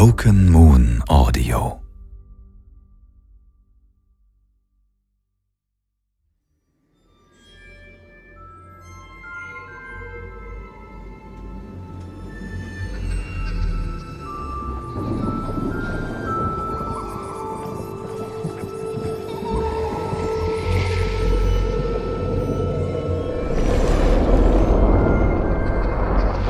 [0.00, 1.78] Broken Moon Audio.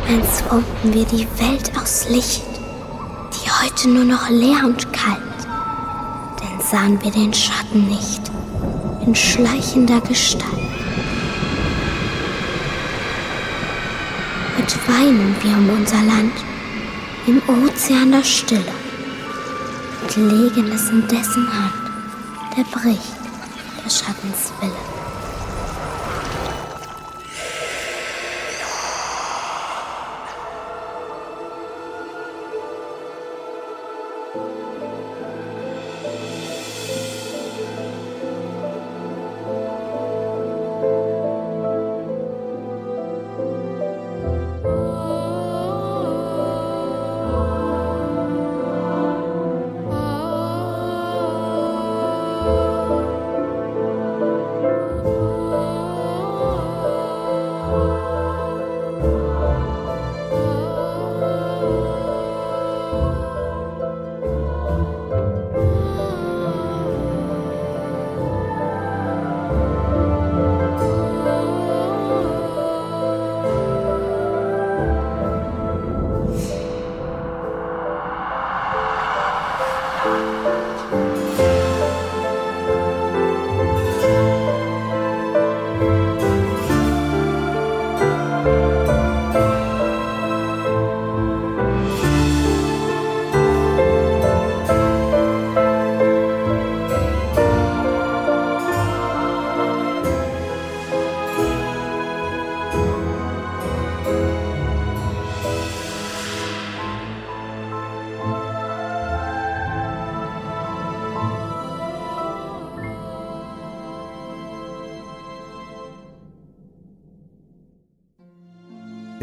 [0.08, 2.49] als formten wir die Welt aus Licht,
[3.80, 5.20] heute nur noch leer und kalt.
[6.40, 8.20] Denn sahen wir den Schatten nicht
[9.04, 10.44] in schleichender Gestalt.
[14.56, 16.32] Heute weinen wir um unser Land
[17.26, 18.74] im Ozean der Stille
[20.02, 21.72] und legen es in dessen Hand,
[22.56, 23.14] der bricht
[23.84, 24.99] des Schattens Wille.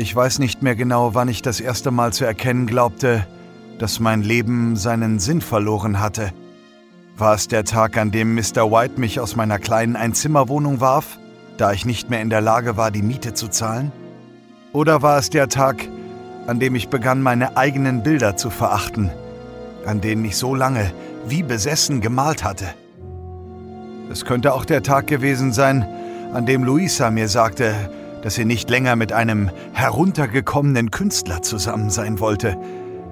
[0.08, 3.28] Ich weiß nicht mehr genau, wann ich das erste Mal zu erkennen glaubte,
[3.78, 6.32] dass mein Leben seinen Sinn verloren hatte.
[7.18, 8.72] War es der Tag, an dem Mr.
[8.72, 11.20] White mich aus meiner kleinen Einzimmerwohnung warf,
[11.58, 13.92] da ich nicht mehr in der Lage war, die Miete zu zahlen?
[14.72, 15.86] Oder war es der Tag,
[16.48, 19.12] an dem ich begann, meine eigenen Bilder zu verachten,
[19.86, 20.90] an denen ich so lange
[21.28, 22.68] wie besessen gemalt hatte?
[24.10, 25.86] Es könnte auch der Tag gewesen sein,
[26.34, 27.76] an dem Luisa mir sagte,
[28.28, 32.58] dass sie nicht länger mit einem heruntergekommenen Künstler zusammen sein wollte,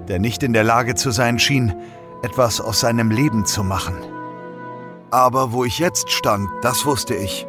[0.08, 1.74] der nicht in der Lage zu sein schien,
[2.22, 3.94] etwas aus seinem Leben zu machen.
[5.10, 7.46] Aber wo ich jetzt stand, das wusste ich.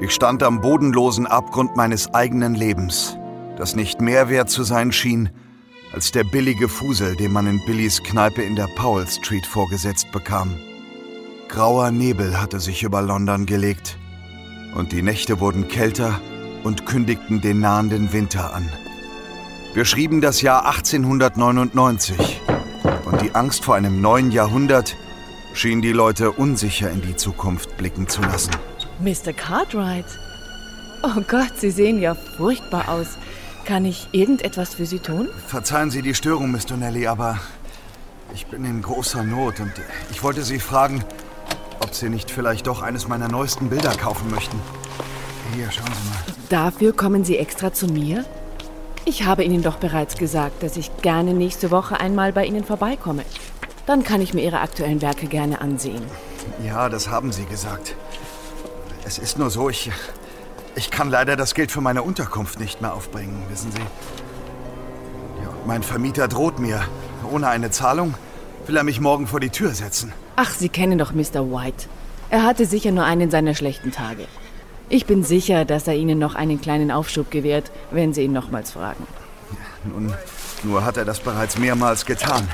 [0.00, 3.16] Ich stand am bodenlosen Abgrund meines eigenen Lebens,
[3.56, 5.30] das nicht mehr wert zu sein schien,
[5.92, 10.56] als der billige Fusel, den man in Billys Kneipe in der Powell Street vorgesetzt bekam.
[11.48, 13.98] Grauer Nebel hatte sich über London gelegt,
[14.74, 16.20] und die Nächte wurden kälter
[16.64, 18.68] und kündigten den nahenden Winter an.
[19.74, 22.40] Wir schrieben das Jahr 1899
[23.04, 24.96] und die Angst vor einem neuen Jahrhundert
[25.52, 28.52] schien die Leute unsicher in die Zukunft blicken zu lassen.
[29.00, 29.32] Mr.
[29.32, 30.06] Cartwright?
[31.02, 33.18] Oh Gott, Sie sehen ja furchtbar aus.
[33.64, 35.28] Kann ich irgendetwas für Sie tun?
[35.46, 37.38] Verzeihen Sie die Störung, Miss Donnelly, aber
[38.34, 39.72] ich bin in großer Not und
[40.10, 41.04] ich wollte Sie fragen,
[41.80, 44.58] ob Sie nicht vielleicht doch eines meiner neuesten Bilder kaufen möchten.
[45.54, 46.36] Hier, schauen Sie mal.
[46.48, 48.24] Dafür kommen Sie extra zu mir?
[49.04, 53.24] Ich habe Ihnen doch bereits gesagt, dass ich gerne nächste Woche einmal bei Ihnen vorbeikomme.
[53.86, 56.02] Dann kann ich mir Ihre aktuellen Werke gerne ansehen.
[56.66, 57.94] Ja, das haben Sie gesagt.
[59.04, 59.92] Es ist nur so, ich,
[60.74, 63.80] ich kann leider das Geld für meine Unterkunft nicht mehr aufbringen, wissen Sie.
[65.42, 66.82] Ja, mein Vermieter droht mir.
[67.30, 68.14] Ohne eine Zahlung
[68.66, 70.12] will er mich morgen vor die Tür setzen.
[70.36, 71.48] Ach, Sie kennen doch Mr.
[71.50, 71.86] White.
[72.30, 74.26] Er hatte sicher nur einen seiner schlechten Tage.
[74.88, 78.72] Ich bin sicher, dass er Ihnen noch einen kleinen Aufschub gewährt, wenn Sie ihn nochmals
[78.72, 79.06] fragen.
[79.84, 80.12] Nun,
[80.62, 82.48] nur hat er das bereits mehrmals getan.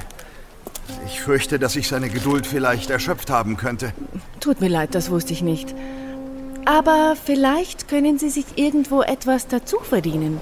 [1.06, 3.92] Ich fürchte, dass ich seine Geduld vielleicht erschöpft haben könnte.
[4.40, 5.74] Tut mir leid, das wusste ich nicht.
[6.64, 10.40] Aber vielleicht können Sie sich irgendwo etwas dazu verdienen.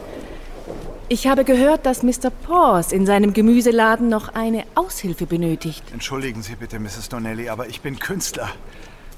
[1.11, 2.31] Ich habe gehört, dass Mr.
[2.47, 5.83] Paws in seinem Gemüseladen noch eine Aushilfe benötigt.
[5.93, 7.09] Entschuldigen Sie bitte, Mrs.
[7.09, 8.51] Donnelly, aber ich bin Künstler.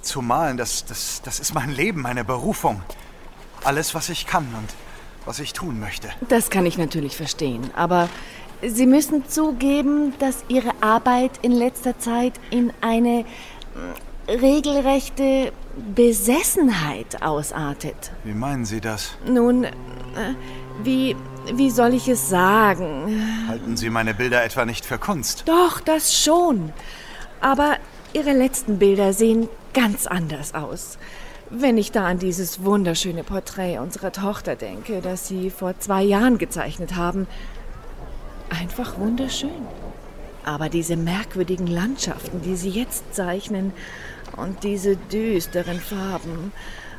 [0.02, 2.82] Zu malen, das, das, das ist mein Leben, meine Berufung.
[3.64, 4.68] Alles, was ich kann und
[5.26, 6.08] was ich tun möchte.
[6.28, 7.70] Das kann ich natürlich verstehen.
[7.74, 8.08] Aber
[8.62, 15.52] Sie müssen zugeben, dass Ihre Arbeit in letzter Zeit in eine mm, regelrechte
[15.94, 18.12] Besessenheit ausartet.
[18.24, 19.16] Wie meinen Sie das?
[19.26, 19.70] Nun, äh,
[20.82, 21.16] wie,
[21.52, 23.46] wie soll ich es sagen?
[23.48, 25.44] Halten Sie meine Bilder etwa nicht für Kunst?
[25.46, 26.72] Doch, das schon.
[27.40, 27.76] Aber
[28.12, 30.98] Ihre letzten Bilder sehen ganz anders aus.
[31.50, 36.38] Wenn ich da an dieses wunderschöne Porträt unserer Tochter denke, das Sie vor zwei Jahren
[36.38, 37.26] gezeichnet haben.
[38.48, 39.50] Einfach wunderschön.
[40.44, 43.72] Aber diese merkwürdigen Landschaften, die Sie jetzt zeichnen,
[44.36, 46.52] und diese düsteren Farben.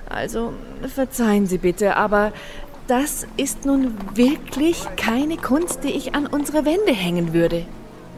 [0.09, 0.53] Also,
[0.94, 2.33] verzeihen Sie bitte, aber
[2.88, 7.65] das ist nun wirklich keine Kunst, die ich an unsere Wände hängen würde.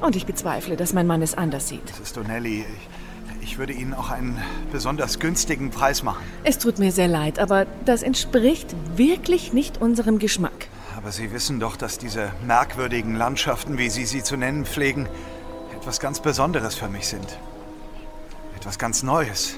[0.02, 1.88] Und ich bezweifle, dass mein Mann es anders sieht.
[1.90, 2.62] Das ist Donnelly.
[2.62, 2.93] Ich,
[3.44, 4.42] ich würde Ihnen auch einen
[4.72, 6.24] besonders günstigen Preis machen.
[6.44, 10.68] Es tut mir sehr leid, aber das entspricht wirklich nicht unserem Geschmack.
[10.98, 15.08] Aber Sie wissen doch, dass diese merkwürdigen Landschaften, wie Sie sie zu nennen pflegen,
[15.76, 17.38] etwas ganz Besonderes für mich sind.
[18.56, 19.56] Etwas ganz Neues.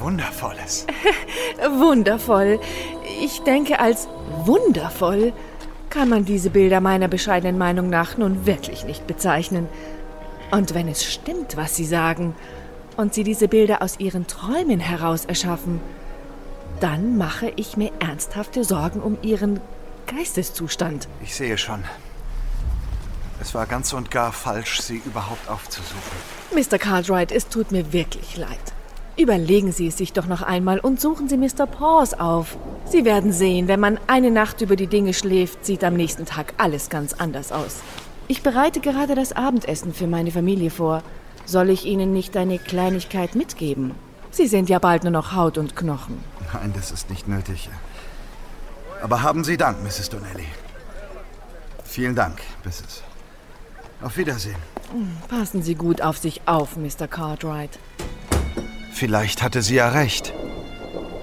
[0.00, 0.86] Wundervolles.
[1.78, 2.58] Wundervoll.
[3.22, 4.08] Ich denke, als
[4.44, 5.32] wundervoll
[5.88, 9.68] kann man diese Bilder meiner bescheidenen Meinung nach nun wirklich nicht bezeichnen.
[10.50, 12.34] Und wenn es stimmt, was Sie sagen,
[12.96, 15.80] und Sie diese Bilder aus Ihren Träumen heraus erschaffen,
[16.80, 19.60] dann mache ich mir ernsthafte Sorgen um Ihren
[20.06, 21.08] Geisteszustand.
[21.22, 21.84] Ich sehe schon.
[23.40, 26.00] Es war ganz und gar falsch, Sie überhaupt aufzusuchen.
[26.54, 26.78] Mr.
[26.78, 28.72] Cartwright, es tut mir wirklich leid.
[29.16, 31.66] Überlegen Sie es sich doch noch einmal und suchen Sie Mr.
[31.66, 32.56] Paws auf.
[32.84, 36.54] Sie werden sehen, wenn man eine Nacht über die Dinge schläft, sieht am nächsten Tag
[36.58, 37.80] alles ganz anders aus.
[38.26, 41.02] Ich bereite gerade das Abendessen für meine Familie vor.
[41.46, 43.92] Soll ich Ihnen nicht eine Kleinigkeit mitgeben?
[44.30, 46.18] Sie sind ja bald nur noch Haut und Knochen.
[46.52, 47.68] Nein, das ist nicht nötig.
[49.02, 50.08] Aber haben Sie Dank, Mrs.
[50.08, 50.46] Donnelly.
[51.84, 53.02] Vielen Dank, Mrs.
[54.02, 54.56] Auf Wiedersehen.
[55.28, 57.06] Passen Sie gut auf sich auf, Mr.
[57.08, 57.78] Cartwright.
[58.92, 60.32] Vielleicht hatte sie ja recht.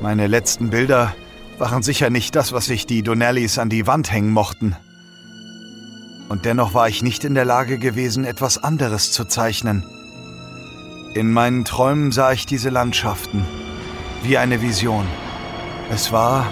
[0.01, 1.15] Meine letzten Bilder
[1.57, 4.75] waren sicher nicht das, was sich die Donnellys an die Wand hängen mochten.
[6.29, 9.83] Und dennoch war ich nicht in der Lage gewesen, etwas anderes zu zeichnen.
[11.13, 13.45] In meinen Träumen sah ich diese Landschaften
[14.23, 15.05] wie eine Vision.
[15.91, 16.47] Es war,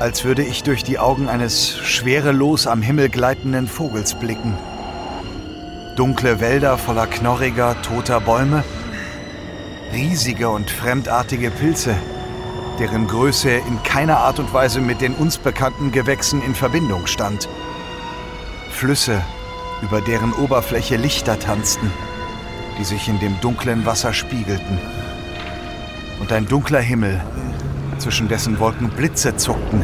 [0.00, 4.58] als würde ich durch die Augen eines schwerelos am Himmel gleitenden Vogels blicken.
[5.94, 8.64] Dunkle Wälder voller knorriger, toter Bäume,
[9.92, 11.94] riesige und fremdartige Pilze,
[12.80, 17.48] deren Größe in keiner Art und Weise mit den uns bekannten Gewächsen in Verbindung stand.
[18.72, 19.22] Flüsse,
[19.80, 21.92] über deren Oberfläche Lichter tanzten,
[22.80, 24.78] die sich in dem dunklen Wasser spiegelten.
[26.18, 27.20] Und ein dunkler Himmel,
[27.98, 29.82] zwischen dessen Wolken Blitze zuckten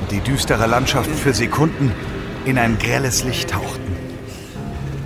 [0.00, 1.90] und die düstere Landschaft für Sekunden
[2.44, 3.96] in ein grelles Licht tauchten.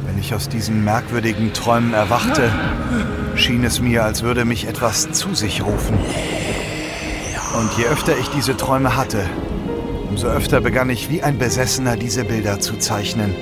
[0.07, 2.51] Wenn ich aus diesen merkwürdigen Träumen erwachte,
[3.35, 5.97] schien es mir, als würde mich etwas zu sich rufen.
[7.59, 9.25] Und je öfter ich diese Träume hatte,
[10.11, 13.35] umso öfter begann ich wie ein Besessener diese Bilder zu zeichnen.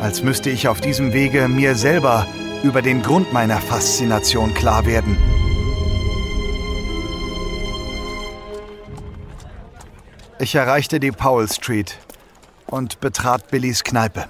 [0.00, 2.26] Als müsste ich auf diesem Wege mir selber
[2.62, 5.16] über den Grund meiner Faszination klar werden.
[10.38, 11.98] Ich erreichte die Powell Street
[12.66, 14.24] und betrat Billys Kneipe.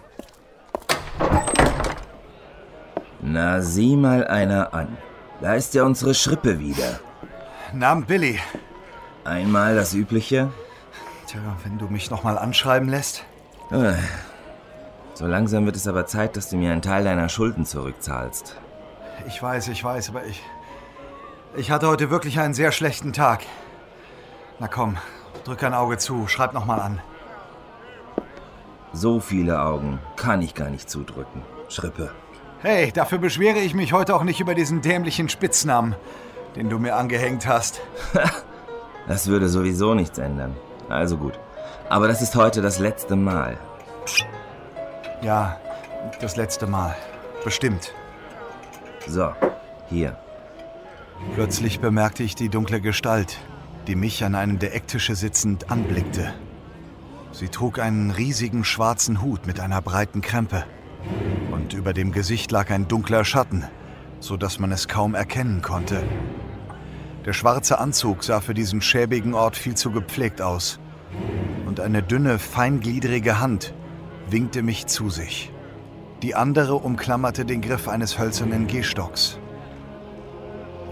[3.21, 4.97] Na, sieh mal einer an.
[5.41, 6.99] Da ist ja unsere Schrippe wieder.
[7.73, 8.41] Namen Billy.
[9.23, 10.51] Einmal das Übliche.
[11.29, 13.25] Tja, wenn du mich nochmal anschreiben lässt.
[15.21, 18.57] So langsam wird es aber Zeit, dass du mir einen Teil deiner Schulden zurückzahlst.
[19.29, 20.43] Ich weiß, ich weiß, aber ich.
[21.55, 23.43] Ich hatte heute wirklich einen sehr schlechten Tag.
[24.61, 24.97] Na komm,
[25.45, 27.03] drück ein Auge zu, schreib nochmal an.
[28.95, 31.43] So viele Augen kann ich gar nicht zudrücken.
[31.69, 32.13] Schrippe.
[32.61, 35.97] Hey, dafür beschwere ich mich heute auch nicht über diesen dämlichen Spitznamen,
[36.57, 37.83] den du mir angehängt hast.
[39.07, 40.57] Das würde sowieso nichts ändern.
[40.89, 41.39] Also gut.
[41.89, 43.59] Aber das ist heute das letzte Mal.
[45.23, 45.61] Ja,
[46.21, 46.97] das letzte Mal.
[47.45, 47.95] Bestimmt.
[49.07, 49.33] So,
[49.91, 50.17] hier.
[51.35, 53.39] Plötzlich bemerkte ich die dunkle Gestalt,
[53.87, 56.33] die mich an einem der Ecktische sitzend anblickte.
[57.33, 60.65] Sie trug einen riesigen schwarzen Hut mit einer breiten Krempe.
[61.53, 63.65] Und über dem Gesicht lag ein dunkler Schatten,
[64.21, 66.03] so dass man es kaum erkennen konnte.
[67.27, 70.81] Der schwarze Anzug sah für diesen schäbigen Ort viel zu gepflegt aus.
[71.67, 73.75] Und eine dünne, feingliedrige Hand
[74.33, 75.53] winkte mich zu sich.
[76.23, 79.39] Die andere umklammerte den Griff eines hölzernen Gehstocks.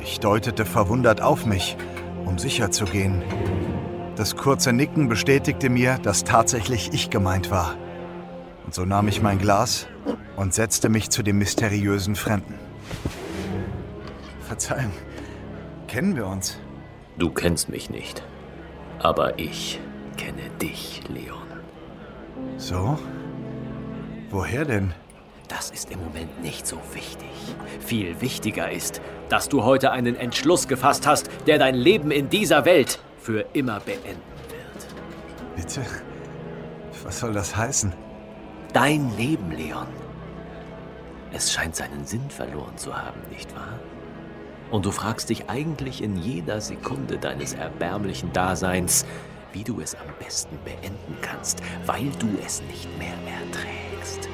[0.00, 1.76] Ich deutete verwundert auf mich,
[2.24, 3.22] um sicher zu gehen.
[4.16, 7.76] Das kurze Nicken bestätigte mir, dass tatsächlich ich gemeint war.
[8.64, 9.86] Und so nahm ich mein Glas
[10.36, 12.54] und setzte mich zu dem mysteriösen Fremden.
[14.46, 14.92] Verzeihung,
[15.86, 16.58] kennen wir uns?
[17.18, 18.22] Du kennst mich nicht.
[18.98, 19.80] Aber ich
[20.16, 21.46] kenne dich, Leon.
[22.56, 22.98] So?
[24.30, 24.92] Woher denn?
[25.48, 27.30] Das ist im Moment nicht so wichtig.
[27.80, 32.66] Viel wichtiger ist, dass du heute einen Entschluss gefasst hast, der dein Leben in dieser
[32.66, 35.56] Welt für immer beenden wird.
[35.56, 35.80] Bitte?
[37.04, 37.94] Was soll das heißen?
[38.74, 39.86] Dein Leben, Leon.
[41.32, 43.78] Es scheint seinen Sinn verloren zu haben, nicht wahr?
[44.70, 49.06] Und du fragst dich eigentlich in jeder Sekunde deines erbärmlichen Daseins,
[49.52, 54.28] wie du es am besten beenden kannst, weil du es nicht mehr erträgst.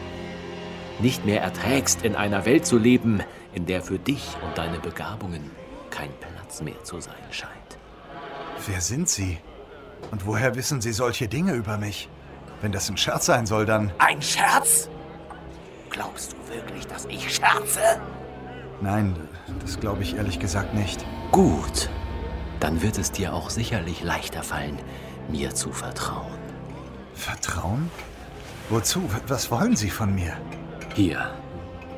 [1.00, 3.20] Nicht mehr erträgst, in einer Welt zu leben,
[3.52, 5.50] in der für dich und deine Begabungen
[5.90, 7.50] kein Platz mehr zu sein scheint.
[8.66, 9.38] Wer sind Sie?
[10.10, 12.08] Und woher wissen Sie solche Dinge über mich?
[12.60, 13.92] Wenn das ein Scherz sein soll, dann...
[13.98, 14.88] Ein Scherz?
[15.90, 18.00] Glaubst du wirklich, dass ich scherze?
[18.80, 19.16] Nein,
[19.60, 21.04] das glaube ich ehrlich gesagt nicht.
[21.30, 21.88] Gut.
[22.64, 24.78] Dann wird es dir auch sicherlich leichter fallen,
[25.28, 26.38] mir zu vertrauen.
[27.12, 27.90] Vertrauen?
[28.70, 29.02] Wozu?
[29.26, 30.32] Was wollen Sie von mir?
[30.94, 31.30] Hier,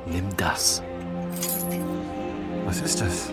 [0.06, 0.82] nimm das.
[2.64, 3.32] Was ist das?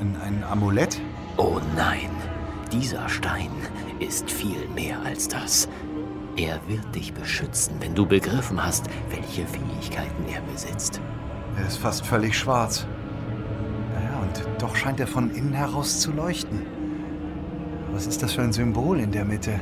[0.00, 1.00] Ein, ein Amulett?
[1.36, 2.10] Oh nein,
[2.70, 3.50] dieser Stein
[3.98, 5.68] ist viel mehr als das.
[6.36, 11.00] Er wird dich beschützen, wenn du begriffen hast, welche Fähigkeiten er besitzt.
[11.58, 12.86] Er ist fast völlig schwarz.
[14.22, 16.64] Und doch scheint er von innen heraus zu leuchten.
[17.92, 19.60] Was ist das für ein Symbol in der Mitte?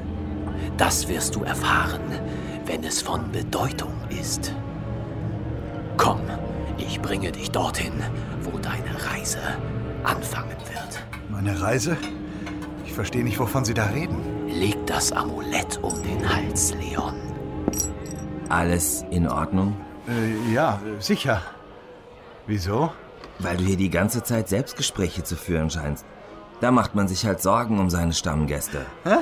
[0.76, 2.02] Das wirst du erfahren,
[2.66, 4.54] wenn es von Bedeutung ist.
[5.96, 6.20] Komm,
[6.76, 7.92] ich bringe dich dorthin,
[8.42, 9.38] wo deine Reise
[10.04, 11.02] anfangen wird.
[11.30, 11.96] Meine Reise?
[12.84, 14.18] Ich verstehe nicht, wovon Sie da reden.
[14.46, 17.14] Leg das Amulett um den Hals, Leon.
[18.50, 19.74] Alles in Ordnung?
[20.06, 21.40] Äh, ja, sicher.
[22.46, 22.90] Wieso?
[23.40, 26.04] Weil du hier die ganze Zeit Selbstgespräche zu führen scheinst.
[26.60, 28.84] Da macht man sich halt Sorgen um seine Stammgäste.
[29.04, 29.16] Hä?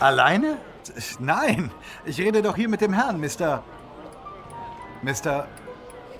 [0.00, 0.58] Alleine?
[1.18, 1.70] Nein,
[2.04, 3.62] ich rede doch hier mit dem Herrn, Mr.
[5.02, 5.46] Mr.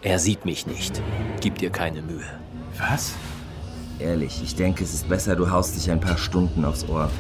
[0.01, 1.03] Er sieht mich nicht.
[1.41, 2.25] Gib dir keine Mühe.
[2.79, 3.13] Was?
[3.99, 7.11] Ehrlich, ich denke, es ist besser, du haust dich ein paar Stunden aufs Ohr.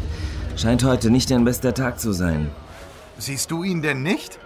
[0.57, 2.50] Scheint heute nicht dein bester Tag zu sein.
[3.19, 4.38] Siehst du ihn denn nicht?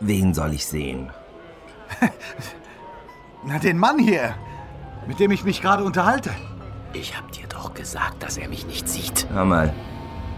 [0.00, 1.10] Wen soll ich sehen?
[3.44, 4.34] Na, den Mann hier,
[5.10, 6.30] mit dem ich mich gerade unterhalte.
[6.92, 9.26] Ich hab dir doch gesagt, dass er mich nicht sieht.
[9.32, 9.74] Hör mal,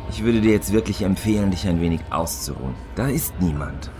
[0.08, 2.74] ich würde dir jetzt wirklich empfehlen, dich ein wenig auszuruhen.
[2.94, 3.90] Da ist niemand.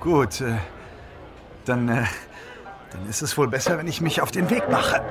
[0.00, 0.56] Gut, äh,
[1.66, 2.04] dann, äh,
[2.90, 5.02] dann ist es wohl besser, wenn ich mich auf den Weg mache.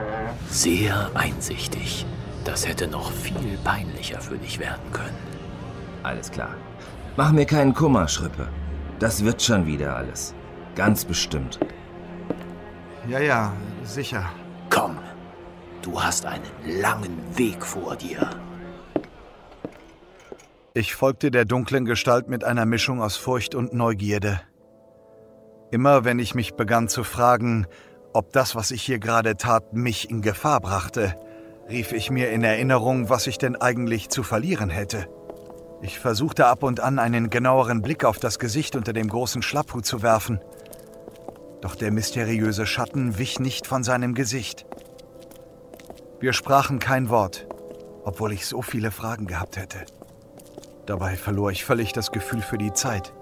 [0.50, 2.08] Sehr einsichtig.
[2.46, 5.20] Das hätte noch viel peinlicher für dich werden können.
[6.02, 6.56] Alles klar.
[7.16, 8.48] Mach mir keinen Kummer, Schrippe.
[8.98, 10.34] Das wird schon wieder alles.
[10.74, 11.60] Ganz bestimmt.
[13.08, 14.26] Ja, ja, sicher.
[14.70, 14.98] Komm,
[15.84, 18.30] du hast einen langen Weg vor dir.
[20.74, 24.42] Ich folgte der dunklen Gestalt mit einer Mischung aus Furcht und Neugierde.
[25.72, 27.68] Immer wenn ich mich begann zu fragen,
[28.12, 31.16] ob das, was ich hier gerade tat, mich in Gefahr brachte,
[31.70, 35.08] rief ich mir in Erinnerung, was ich denn eigentlich zu verlieren hätte.
[35.82, 39.86] Ich versuchte ab und an einen genaueren Blick auf das Gesicht unter dem großen Schlapphut
[39.86, 40.40] zu werfen.
[41.66, 44.68] Doch der mysteriöse Schatten wich nicht von seinem Gesicht.
[46.20, 47.48] Wir sprachen kein Wort,
[48.04, 49.80] obwohl ich so viele Fragen gehabt hätte.
[50.86, 53.14] Dabei verlor ich völlig das Gefühl für die Zeit.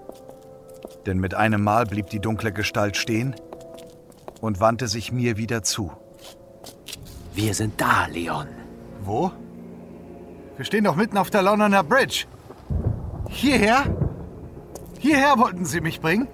[1.06, 3.34] Denn mit einem Mal blieb die dunkle Gestalt stehen
[4.42, 5.94] und wandte sich mir wieder zu.
[7.34, 8.50] Wir sind da, Leon.
[9.06, 9.32] Wo?
[10.58, 12.26] Wir stehen doch mitten auf der Londoner Bridge.
[13.30, 13.86] Hierher?
[15.00, 16.28] Hierher wollten Sie mich bringen?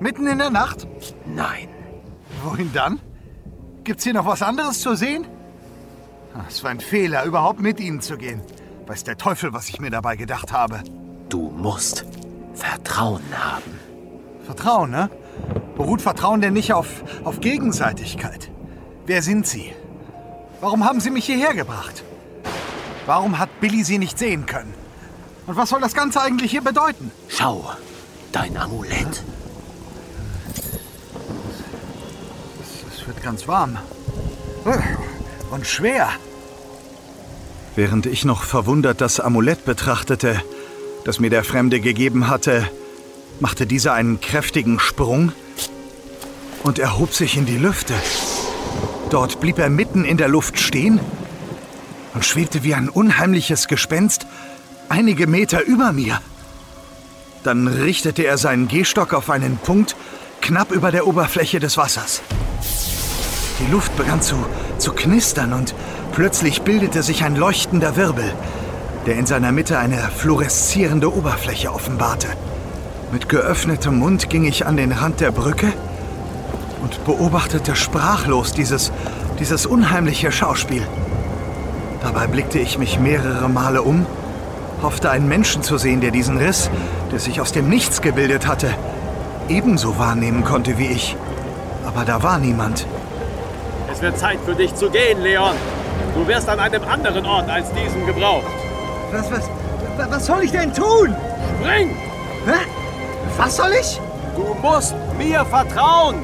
[0.00, 0.86] Mitten in der Nacht?
[1.26, 1.68] Nein.
[2.42, 2.98] Wohin dann?
[3.84, 5.26] Gibt's hier noch was anderes zu sehen?
[6.34, 8.40] Ah, Es war ein Fehler, überhaupt mit Ihnen zu gehen.
[8.86, 10.80] Weiß der Teufel, was ich mir dabei gedacht habe.
[11.28, 12.06] Du musst
[12.54, 13.78] Vertrauen haben.
[14.44, 15.10] Vertrauen, ne?
[15.76, 18.50] Beruht Vertrauen denn nicht auf, auf Gegenseitigkeit?
[19.06, 19.72] Wer sind Sie?
[20.60, 22.02] Warum haben Sie mich hierher gebracht?
[23.06, 24.74] Warum hat Billy Sie nicht sehen können?
[25.46, 27.10] Und was soll das Ganze eigentlich hier bedeuten?
[27.28, 27.70] Schau,
[28.32, 29.08] dein Amulett.
[29.12, 29.24] Es
[33.22, 33.78] ganz warm.
[35.50, 36.08] Und schwer.
[37.76, 40.42] Während ich noch verwundert das Amulett betrachtete,
[41.04, 42.68] das mir der Fremde gegeben hatte,
[43.40, 45.32] machte dieser einen kräftigen Sprung
[46.62, 47.94] und erhob sich in die Lüfte.
[49.10, 51.00] Dort blieb er mitten in der Luft stehen
[52.14, 54.26] und schwebte wie ein unheimliches Gespenst
[54.88, 56.20] einige Meter über mir.
[57.44, 59.96] Dann richtete er seinen Gehstock auf einen Punkt
[60.40, 62.20] knapp über der Oberfläche des Wassers.
[63.60, 64.36] Die Luft begann zu,
[64.78, 65.74] zu knistern und
[66.12, 68.32] plötzlich bildete sich ein leuchtender Wirbel,
[69.06, 72.28] der in seiner Mitte eine fluoreszierende Oberfläche offenbarte.
[73.12, 75.72] Mit geöffnetem Mund ging ich an den Rand der Brücke
[76.82, 78.92] und beobachtete sprachlos dieses,
[79.38, 80.86] dieses unheimliche Schauspiel.
[82.02, 84.06] Dabei blickte ich mich mehrere Male um,
[84.82, 86.70] hoffte einen Menschen zu sehen, der diesen Riss,
[87.12, 88.70] der sich aus dem Nichts gebildet hatte,
[89.48, 91.16] ebenso wahrnehmen konnte wie ich.
[91.84, 92.86] Aber da war niemand.
[94.00, 95.54] Es wird Zeit für dich zu gehen, Leon.
[96.14, 98.46] Du wirst an einem anderen Ort als diesem gebraucht.
[99.12, 99.50] Was, was,
[100.08, 101.14] was soll ich denn tun?
[101.58, 101.90] Spring!
[102.46, 102.64] Hä?
[103.36, 104.00] Was soll ich?
[104.34, 106.22] Du musst mir vertrauen.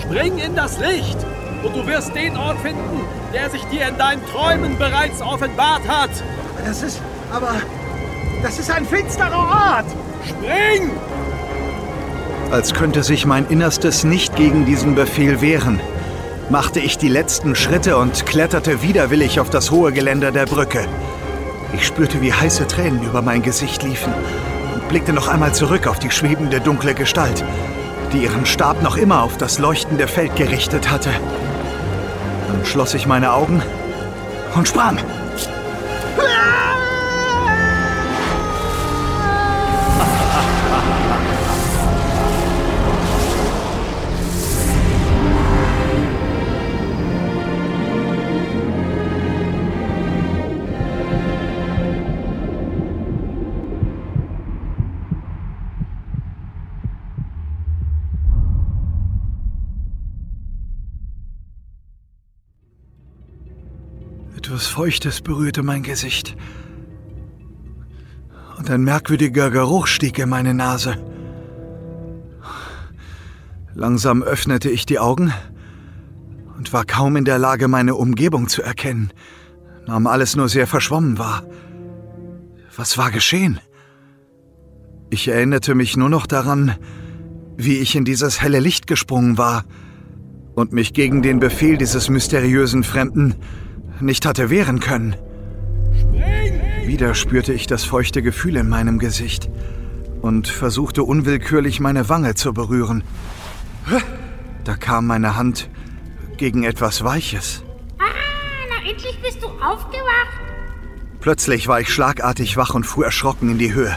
[0.00, 1.18] Spring in das Licht
[1.62, 3.02] und du wirst den Ort finden,
[3.34, 6.12] der sich dir in deinen Träumen bereits offenbart hat.
[6.64, 6.98] Das ist,
[7.30, 7.56] aber,
[8.42, 9.86] das ist ein finsterer Ort.
[10.26, 10.92] Spring!
[12.50, 15.78] Als könnte sich mein Innerstes nicht gegen diesen Befehl wehren,
[16.50, 20.86] machte ich die letzten Schritte und kletterte widerwillig auf das hohe Geländer der Brücke.
[21.72, 24.12] Ich spürte, wie heiße Tränen über mein Gesicht liefen
[24.74, 27.44] und blickte noch einmal zurück auf die schwebende dunkle Gestalt,
[28.12, 31.10] die ihren Stab noch immer auf das leuchtende Feld gerichtet hatte.
[32.48, 33.62] Dann schloss ich meine Augen
[34.54, 34.98] und sprang.
[64.72, 66.34] Feuchtes berührte mein Gesicht.
[68.56, 70.96] Und ein merkwürdiger Geruch stieg in meine Nase.
[73.74, 75.30] Langsam öffnete ich die Augen
[76.56, 79.12] und war kaum in der Lage, meine Umgebung zu erkennen,
[79.86, 81.44] nahm alles nur sehr verschwommen wahr.
[82.74, 83.60] Was war geschehen?
[85.10, 86.76] Ich erinnerte mich nur noch daran,
[87.58, 89.66] wie ich in dieses helle Licht gesprungen war
[90.54, 93.34] und mich gegen den Befehl dieses mysteriösen Fremden
[94.04, 95.16] nicht hatte wehren können.
[96.84, 99.48] Wieder spürte ich das feuchte Gefühl in meinem Gesicht
[100.20, 103.04] und versuchte unwillkürlich meine Wange zu berühren.
[104.64, 105.68] Da kam meine Hand
[106.36, 107.62] gegen etwas Weiches.
[107.98, 108.04] Ah,
[108.68, 110.40] na endlich bist du aufgewacht.
[111.20, 113.96] Plötzlich war ich schlagartig wach und fuhr erschrocken in die Höhe.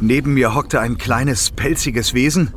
[0.00, 2.54] Neben mir hockte ein kleines, pelziges Wesen,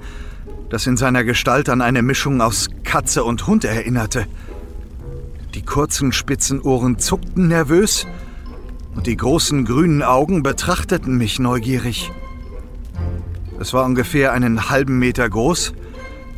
[0.70, 4.28] das in seiner Gestalt an eine Mischung aus Katze und Hund erinnerte.
[5.54, 8.08] Die kurzen, spitzen Ohren zuckten nervös
[8.96, 12.12] und die großen, grünen Augen betrachteten mich neugierig.
[13.60, 15.74] Es war ungefähr einen halben Meter groß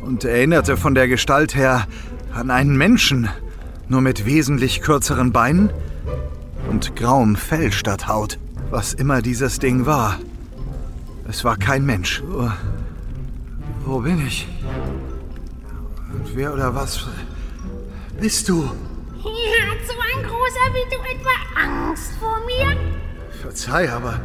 [0.02, 1.86] und erinnerte von der Gestalt her
[2.32, 3.28] an einen Menschen,
[3.88, 5.70] nur mit wesentlich kürzeren Beinen
[6.70, 8.38] und grauem Fell statt Haut.
[8.70, 10.18] Was immer dieses Ding war.
[11.28, 12.22] Es war kein Mensch.
[12.26, 12.50] Wo,
[13.84, 14.48] wo bin ich?
[16.12, 17.06] Und wer oder was
[18.20, 18.70] bist du?
[19.24, 22.76] Hat so ein großer wie du etwa Angst vor mir?
[23.40, 24.20] Verzeih, aber,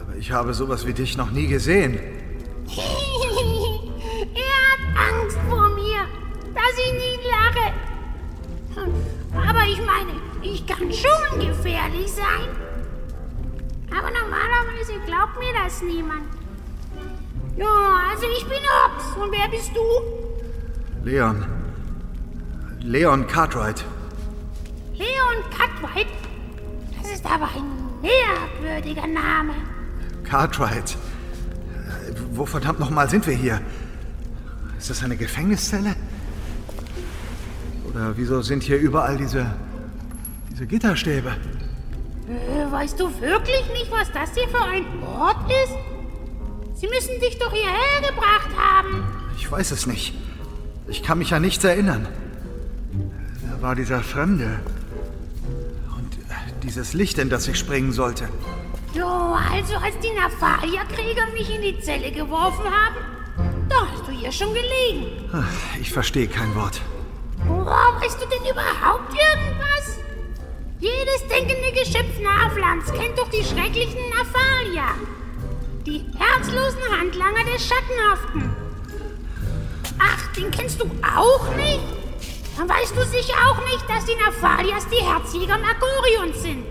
[0.00, 1.94] aber ich habe sowas wie dich noch nie gesehen.
[4.34, 4.82] er hat
[5.12, 6.06] Angst vor mir,
[6.54, 7.74] dass ich nie lache.
[9.36, 12.48] Aber ich meine, ich kann schon gefährlich sein.
[13.90, 16.22] Aber normalerweise glaubt mir das niemand.
[17.56, 19.16] Ja, also ich bin Ops.
[19.16, 21.04] Und wer bist du?
[21.04, 21.59] Leon.
[22.82, 23.84] Leon Cartwright.
[24.94, 26.06] Leon Cartwright?
[27.00, 29.52] Das ist aber ein merkwürdiger Name.
[30.24, 30.96] Cartwright.
[32.32, 33.60] Wo verdammt nochmal sind wir hier?
[34.78, 35.94] Ist das eine Gefängniszelle?
[37.88, 39.46] Oder wieso sind hier überall diese.
[40.50, 41.36] diese Gitterstäbe?
[42.28, 46.80] Äh, weißt du wirklich nicht, was das hier für ein Ort ist?
[46.80, 49.04] Sie müssen dich doch hierher gebracht haben.
[49.36, 50.14] Ich weiß es nicht.
[50.88, 52.08] Ich kann mich an nichts erinnern.
[53.60, 54.60] War dieser Fremde.
[55.96, 56.18] Und
[56.62, 58.28] dieses Licht, in das ich springen sollte.
[58.94, 62.96] Jo, also als die Naphalia-Krieger mich in die Zelle geworfen haben,
[63.68, 65.06] da hast du hier schon gelegen.
[65.80, 66.80] Ich verstehe kein Wort.
[67.48, 69.98] Oh, weißt du denn überhaupt irgendwas?
[70.80, 74.94] Jedes denkende Geschöpf Navlands kennt doch die schrecklichen Naphalia.
[75.86, 78.50] Die herzlosen Handlanger des Schattenhaften.
[79.98, 81.99] Ach, den kennst du auch nicht?
[82.60, 86.66] Dann weißt du sicher auch nicht, dass die Naphalias die Herzjäger Magorions sind.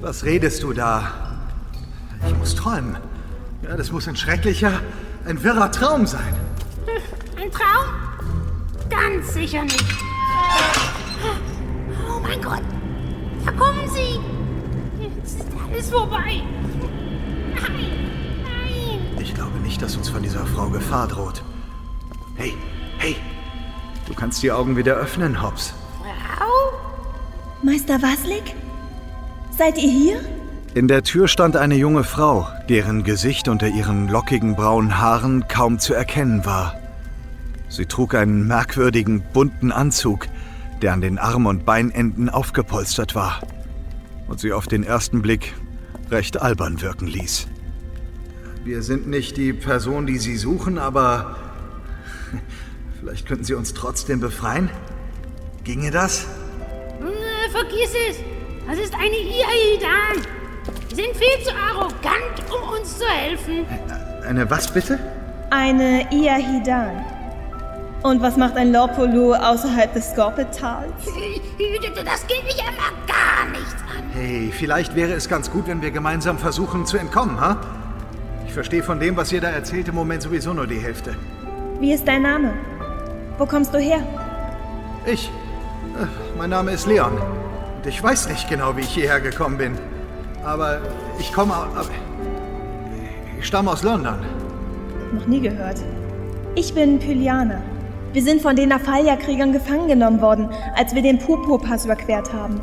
[0.00, 1.36] Was redest du da?
[2.26, 2.96] Ich muss träumen.
[3.60, 4.80] Ja, das muss ein schrecklicher,
[5.26, 6.34] ein wirrer Traum sein.
[7.36, 7.84] Ein Traum?
[8.88, 9.84] Ganz sicher nicht.
[12.08, 12.62] Oh mein Gott,
[13.44, 14.18] da kommen sie.
[14.98, 16.40] Jetzt ist alles vorbei.
[17.54, 18.08] Nein,
[18.44, 19.18] nein.
[19.20, 21.42] Ich glaube nicht, dass uns von dieser Frau Gefahr droht.
[22.36, 22.54] Hey,
[22.96, 23.16] hey,
[24.14, 25.74] du kannst die Augen wieder öffnen, Hobbs.
[26.36, 26.46] Frau?
[27.62, 28.54] Meister Waslik?
[29.56, 30.20] Seid ihr hier?
[30.74, 35.78] In der Tür stand eine junge Frau, deren Gesicht unter ihren lockigen braunen Haaren kaum
[35.78, 36.74] zu erkennen war.
[37.68, 40.26] Sie trug einen merkwürdigen, bunten Anzug,
[40.82, 43.40] der an den Arm- und Beinenden aufgepolstert war
[44.28, 45.54] und sie auf den ersten Blick
[46.10, 47.48] recht albern wirken ließ.
[48.64, 51.36] Wir sind nicht die Person, die Sie suchen, aber
[53.04, 54.70] vielleicht könnten Sie uns trotzdem befreien?
[55.62, 56.26] Ginge das?
[57.00, 58.16] Äh, vergiss es.
[58.66, 60.24] Das ist eine Iaidan.
[60.88, 63.66] Sie sind viel zu arrogant, um uns zu helfen.
[64.26, 64.98] Eine was bitte?
[65.50, 67.04] Eine Iahidan.
[68.02, 70.92] Und was macht ein Lorpolu außerhalb des Skorpetals?
[72.04, 74.04] Das geht mich aber gar nichts an.
[74.12, 77.60] Hey, vielleicht wäre es ganz gut, wenn wir gemeinsam versuchen zu entkommen, ha?
[78.46, 81.16] Ich verstehe von dem, was ihr da erzählt, im Moment sowieso nur die Hälfte.
[81.80, 82.54] Wie ist dein Name?
[83.38, 84.00] Wo kommst du her?
[85.06, 85.30] Ich?
[86.00, 86.06] Äh,
[86.38, 87.12] Mein Name ist Leon.
[87.12, 89.78] Und ich weiß nicht genau, wie ich hierher gekommen bin.
[90.44, 90.80] Aber
[91.18, 91.90] ich komme aus...
[93.38, 94.14] Ich stamme aus London.
[95.12, 95.78] Noch nie gehört.
[96.54, 97.60] Ich bin Pyliana.
[98.12, 102.60] Wir sind von den Naphalia-Kriegern gefangen genommen worden, als wir den Pupo-Pass überquert haben.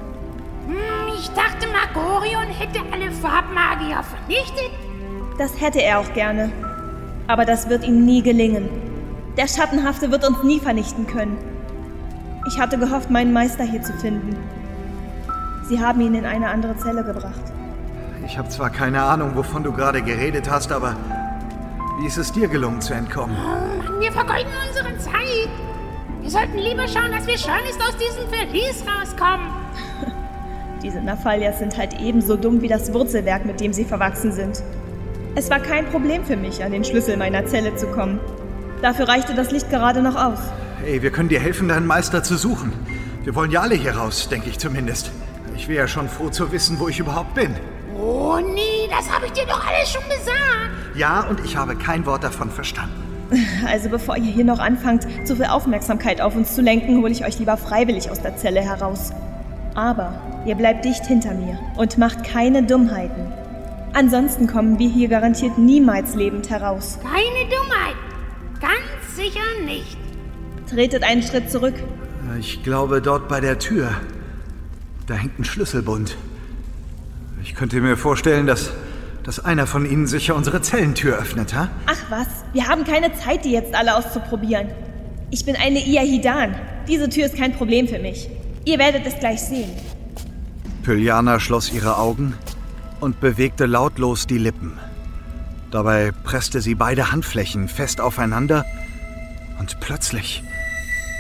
[0.68, 4.72] Hm, ich dachte, Magorion hätte alle Farbmagier vernichtet.
[5.38, 6.52] Das hätte er auch gerne.
[7.28, 8.70] Aber das wird ihm nie gelingen.
[9.38, 11.38] Der Schattenhafte wird uns nie vernichten können.
[12.48, 14.36] Ich hatte gehofft, meinen Meister hier zu finden.
[15.70, 17.42] Sie haben ihn in eine andere Zelle gebracht.
[18.26, 20.98] Ich habe zwar keine Ahnung, wovon du gerade geredet hast, aber
[22.00, 23.36] wie ist es dir gelungen zu entkommen?
[23.40, 25.50] Oh Mann, wir vergeuden unsere Zeit.
[26.22, 29.48] Wir sollten lieber schauen, dass wir schleunigst aus diesem Verlies rauskommen.
[30.84, 34.62] Diese Naphalias sind halt ebenso dumm wie das Wurzelwerk, mit dem sie verwachsen sind.
[35.36, 38.20] Es war kein Problem für mich, an den Schlüssel meiner Zelle zu kommen.
[38.82, 40.40] Dafür reichte das Licht gerade noch aus.
[40.84, 42.74] Hey, wir können dir helfen, deinen Meister zu suchen.
[43.24, 45.12] Wir wollen ja alle hier raus, denke ich zumindest.
[45.56, 47.54] Ich wäre ja schon froh zu wissen, wo ich überhaupt bin.
[47.96, 50.96] Oh nee, das habe ich dir doch alles schon gesagt.
[50.96, 52.96] Ja, und ich habe kein Wort davon verstanden.
[53.66, 57.24] Also bevor ihr hier noch anfangt, zu viel Aufmerksamkeit auf uns zu lenken, hole ich
[57.24, 59.12] euch lieber freiwillig aus der Zelle heraus.
[59.74, 63.32] Aber ihr bleibt dicht hinter mir und macht keine Dummheiten.
[63.94, 66.98] Ansonsten kommen wir hier garantiert niemals lebend heraus.
[67.04, 67.61] Keine Dummheit.
[68.62, 69.98] Ganz sicher nicht.
[70.70, 71.74] Tretet einen Schritt zurück.
[72.40, 73.90] Ich glaube, dort bei der Tür,
[75.08, 76.16] da hängt ein Schlüsselbund.
[77.44, 78.72] Ich könnte mir vorstellen, dass,
[79.24, 81.70] dass einer von ihnen sicher unsere Zellentür öffnet, ha?
[81.88, 84.68] Ach was, wir haben keine Zeit, die jetzt alle auszuprobieren.
[85.32, 86.56] Ich bin eine Iahidan.
[86.88, 88.30] Diese Tür ist kein Problem für mich.
[88.64, 89.72] Ihr werdet es gleich sehen.
[90.84, 92.36] Pyliana schloss ihre Augen
[93.00, 94.78] und bewegte lautlos die Lippen.
[95.72, 98.66] Dabei presste sie beide Handflächen fest aufeinander
[99.58, 100.44] und plötzlich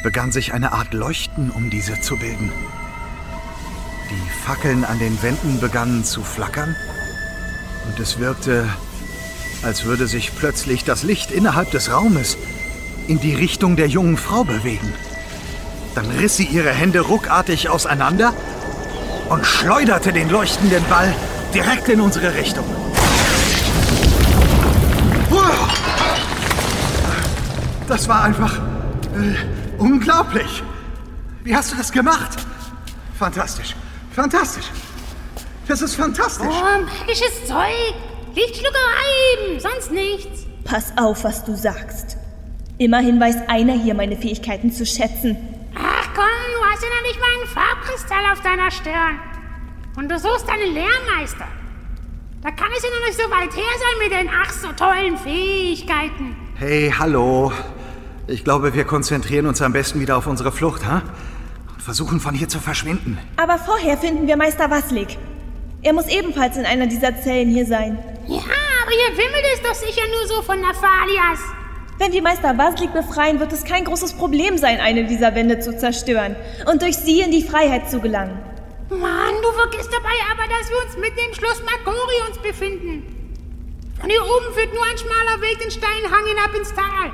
[0.04, 2.52] begann sich eine Art Leuchten um diese zu bilden.
[4.10, 6.76] Die Fackeln an den Wänden begannen zu flackern
[7.88, 8.68] und es wirkte,
[9.64, 12.38] als würde sich plötzlich das Licht innerhalb des Raumes
[13.08, 14.94] in die Richtung der jungen Frau bewegen.
[15.96, 18.34] Dann riss sie ihre Hände ruckartig auseinander
[19.30, 21.16] und schleuderte den leuchtenden Ball
[21.54, 22.81] direkt in unsere Richtung.
[27.91, 28.58] Das war einfach
[29.17, 29.36] äh,
[29.77, 30.63] unglaublich.
[31.43, 32.38] Wie hast du das gemacht?
[33.19, 33.75] Fantastisch.
[34.13, 34.63] Fantastisch.
[35.67, 36.47] Das ist fantastisch.
[36.49, 37.93] Oh, magisches Zeug.
[38.34, 40.45] Lichtschluckerei eben, sonst nichts.
[40.63, 42.15] Pass auf, was du sagst.
[42.77, 45.36] Immerhin weiß einer hier meine Fähigkeiten zu schätzen.
[45.75, 49.19] Ach komm, du hast ja noch nicht mal einen Farbkristall auf deiner Stirn.
[49.97, 51.45] Und du suchst deinen Lehrmeister.
[52.41, 55.17] Da kann es ja noch nicht so weit her sein mit den ach so tollen
[55.17, 56.38] Fähigkeiten.
[56.56, 57.51] Hey, hallo.
[58.32, 61.02] Ich glaube, wir konzentrieren uns am besten wieder auf unsere Flucht, ha?
[61.74, 63.17] Und versuchen von hier zu verschwinden.
[63.36, 65.17] Aber vorher finden wir Meister Waslik.
[65.82, 68.00] Er muss ebenfalls in einer dieser Zellen hier sein.
[68.28, 71.39] Ja, aber hier wimmelt es doch sicher nur so von Naphalias.
[71.98, 75.78] Wenn wir Meister Waslik befreien, wird es kein großes Problem sein, eine dieser Wände zu
[75.78, 76.38] zerstören
[76.72, 78.39] und durch sie in die Freiheit zu gelangen.
[78.89, 83.04] Mann, du vergisst dabei aber, dass wir uns mitten im Schloss Magorions befinden.
[84.00, 87.12] Von hier oben führt nur ein schmaler Weg den steilen Hang hinab ins Tal.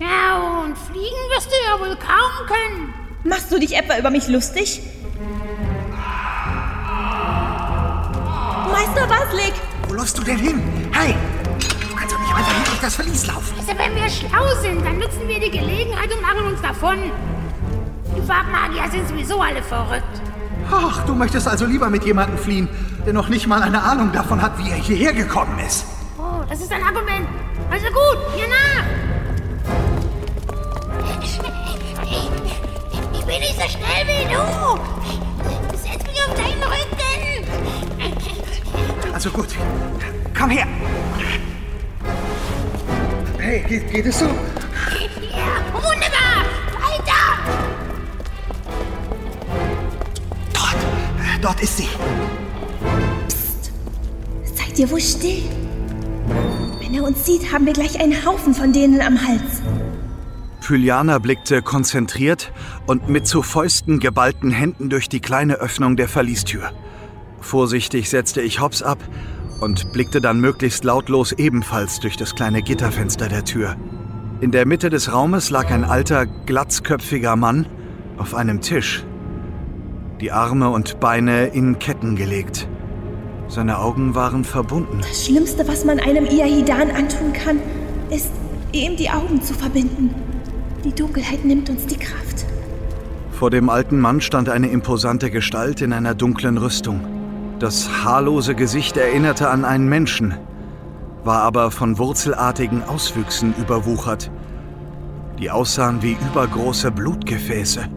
[0.00, 2.94] Ja, und fliegen wirst du ja wohl kaum können.
[3.24, 4.82] Machst du dich etwa über mich lustig?
[8.70, 9.54] Meister Waslik!
[9.88, 10.62] Wo läufst du denn hin?
[10.92, 11.14] Hey!
[12.34, 13.54] einfach hier durch das Verlies laufen.
[13.58, 16.98] Also wenn wir schlau sind, dann nutzen wir die Gelegenheit und machen uns davon.
[18.16, 20.20] Die Farbmagier sind sowieso alle verrückt.
[20.70, 22.68] Ach, du möchtest also lieber mit jemandem fliehen,
[23.06, 25.84] der noch nicht mal eine Ahnung davon hat, wie er hierher gekommen ist.
[26.18, 27.28] Oh, das ist ein Argument.
[27.70, 29.13] Also gut, hier nach.
[33.12, 34.40] Ich bin nicht so schnell wie du.
[35.76, 37.14] Setz mich auf deinen Rücken.
[39.12, 39.48] Also gut,
[40.38, 40.66] komm her.
[43.38, 44.26] Hey, geht, geht es so?
[44.26, 44.32] Ja,
[45.72, 46.44] wunderbar.
[46.82, 47.22] Weiter.
[50.52, 50.76] Dort,
[51.40, 51.88] dort ist sie.
[54.54, 55.42] Seid ihr wohl still?
[56.80, 59.53] Wenn er uns sieht, haben wir gleich einen Haufen von denen am Hals.
[60.64, 62.50] Pyliana blickte konzentriert
[62.86, 66.70] und mit zu Fäusten geballten Händen durch die kleine Öffnung der Verliestür.
[67.38, 68.98] Vorsichtig setzte ich Hops ab
[69.60, 73.76] und blickte dann möglichst lautlos ebenfalls durch das kleine Gitterfenster der Tür.
[74.40, 77.66] In der Mitte des Raumes lag ein alter, glatzköpfiger Mann
[78.16, 79.04] auf einem Tisch.
[80.22, 82.68] Die Arme und Beine in Ketten gelegt.
[83.48, 85.00] Seine Augen waren verbunden.
[85.02, 87.60] Das Schlimmste, was man einem Iahidan antun kann,
[88.08, 88.32] ist,
[88.72, 90.23] ihm die Augen zu verbinden.
[90.84, 92.44] Die Dunkelheit nimmt uns die Kraft.
[93.30, 97.00] Vor dem alten Mann stand eine imposante Gestalt in einer dunklen Rüstung.
[97.58, 100.34] Das haarlose Gesicht erinnerte an einen Menschen,
[101.24, 104.30] war aber von wurzelartigen Auswüchsen überwuchert,
[105.38, 107.88] die aussahen wie übergroße Blutgefäße.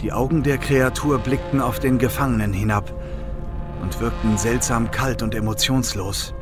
[0.00, 2.94] Die Augen der Kreatur blickten auf den Gefangenen hinab
[3.82, 6.32] und wirkten seltsam kalt und emotionslos.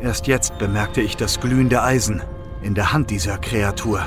[0.00, 2.22] Erst jetzt bemerkte ich das glühende Eisen
[2.62, 4.02] in der Hand dieser Kreatur.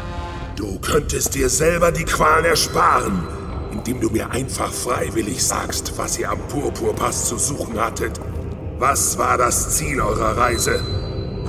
[0.56, 3.28] Du könntest dir selber die Qualen ersparen,
[3.74, 8.22] indem du mir einfach freiwillig sagst, was ihr am Purpurpass zu suchen hattet.
[8.80, 10.82] Was war das Ziel eurer Reise?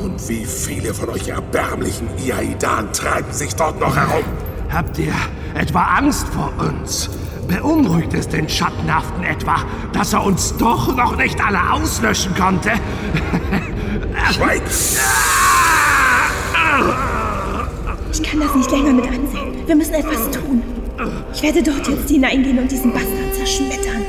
[0.03, 4.25] Und wie viele von euch erbärmlichen Iaidan treiben sich dort noch herum?
[4.71, 5.15] Habt ihr
[5.55, 7.09] etwa Angst vor uns?
[7.47, 9.59] Beunruhigt es den Schattenhaften etwa,
[9.93, 12.73] dass er uns doch noch nicht alle auslöschen konnte?
[14.33, 14.63] Schweig!
[18.37, 19.67] Ich kann das nicht länger mit ansehen.
[19.67, 20.63] Wir müssen etwas tun.
[21.33, 24.03] Ich werde dort jetzt hineingehen und diesen Bastard zerschmettern.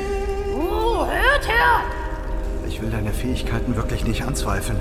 [0.54, 2.68] Oh, hört, hört.
[2.68, 4.78] Ich will deine Fähigkeiten wirklich nicht anzweifeln.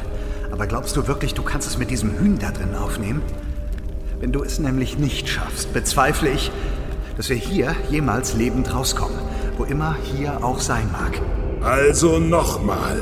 [0.51, 3.21] Aber glaubst du wirklich, du kannst es mit diesem Hühn da drin aufnehmen?
[4.19, 6.51] Wenn du es nämlich nicht schaffst, bezweifle ich,
[7.15, 9.17] dass wir hier jemals lebend rauskommen.
[9.55, 11.21] Wo immer hier auch sein mag.
[11.65, 13.01] Also nochmal.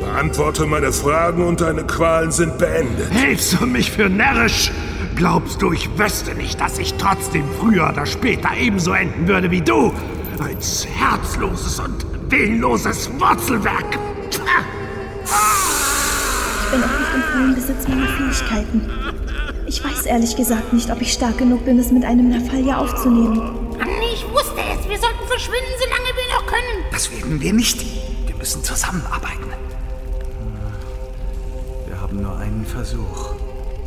[0.00, 3.10] Beantworte meine Fragen und deine Qualen sind beendet.
[3.10, 4.72] Hältst du mich für närrisch?
[5.18, 9.60] Glaubst du, ich wüsste nicht, dass ich trotzdem früher oder später ebenso enden würde wie
[9.60, 9.92] du?
[10.38, 13.98] Als herzloses und willenloses Wurzelwerk.
[14.30, 14.38] Ich
[16.70, 18.88] bin auch nicht im vollen Besitz meiner Fähigkeiten.
[19.66, 23.38] Ich weiß ehrlich gesagt nicht, ob ich stark genug bin, es mit einem Nafalja aufzunehmen.
[23.76, 24.88] Mann, ich wusste es.
[24.88, 26.84] Wir sollten verschwinden, solange wir noch können.
[26.92, 27.84] Das werden wir nicht.
[28.28, 29.50] Wir müssen zusammenarbeiten.
[31.88, 33.34] Wir haben nur einen Versuch.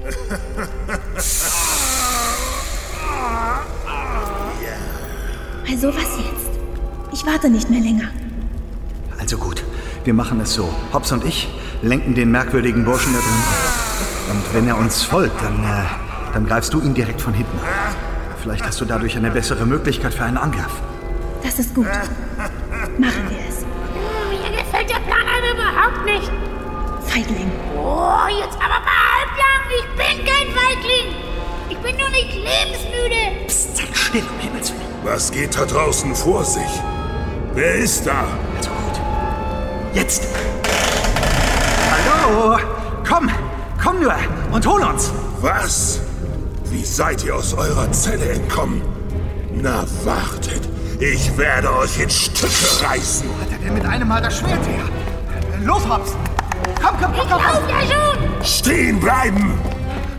[5.69, 6.49] Also was jetzt?
[7.13, 8.09] Ich warte nicht mehr länger.
[9.19, 9.63] Also gut,
[10.03, 10.69] wir machen es so.
[10.93, 11.49] Hobbs und ich
[11.81, 14.37] lenken den merkwürdigen Burschen da drin.
[14.37, 15.85] Und wenn er uns folgt, dann, äh,
[16.33, 17.59] dann greifst du ihn direkt von hinten.
[18.41, 20.81] Vielleicht hast du dadurch eine bessere Möglichkeit für einen Angriff.
[21.43, 21.85] Das ist gut.
[22.97, 23.65] Machen wir es.
[24.29, 26.31] Mir gefällt der Plan aber überhaupt nicht.
[27.07, 27.51] Feigling.
[27.75, 29.61] Oh, jetzt aber mal halblang.
[29.79, 31.15] Ich bin kein Feigling.
[31.69, 33.45] Ich bin nur nicht lebensmüde.
[33.47, 34.81] Psst, sei still, um Himmels Willen.
[35.03, 36.81] Was geht da draußen vor sich?
[37.53, 38.25] Wer ist da?
[38.57, 39.01] Also gut.
[39.93, 40.27] Jetzt.
[41.91, 42.57] Hallo?
[43.07, 43.29] Komm,
[43.81, 44.15] komm nur
[44.51, 45.11] und hol uns.
[45.41, 45.99] Was?
[46.65, 48.81] Wie seid ihr aus eurer Zelle entkommen?
[49.53, 50.69] Na, wartet.
[50.99, 53.27] Ich werde euch in Stücke reißen.
[53.41, 54.85] Hat er denn mit einem Mal das Schwert her?
[55.63, 56.15] Los, Hobbs.
[56.81, 57.41] Komm, komm, komm, komm.
[57.41, 58.45] Lauf ja schon.
[58.45, 59.59] Stehen bleiben!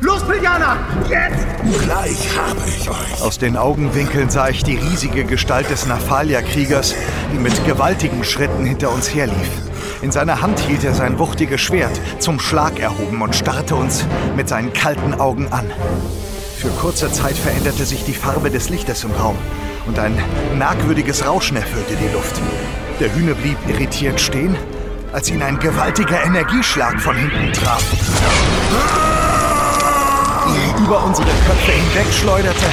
[0.00, 0.76] Los, Pilgana.
[1.08, 1.46] Jetzt.
[1.84, 3.22] Gleich habe ich euch.
[3.22, 6.94] Aus den Augenwinkeln sah ich die riesige Gestalt des Naphalia-Kriegers,
[7.32, 9.50] die mit gewaltigen Schritten hinter uns herlief.
[10.02, 14.04] In seiner Hand hielt er sein wuchtiges Schwert, zum Schlag erhoben und starrte uns
[14.36, 15.70] mit seinen kalten Augen an.
[16.58, 19.36] Für kurze Zeit veränderte sich die Farbe des Lichtes im Raum
[19.86, 20.16] und ein
[20.58, 22.40] merkwürdiges Rauschen erfüllte die Luft.
[22.98, 24.56] Der Hühner blieb irritiert stehen,
[25.12, 27.84] als ihn ein gewaltiger Energieschlag von hinten traf.
[30.48, 32.66] Ihn über unsere Köpfe hinwegschleuderte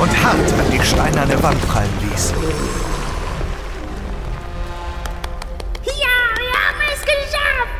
[0.00, 2.32] und hart an die steinerne Wand prallen ließ.
[5.84, 7.72] Ja, wir haben es geschafft.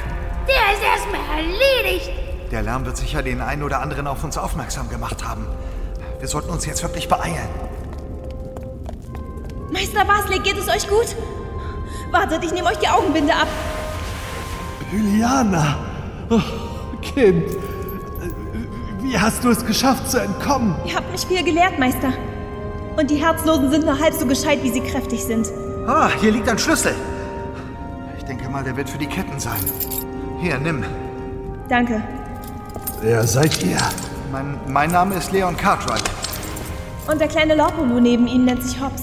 [0.46, 2.10] Der ist erstmal erledigt.
[2.50, 5.46] Der Lärm wird sicher den einen oder anderen auf uns aufmerksam gemacht haben.
[6.18, 7.48] Wir sollten uns jetzt wirklich beeilen.
[9.72, 11.16] Meister Baslik, geht es euch gut?
[12.10, 13.48] Wartet, ich nehme euch die Augenbinde ab.
[14.92, 15.76] Juliana!
[16.28, 16.40] Oh,
[17.00, 17.44] kind!
[19.00, 20.74] Wie hast du es geschafft zu entkommen?
[20.86, 22.12] Ihr habt mich viel gelehrt, Meister.
[22.96, 25.48] Und die Herzlosen sind nur halb so gescheit, wie sie kräftig sind.
[25.86, 26.94] Ah, hier liegt ein Schlüssel.
[28.18, 29.60] Ich denke mal, der wird für die Ketten sein.
[30.40, 30.84] Hier, nimm.
[31.68, 32.02] Danke.
[33.00, 33.78] Wer seid ihr?
[34.30, 36.04] Mein, mein Name ist Leon Cartwright.
[37.10, 39.02] Und der kleine Lorpolu neben Ihnen nennt sich Hobbs.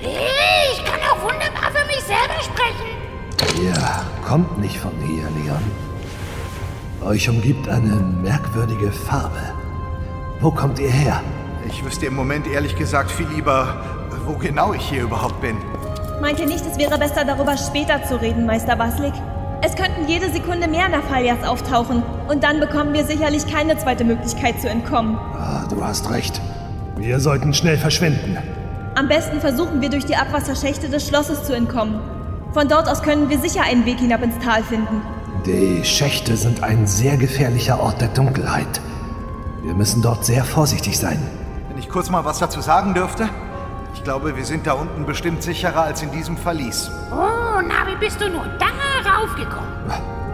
[0.00, 3.64] Ich kann auch wunderbar für mich selber sprechen.
[3.64, 3.74] Ihr
[4.26, 5.62] kommt nicht von hier, Leon.
[7.04, 9.40] Euch umgibt eine merkwürdige Farbe.
[10.40, 11.22] Wo kommt ihr her?
[11.68, 13.76] Ich wüsste im Moment ehrlich gesagt viel lieber,
[14.26, 15.56] wo genau ich hier überhaupt bin.
[16.20, 19.14] Meint ihr nicht, es wäre besser, darüber später zu reden, Meister Baslik?
[19.62, 22.02] Es könnten jede Sekunde mehr Nafalias auftauchen.
[22.28, 25.16] Und dann bekommen wir sicherlich keine zweite Möglichkeit zu entkommen.
[25.16, 26.40] Ah, du hast recht.
[26.96, 28.36] Wir sollten schnell verschwinden.
[28.96, 32.15] Am besten versuchen wir durch die Abwasserschächte des Schlosses zu entkommen.
[32.56, 35.02] Von dort aus können wir sicher einen Weg hinab ins Tal finden.
[35.44, 38.80] Die Schächte sind ein sehr gefährlicher Ort der Dunkelheit.
[39.62, 41.18] Wir müssen dort sehr vorsichtig sein.
[41.68, 43.28] Wenn ich kurz mal was dazu sagen dürfte?
[43.92, 46.90] Ich glaube, wir sind da unten bestimmt sicherer als in diesem Verlies.
[47.12, 48.68] Oh, na, wie bist du nur da
[49.06, 49.68] raufgekommen?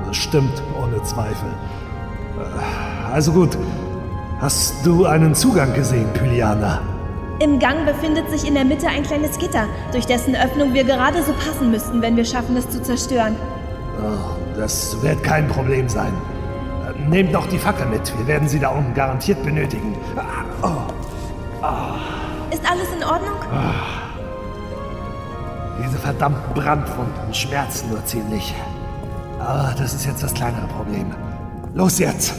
[0.06, 1.48] Das stimmt, ohne Zweifel.
[3.12, 3.58] Also gut.
[4.40, 6.82] Hast du einen Zugang gesehen, Pyliana?
[7.42, 11.24] Im Gang befindet sich in der Mitte ein kleines Gitter, durch dessen Öffnung wir gerade
[11.24, 13.34] so passen müssten, wenn wir schaffen, es zu zerstören.
[13.98, 16.12] Oh, das wird kein Problem sein.
[17.08, 18.16] Nehmt doch die Fackel mit.
[18.16, 19.96] Wir werden sie da unten garantiert benötigen.
[20.62, 20.68] Oh.
[21.62, 22.54] Oh.
[22.54, 23.34] Ist alles in Ordnung?
[23.52, 23.72] Oh.
[25.84, 28.54] Diese verdammten Brandwunden schmerzen nur ziemlich.
[29.40, 31.12] Aber das ist jetzt das kleinere Problem.
[31.74, 32.34] Los jetzt!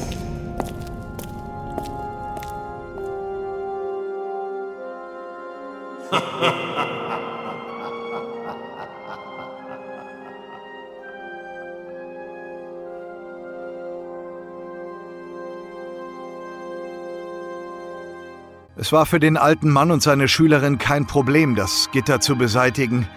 [18.83, 23.07] Es war für den alten Mann und seine Schülerin kein Problem, das Gitter zu beseitigen,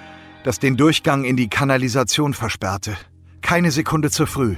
[0.44, 2.96] das den Durchgang in die Kanalisation versperrte.
[3.42, 4.55] Keine Sekunde zu früh,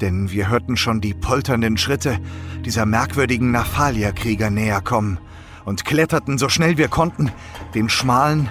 [0.00, 2.20] denn wir hörten schon die polternden Schritte
[2.64, 5.18] dieser merkwürdigen Naphalia-Krieger näher kommen
[5.64, 7.32] und kletterten so schnell wir konnten
[7.74, 8.48] den schmalen,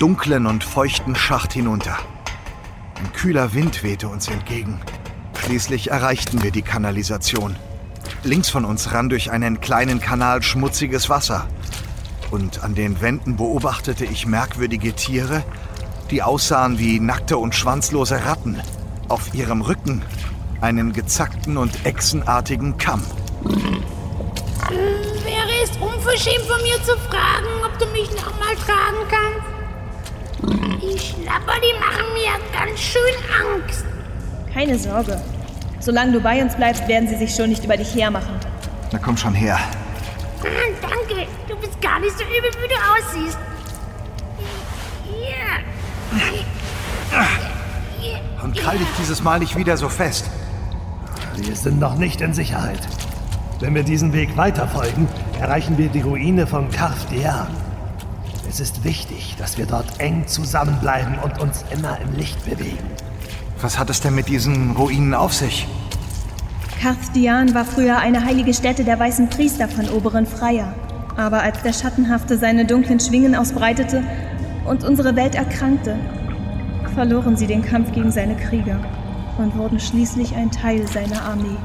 [0.00, 1.96] dunklen und feuchten Schacht hinunter.
[2.98, 4.80] Ein kühler Wind wehte uns entgegen.
[5.44, 7.54] Schließlich erreichten wir die Kanalisation.
[8.24, 11.46] Links von uns rann durch einen kleinen Kanal schmutziges Wasser.
[12.30, 15.44] Und an den Wänden beobachtete ich merkwürdige Tiere,
[16.10, 18.60] die aussahen wie nackte und schwanzlose Ratten.
[19.08, 20.02] Auf ihrem Rücken
[20.60, 23.02] einen gezackten und echsenartigen Kamm.
[24.68, 29.46] Wäre es unverschämt von mir zu fragen, ob du mich nochmal tragen kannst?
[30.82, 33.02] Die Schnapper, die machen mir ganz schön
[33.40, 33.84] Angst.
[34.52, 35.20] Keine Sorge.
[35.86, 38.34] Solange du bei uns bleibst, werden sie sich schon nicht über dich hermachen.
[38.90, 39.56] Na komm schon her.
[40.40, 40.44] Ah,
[40.82, 42.74] danke, du bist gar nicht so übel, wie du
[43.20, 43.38] aussiehst.
[45.04, 45.62] Hier.
[48.42, 50.28] Und krall dich dieses Mal nicht wieder so fest.
[51.36, 52.80] Wir sind noch nicht in Sicherheit.
[53.60, 55.06] Wenn wir diesen Weg weiterfolgen,
[55.40, 57.46] erreichen wir die Ruine von Karfdean.
[58.48, 62.90] Es ist wichtig, dass wir dort eng zusammenbleiben und uns immer im Licht bewegen.
[63.60, 65.68] Was hat es denn mit diesen Ruinen auf sich?
[66.80, 70.74] Karthdian war früher eine heilige Stätte der weißen Priester von oberen Freier.
[71.16, 74.02] Aber als der Schattenhafte seine dunklen Schwingen ausbreitete
[74.66, 75.96] und unsere Welt erkrankte,
[76.94, 78.78] verloren sie den Kampf gegen seine Krieger
[79.38, 81.56] und wurden schließlich ein Teil seiner Armee.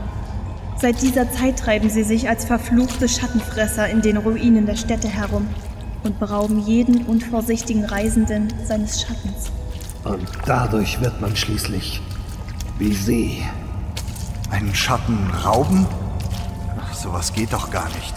[0.78, 5.48] Seit dieser Zeit treiben sie sich als verfluchte Schattenfresser in den Ruinen der Städte herum
[6.04, 9.52] und berauben jeden unvorsichtigen Reisenden seines Schattens.
[10.04, 12.02] Und dadurch wird man schließlich
[12.80, 13.44] wie sie.
[14.52, 15.88] Einen Schatten rauben?
[16.80, 18.14] Ach, sowas geht doch gar nicht.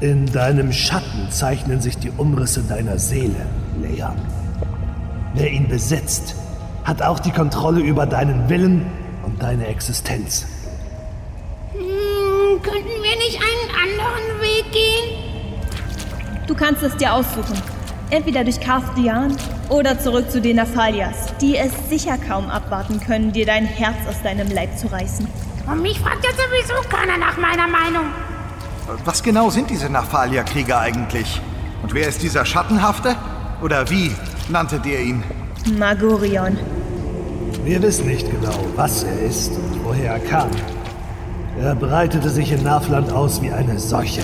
[0.00, 3.46] In deinem Schatten zeichnen sich die Umrisse deiner Seele,
[3.82, 4.16] Leon.
[5.34, 6.36] Wer ihn besitzt,
[6.84, 8.86] hat auch die Kontrolle über deinen Willen
[9.24, 10.46] und deine Existenz.
[11.72, 15.18] Hm, könnten wir nicht einen anderen Weg gehen?
[16.46, 17.60] Du kannst es dir aussuchen.
[18.10, 19.36] Entweder durch Karthdian
[19.68, 24.22] oder zurück zu den Naphalias, die es sicher kaum abwarten können, dir dein Herz aus
[24.22, 25.26] deinem Leib zu reißen.
[25.70, 28.06] Und mich fragt ja sowieso keiner nach meiner Meinung.
[29.04, 31.42] Was genau sind diese Naphalia-Krieger eigentlich?
[31.82, 33.14] Und wer ist dieser Schattenhafte?
[33.62, 34.12] Oder wie
[34.48, 35.22] nanntet ihr ihn?
[35.76, 36.56] Magorion.
[37.64, 40.48] Wir wissen nicht genau, was er ist und woher er kam.
[41.60, 44.22] Er breitete sich in Navland aus wie eine Seuche.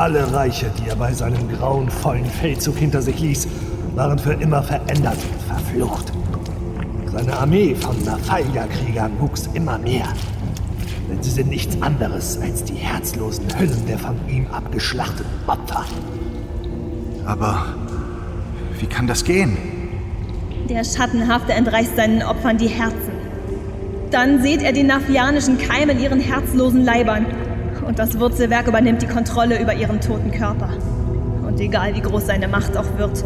[0.00, 3.46] Alle Reiche, die er bei seinem grauenvollen Feldzug hinter sich ließ,
[3.94, 6.10] waren für immer verändert und verflucht.
[7.12, 10.06] Seine Armee von Nafalja-Kriegern wuchs immer mehr.
[11.10, 15.84] Denn sie sind nichts anderes als die herzlosen Hüllen der von ihm abgeschlachteten Opfer.
[17.26, 17.66] Aber
[18.78, 19.58] wie kann das gehen?
[20.70, 23.12] Der Schattenhafte entreißt seinen Opfern die Herzen.
[24.10, 27.26] Dann sieht er den nafianischen Keim in ihren herzlosen Leibern.
[27.90, 30.68] Und das Wurzelwerk übernimmt die Kontrolle über ihren toten Körper.
[31.44, 33.24] Und egal wie groß seine Macht auch wird,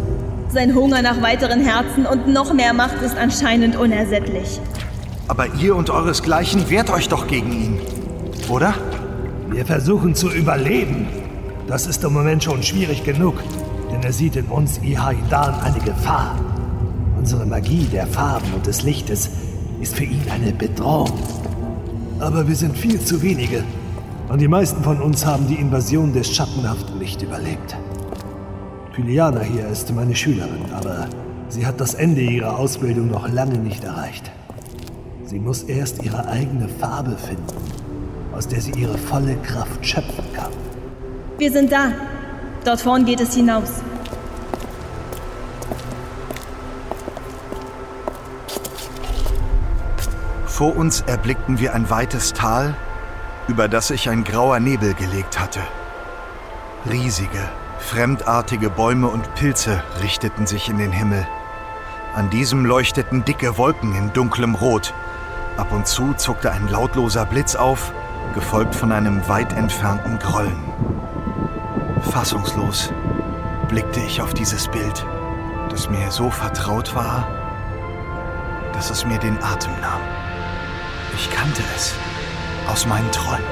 [0.48, 4.58] sein Hunger nach weiteren Herzen und noch mehr Macht ist anscheinend unersättlich.
[5.28, 7.80] Aber ihr und euresgleichen wehrt euch doch gegen ihn,
[8.48, 8.72] oder?
[9.50, 11.08] Wir versuchen zu überleben.
[11.66, 13.34] Das ist im Moment schon schwierig genug,
[13.92, 16.40] denn er sieht in uns Ihaidan eine Gefahr.
[17.18, 19.28] Unsere Magie der Farben und des Lichtes
[19.82, 21.12] ist für ihn eine Bedrohung.
[22.18, 23.62] Aber wir sind viel zu wenige.
[24.28, 27.76] Und die meisten von uns haben die Invasion des Schattenhaften nicht überlebt.
[28.92, 31.08] Pyliana hier ist meine Schülerin, aber
[31.48, 34.30] sie hat das Ende ihrer Ausbildung noch lange nicht erreicht.
[35.26, 37.44] Sie muss erst ihre eigene Farbe finden,
[38.32, 40.52] aus der sie ihre volle Kraft schöpfen kann.
[41.38, 41.92] Wir sind da.
[42.64, 43.82] Dort vorn geht es hinaus.
[50.46, 52.74] Vor uns erblickten wir ein weites Tal,
[53.48, 55.60] über das sich ein grauer Nebel gelegt hatte.
[56.90, 61.26] Riesige, fremdartige Bäume und Pilze richteten sich in den Himmel.
[62.14, 64.94] An diesem leuchteten dicke Wolken in dunklem Rot.
[65.56, 67.92] Ab und zu zuckte ein lautloser Blitz auf,
[68.34, 70.58] gefolgt von einem weit entfernten Grollen.
[72.10, 72.92] Fassungslos
[73.68, 75.06] blickte ich auf dieses Bild,
[75.70, 77.26] das mir so vertraut war,
[78.72, 80.00] dass es mir den Atem nahm.
[81.14, 81.94] Ich kannte es
[82.66, 83.44] aus meinen Träumen.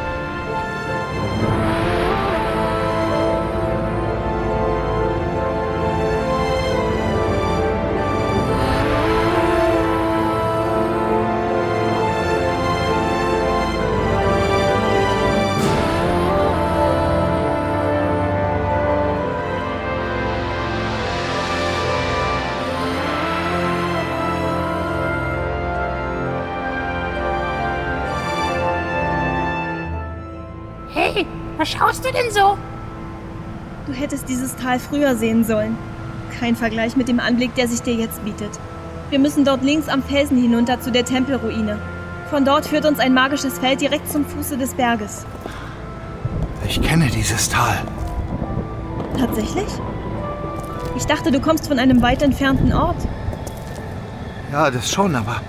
[34.63, 35.77] Tal früher sehen sollen.
[36.39, 38.51] Kein Vergleich mit dem Anblick, der sich dir jetzt bietet.
[39.11, 41.79] Wir müssen dort links am Felsen hinunter zu der Tempelruine.
[42.31, 45.27] Von dort führt uns ein magisches Feld direkt zum Fuße des Berges.
[46.67, 47.83] Ich kenne dieses Tal.
[49.19, 49.67] Tatsächlich?
[50.97, 52.97] Ich dachte, du kommst von einem weit entfernten Ort.
[54.51, 55.43] Ja, das schon, aber.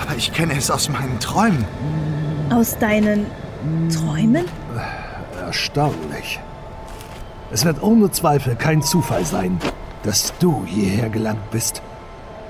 [0.00, 1.64] Aber ich kenne es aus meinen Träumen.
[2.50, 3.26] Aus deinen
[3.90, 4.46] Träumen?
[5.44, 6.40] Erstaunlich.
[7.52, 9.58] Es wird ohne Zweifel kein Zufall sein,
[10.04, 11.82] dass du hierher gelangt bist.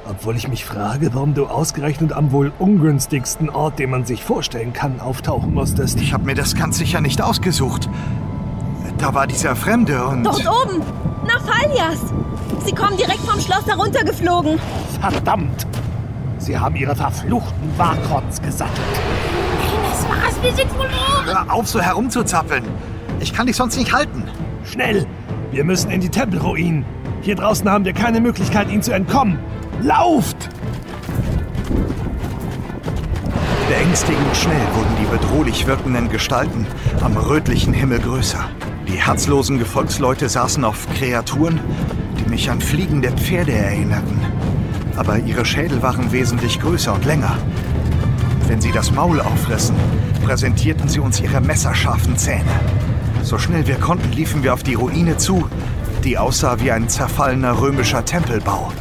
[0.09, 4.72] Obwohl ich mich frage, warum du ausgerechnet am wohl ungünstigsten Ort, den man sich vorstellen
[4.72, 6.00] kann, auftauchen musstest.
[6.00, 7.88] Ich habe mir das ganz sicher nicht ausgesucht.
[8.98, 10.22] Da war dieser Fremde und.
[10.22, 10.82] Dort oben!
[11.26, 11.98] Nafalias!
[12.64, 14.61] Sie kommen direkt vom Schloss heruntergeflogen.
[15.00, 15.66] Verdammt!
[16.38, 18.78] Sie haben ihre verfluchten Warkrotz gesattelt.
[19.82, 21.26] Das war's, wir sind wohl oben.
[21.26, 22.64] Hör auf, so herumzuzappeln.
[23.18, 24.28] Ich kann dich sonst nicht halten.
[24.73, 25.07] Schnell!
[25.51, 26.87] Wir müssen in die Tempelruinen.
[27.20, 29.39] Hier draußen haben wir keine Möglichkeit, ihnen zu entkommen.
[29.83, 30.49] Lauft!
[33.68, 36.66] Beängstigend schnell wurden die bedrohlich wirkenden Gestalten
[37.03, 38.49] am rötlichen Himmel größer.
[38.89, 41.61] Die herzlosen Gefolgsleute saßen auf Kreaturen,
[42.18, 44.18] die mich an fliegende Pferde erinnerten.
[44.97, 47.37] Aber ihre Schädel waren wesentlich größer und länger.
[48.49, 49.77] Wenn sie das Maul aufrissen,
[50.25, 52.51] präsentierten sie uns ihre messerscharfen Zähne.
[53.23, 55.49] So schnell wir konnten, liefen wir auf die Ruine zu,
[56.05, 58.73] die aussah wie ein zerfallener römischer Tempelbau.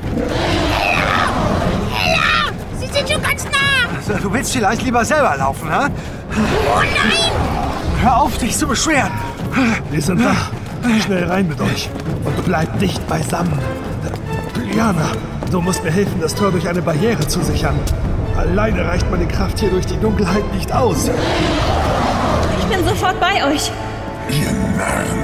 [1.93, 2.51] Hella!
[2.79, 4.17] Sie sind schon ganz nah!
[4.17, 5.87] Du willst vielleicht lieber selber laufen, hä?
[5.87, 7.31] Oh nein!
[8.01, 9.11] Hör auf, dich zu beschweren!
[9.91, 10.35] Wir sind da.
[10.99, 11.89] Schnell rein mit euch.
[12.25, 13.59] Und bleibt dicht beisammen.
[14.57, 15.11] Juliana,
[15.51, 17.79] du musst mir helfen, das Tor durch eine Barriere zu sichern.
[18.35, 21.09] Alleine reicht meine Kraft hier durch die Dunkelheit nicht aus.
[22.59, 23.71] Ich bin sofort bei euch.
[24.31, 25.23] Ihr Narren,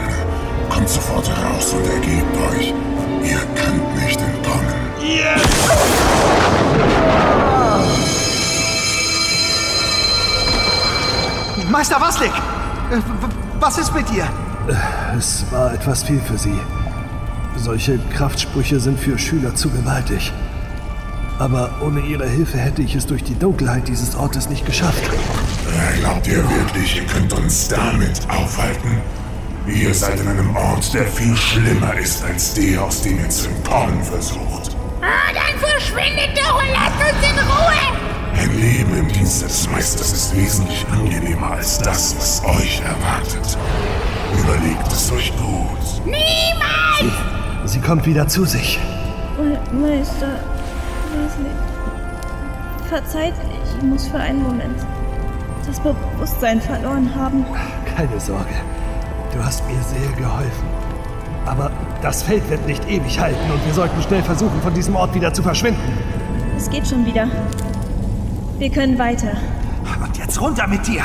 [0.70, 2.74] kommt sofort raus und ergebt euch.
[3.24, 4.48] Ihr könnt nicht entkommen.
[11.72, 12.32] Meister Waslik!
[12.92, 13.00] Äh,
[13.60, 14.28] Was ist mit dir?
[15.18, 16.60] Es war etwas viel für sie.
[17.56, 20.32] Solche Kraftsprüche sind für Schüler zu gewaltig.
[21.40, 25.04] Aber ohne ihre Hilfe hätte ich es durch die Dunkelheit dieses Ortes nicht geschafft.
[26.00, 28.98] Glaubt ihr wirklich, ihr könnt uns damit aufhalten?
[29.68, 33.50] Ihr seid in einem Ort, der viel schlimmer ist als der, aus dem ihr zu
[33.50, 34.76] entkommen versucht.
[35.02, 37.98] Ah, dann verschwindet doch und lasst uns in Ruhe!
[38.34, 43.58] Ein Leben im Dienst des Meisters ist wesentlich angenehmer als das, was euch erwartet.
[44.40, 46.06] Überlegt es euch gut.
[46.06, 47.14] Niemals!
[47.66, 48.80] Sie, sie kommt wieder zu sich.
[49.72, 50.04] Me
[51.18, 51.52] Meister, Wesley,
[52.90, 54.86] verzeiht, ich muss für einen Moment
[55.66, 57.46] das Bewusstsein verloren haben.
[57.96, 58.54] Keine Sorge,
[59.34, 60.68] du hast mir sehr geholfen.
[61.46, 65.14] Aber das Feld wird nicht ewig halten und wir sollten schnell versuchen, von diesem Ort
[65.16, 65.82] wieder zu verschwinden.
[66.58, 67.28] Es geht schon wieder.
[68.58, 69.38] Wir können weiter.
[70.04, 71.04] Und jetzt runter mit dir.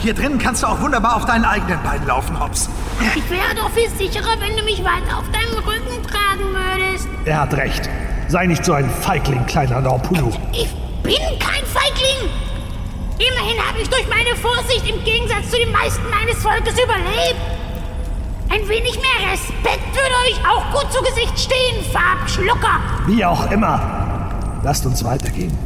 [0.00, 2.68] Hier drinnen kannst du auch wunderbar auf deinen eigenen Beinen laufen, Hobbs.
[3.14, 7.08] Ich wäre doch viel sicherer, wenn du mich weiter auf deinem Rücken tragen würdest.
[7.24, 7.88] Er hat recht.
[8.28, 10.30] Sei nicht so ein Feigling, kleiner Norpulu.
[10.52, 10.68] Ich
[11.02, 12.28] bin kein Feigling.
[13.18, 17.40] Immerhin habe ich durch meine Vorsicht im Gegensatz zu den meisten meines Volkes überlebt.
[18.48, 22.80] Ein wenig mehr Respekt würde euch auch gut zu Gesicht stehen, Farbschlucker.
[23.06, 23.80] Wie auch immer.
[24.64, 25.56] Lasst uns weitergehen.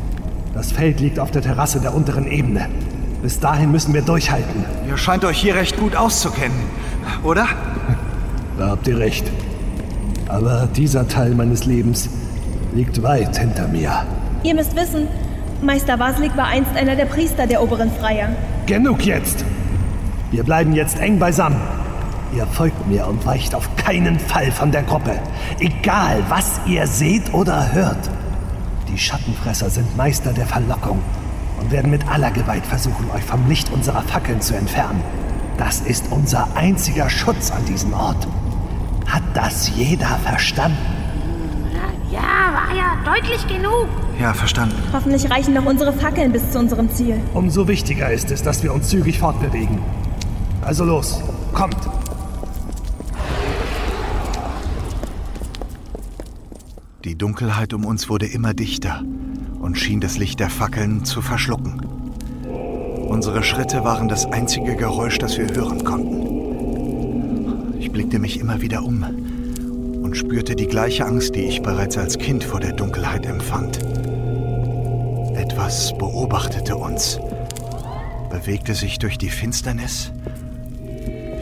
[0.54, 2.68] Das Feld liegt auf der Terrasse der unteren Ebene.
[3.22, 4.64] Bis dahin müssen wir durchhalten.
[4.86, 6.58] Ihr scheint euch hier recht gut auszukennen,
[7.22, 7.46] oder?
[8.58, 9.24] Da habt ihr recht.
[10.28, 12.11] Aber dieser Teil meines Lebens
[12.72, 14.06] liegt weit hinter mir.
[14.42, 15.08] Ihr müsst wissen,
[15.62, 18.30] Meister Vaslik war einst einer der Priester der oberen Freier.
[18.66, 19.44] Genug jetzt!
[20.30, 21.60] Wir bleiben jetzt eng beisammen.
[22.34, 25.18] Ihr folgt mir und weicht auf keinen Fall von der Gruppe.
[25.58, 28.08] Egal, was ihr seht oder hört.
[28.88, 31.00] Die Schattenfresser sind Meister der Verlockung
[31.60, 35.02] und werden mit aller Gewalt versuchen, euch vom Licht unserer Fackeln zu entfernen.
[35.58, 38.26] Das ist unser einziger Schutz an diesem Ort.
[39.06, 40.99] Hat das jeder verstanden?
[42.11, 42.20] Ja,
[42.52, 43.88] war ja deutlich genug.
[44.18, 44.76] Ja, verstanden.
[44.92, 47.20] Hoffentlich reichen noch unsere Fackeln bis zu unserem Ziel.
[47.34, 49.78] Umso wichtiger ist es, dass wir uns zügig fortbewegen.
[50.62, 51.22] Also los,
[51.54, 51.76] kommt!
[57.04, 59.02] Die Dunkelheit um uns wurde immer dichter
[59.61, 61.80] und schien das Licht der Fackeln zu verschlucken.
[63.08, 67.78] Unsere Schritte waren das einzige Geräusch, das wir hören konnten.
[67.78, 69.04] Ich blickte mich immer wieder um
[70.11, 73.78] und spürte die gleiche Angst, die ich bereits als Kind vor der Dunkelheit empfand.
[75.36, 77.20] Etwas beobachtete uns,
[78.28, 80.11] bewegte sich durch die Finsternis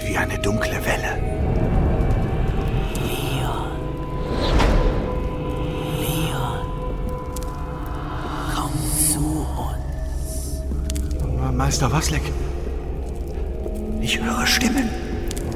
[0.06, 1.16] wie eine dunkle Welle.
[3.06, 3.70] Leon.
[6.02, 6.60] Leon.
[8.54, 9.46] Komm zu
[11.24, 11.56] uns.
[11.56, 12.34] Meister Waslek,
[14.02, 14.90] ich höre Stimmen.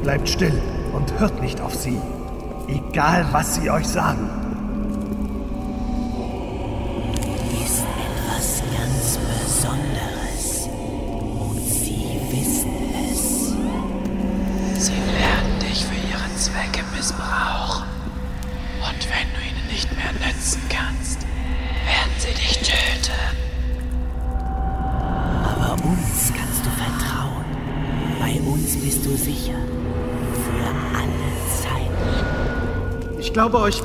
[0.02, 0.58] Bleibt still
[0.94, 1.98] und hört nicht auf sie.
[2.72, 4.41] Egal, was sie euch sagen.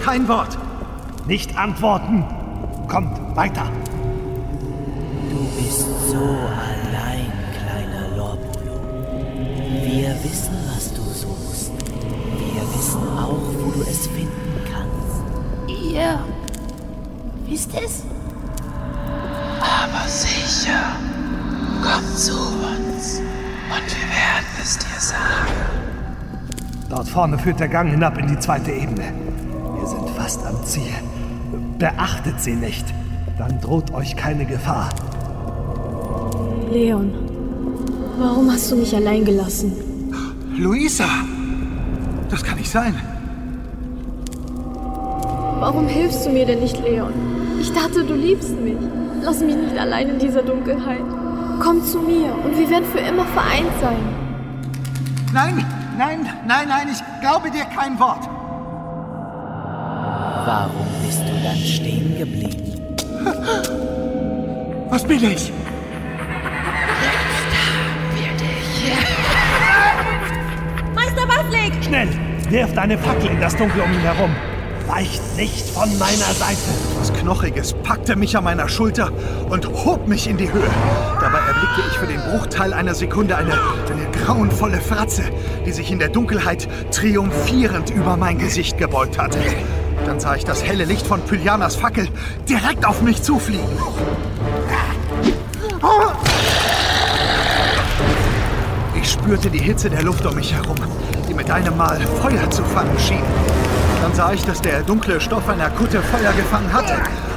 [0.08, 0.58] Kein Wort.
[1.26, 2.24] Nicht antworten!
[2.88, 3.66] Kommt, weiter!
[5.30, 8.80] Du bist so allein, kleiner Lorbulo.
[9.84, 11.74] Wir wissen, was du suchst.
[12.39, 15.84] Wir wissen auch, wo du es finden kannst.
[15.93, 16.20] Ihr
[17.45, 18.05] wisst es?
[19.60, 20.95] Aber sicher,
[21.84, 25.51] komm zu uns und wir werden es dir sagen.
[26.89, 29.28] Dort vorne führt der Gang hinab in die zweite Ebene.
[30.36, 30.93] Am Ziel.
[31.80, 32.86] Beachtet sie nicht,
[33.38, 34.89] dann droht euch keine Gefahr.
[36.69, 37.13] Leon,
[38.19, 39.71] warum hast du mich allein gelassen?
[40.57, 41.05] Luisa!
[42.30, 42.93] Das kann nicht sein.
[45.59, 47.13] Warum hilfst du mir denn nicht, Leon?
[47.61, 48.75] Ich dachte, du liebst mich.
[49.21, 51.05] Lass mich nicht allein in dieser Dunkelheit.
[51.61, 53.97] Komm zu mir und wir werden für immer vereint sein.
[55.34, 55.65] Nein,
[55.97, 58.30] nein, nein, nein, ich glaube dir kein Wort.
[60.48, 62.74] Warum bist du dann stehen geblieben?
[64.89, 65.52] Was bin ich?
[70.95, 71.74] Meister Baslik!
[71.84, 72.08] Schnell!
[72.50, 74.34] Wirft eine Fackel in das Dunkel um ihn herum.
[74.88, 76.62] Weicht nicht von meiner Seite.
[76.98, 79.12] Was Knochiges packte mich an meiner Schulter
[79.50, 80.70] und hob mich in die Höhe.
[81.20, 85.24] Dabei erblickte ich für den Bruchteil einer Sekunde eine, eine grauenvolle Fratze,
[85.66, 89.39] die sich in der Dunkelheit triumphierend über mein Gesicht gebeugt hatte.
[90.08, 92.08] Dann sah ich das helle Licht von Pylianas Fackel
[92.47, 93.68] direkt auf mich zufliegen.
[98.95, 100.78] Ich spürte die Hitze der Luft um mich herum,
[101.28, 103.22] die mit einem Mal Feuer zu fangen schien.
[104.01, 106.93] Dann sah ich, dass der dunkle Stoff einer Kutte Feuer gefangen hatte.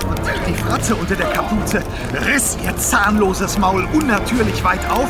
[0.09, 1.83] Und die Fratze unter der Kapuze
[2.25, 5.09] riss ihr zahnloses Maul unnatürlich weit auf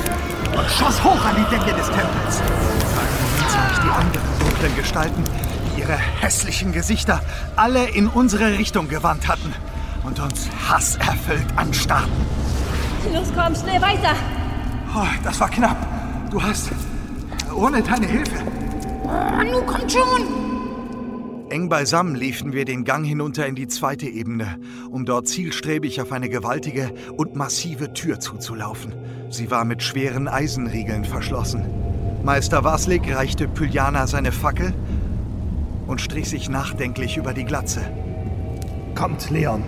[0.56, 2.40] und schoss hoch an die Decke des Tempels.
[3.36, 5.24] Dann sah ich die anderen dunklen Gestalten,
[5.90, 7.20] ihre hässlichen Gesichter
[7.56, 9.52] alle in unsere Richtung gewandt hatten
[10.04, 12.12] und uns hasserfüllt anstarrten.
[13.12, 14.14] Los, komm, schnell weiter!
[14.94, 16.30] Oh, das war knapp.
[16.30, 16.70] Du hast
[17.54, 18.36] ohne deine Hilfe.
[19.04, 21.50] Oh, nun kommt schon!
[21.50, 24.60] Eng beisammen liefen wir den Gang hinunter in die zweite Ebene,
[24.90, 28.94] um dort zielstrebig auf eine gewaltige und massive Tür zuzulaufen.
[29.30, 31.64] Sie war mit schweren Eisenriegeln verschlossen.
[32.22, 34.72] Meister Waslik reichte Pyljana seine Fackel
[35.90, 37.80] und strich sich nachdenklich über die Glatze.
[38.94, 39.64] Kommt, Leon.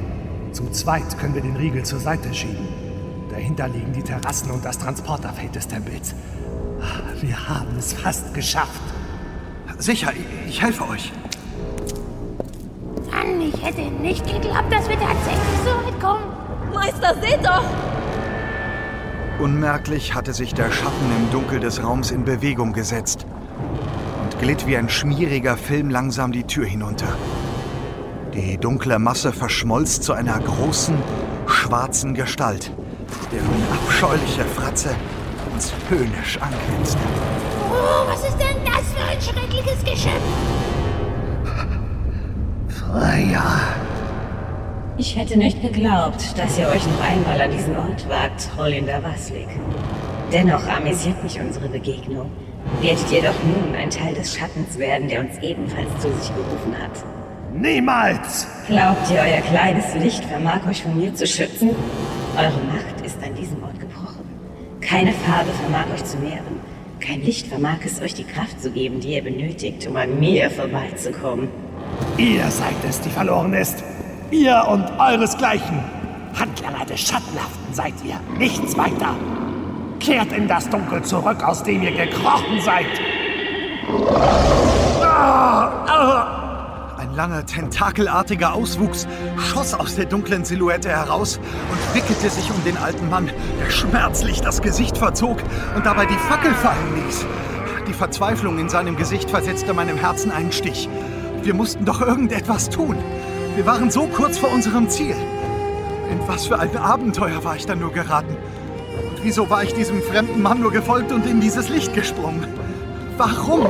[0.53, 2.69] Zu zweit können wir den Riegel zur Seite schieben.
[3.29, 6.15] Dahinter liegen die Terrassen und das Transporterfeld des Tempels.
[7.21, 8.81] Wir haben es fast geschafft.
[9.79, 11.13] Sicher, ich, ich helfe euch.
[13.11, 16.25] Mann, ich hätte nicht geglaubt, dass wir tatsächlich so weit kommen.
[16.73, 17.65] Meister, seht doch!
[19.41, 23.27] Unmerklich hatte sich der Schatten im Dunkel des Raums in Bewegung gesetzt
[24.43, 27.07] glitt wie ein schmieriger Film langsam die Tür hinunter.
[28.35, 30.97] Die dunkle Masse verschmolz zu einer großen,
[31.47, 32.73] schwarzen Gestalt,
[33.31, 34.97] deren abscheuliche Fratze
[35.55, 36.99] uns höhnisch angrinste.
[37.71, 40.23] Oh, was ist denn das für ein schreckliches Geschöpf?
[42.69, 43.61] Freya.
[44.99, 49.49] Ich hätte nicht geglaubt, dass ihr euch noch einmal an diesen Ort wagt, Hollinder Waslik.
[50.33, 52.31] Dennoch amüsiert mich unsere Begegnung.
[52.81, 56.75] Werdet ihr doch nun ein Teil des Schattens werden, der uns ebenfalls zu sich gerufen
[56.81, 57.05] hat.
[57.55, 58.47] Niemals!
[58.67, 61.71] Glaubt ihr, euer kleines Licht vermag euch von mir zu schützen?
[62.37, 64.25] Eure Macht ist an diesem Ort gebrochen.
[64.81, 66.61] Keine Farbe vermag euch zu mehren.
[66.99, 70.51] Kein Licht vermag es euch die Kraft zu geben, die ihr benötigt, um an mir
[70.51, 71.49] vorbeizukommen.
[72.17, 73.83] Ihr seid es, die verloren ist.
[74.31, 75.79] Ihr und euresgleichen.
[76.39, 78.19] Handlanger des Schattenhaften seid ihr.
[78.39, 79.15] Nichts weiter.
[80.03, 82.87] Kehrt in das Dunkel zurück, aus dem ihr gekrochen seid.
[86.99, 89.07] Ein langer, tentakelartiger Auswuchs
[89.39, 93.31] schoss aus der dunklen Silhouette heraus und wickelte sich um den alten Mann,
[93.61, 95.39] der schmerzlich das Gesicht verzog
[95.77, 97.25] und dabei die Fackel fallen ließ.
[97.87, 100.89] Die Verzweiflung in seinem Gesicht versetzte meinem Herzen einen Stich.
[101.45, 102.97] Wir mussten doch irgendetwas tun.
[103.55, 105.15] Wir waren so kurz vor unserem Ziel.
[106.11, 108.37] In was für ein Abenteuer war ich dann nur geraten?
[109.23, 112.45] Wieso war ich diesem fremden Mann nur gefolgt und in dieses Licht gesprungen?
[113.17, 113.63] Warum?
[113.63, 113.69] Ja,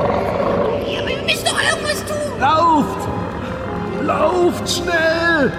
[0.99, 2.17] aber wir müssen doch irgendwas tun.
[2.39, 3.07] Lauft!
[4.01, 5.53] Lauft schnell!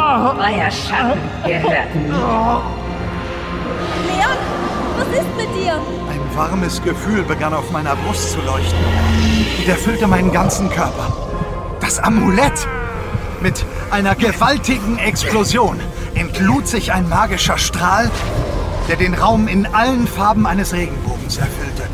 [0.00, 2.62] Euer Schatten gehört mir.
[4.06, 4.38] Leon,
[4.96, 5.74] was ist mit dir?
[5.74, 8.78] Ein warmes Gefühl begann auf meiner Brust zu leuchten.
[9.58, 11.12] Und erfüllte meinen ganzen Körper.
[11.80, 12.66] Das Amulett!
[13.40, 15.78] Mit einer gewaltigen Explosion
[16.14, 18.10] entlud sich ein magischer Strahl,
[18.88, 21.84] der den Raum in allen Farben eines Regenbogens erfüllte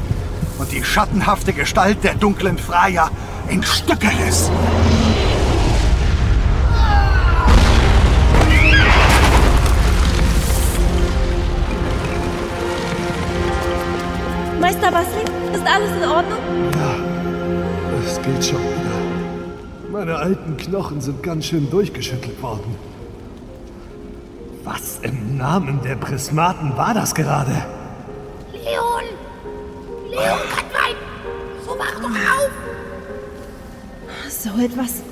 [0.58, 3.10] und die schattenhafte Gestalt der dunklen Freya
[3.48, 4.50] in Stücke riss.
[14.60, 16.38] Meister Wasling, ist alles in Ordnung?
[18.06, 18.93] Es geht schon wieder.
[19.94, 22.74] Meine alten Knochen sind ganz schön durchgeschüttelt worden.
[24.64, 27.52] Was im Namen der Prismaten war das gerade?
[28.52, 29.04] Leon!
[30.10, 30.98] Leon kann weinen!
[31.64, 32.50] So wach doch auf!
[34.28, 35.04] So etwas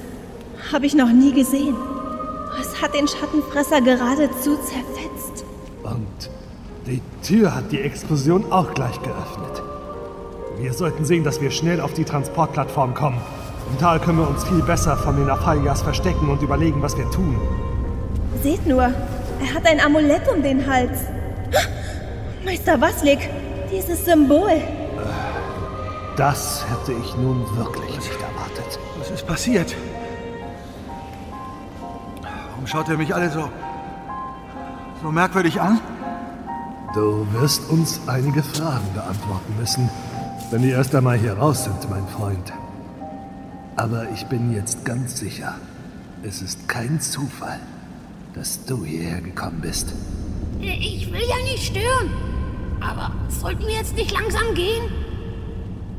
[0.73, 1.77] habe ich noch nie gesehen.
[2.61, 5.45] Es hat den Schattenfresser geradezu zerfetzt.
[5.85, 6.29] Und
[6.89, 9.63] die Tür hat die Explosion auch gleich geöffnet.
[10.59, 13.21] Wir sollten sehen, dass wir schnell auf die Transportplattform kommen.
[13.71, 17.11] Im Tal können wir uns viel besser von den Aphalias verstecken und überlegen, was wir
[17.11, 17.41] tun.
[18.43, 21.01] Seht nur, er hat ein Amulett um den Hals.
[22.45, 23.29] Meister Waslik,
[23.71, 24.61] dieses Symbol.
[26.17, 28.79] Das hätte ich nun wirklich nicht erwartet.
[28.99, 29.75] Was ist passiert?
[32.21, 33.49] Warum schaut er mich alle so.
[35.03, 35.81] so merkwürdig an?
[36.95, 39.89] Du wirst uns einige Fragen beantworten müssen,
[40.51, 42.53] wenn wir erst einmal hier raus sind, mein Freund.
[43.77, 45.55] Aber ich bin jetzt ganz sicher,
[46.23, 47.59] es ist kein Zufall,
[48.35, 49.93] dass du hierher gekommen bist.
[50.61, 52.11] Ich will ja nicht stören.
[52.81, 54.91] Aber sollten wir jetzt nicht langsam gehen?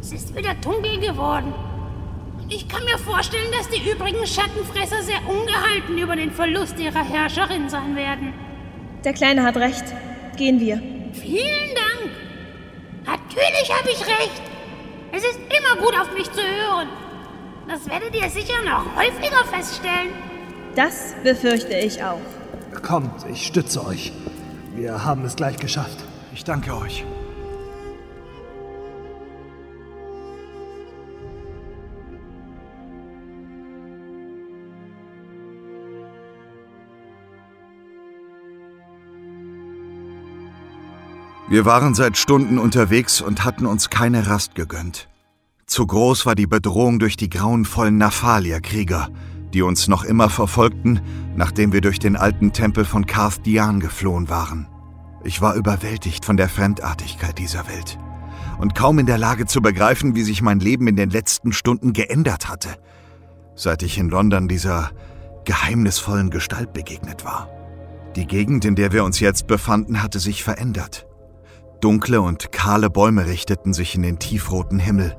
[0.02, 1.54] Es ist wieder dunkel geworden.
[2.50, 7.70] Ich kann mir vorstellen, dass die übrigen Schattenfresser sehr ungehalten über den Verlust ihrer Herrscherin
[7.70, 8.34] sein werden.
[9.04, 9.84] Der Kleine hat recht.
[10.38, 10.82] Gehen wir.
[11.14, 12.12] Vielen Dank.
[13.06, 14.42] Natürlich habe ich recht.
[15.12, 16.90] Es ist immer gut, auf mich zu hören.
[17.68, 20.11] Das werdet ihr sicher noch häufiger feststellen.
[20.76, 22.20] Das befürchte ich auch.
[22.82, 24.11] Kommt, ich stütze euch.
[24.76, 25.97] Wir haben es gleich geschafft.
[26.34, 27.05] Ich danke euch.
[41.47, 45.07] Wir waren seit Stunden unterwegs und hatten uns keine Rast gegönnt.
[45.74, 49.10] Zu groß war die Bedrohung durch die grauenvollen Naphalia-Krieger,
[49.56, 51.02] die uns noch immer verfolgten,
[51.36, 54.68] nachdem wir durch den alten Tempel von Karth Dian geflohen waren.
[55.24, 57.98] Ich war überwältigt von der Fremdartigkeit dieser Welt
[58.60, 61.92] und kaum in der Lage zu begreifen, wie sich mein Leben in den letzten Stunden
[61.92, 62.70] geändert hatte,
[63.56, 64.92] seit ich in London dieser
[65.46, 67.50] geheimnisvollen Gestalt begegnet war.
[68.16, 71.08] Die Gegend, in der wir uns jetzt befanden, hatte sich verändert.
[71.82, 75.18] Dunkle und kahle Bäume richteten sich in den tiefroten Himmel.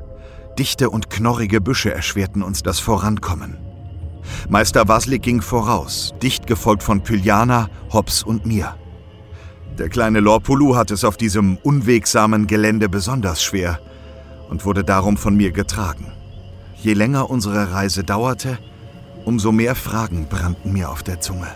[0.59, 3.57] Dichte und knorrige Büsche erschwerten uns das Vorankommen.
[4.49, 8.77] Meister Waslik ging voraus, dicht gefolgt von Pyliana, Hobbs und mir.
[9.79, 13.81] Der kleine Lorpulu hatte es auf diesem unwegsamen Gelände besonders schwer
[14.49, 16.13] und wurde darum von mir getragen.
[16.77, 18.59] Je länger unsere Reise dauerte,
[19.25, 21.49] umso mehr Fragen brannten mir auf der Zunge.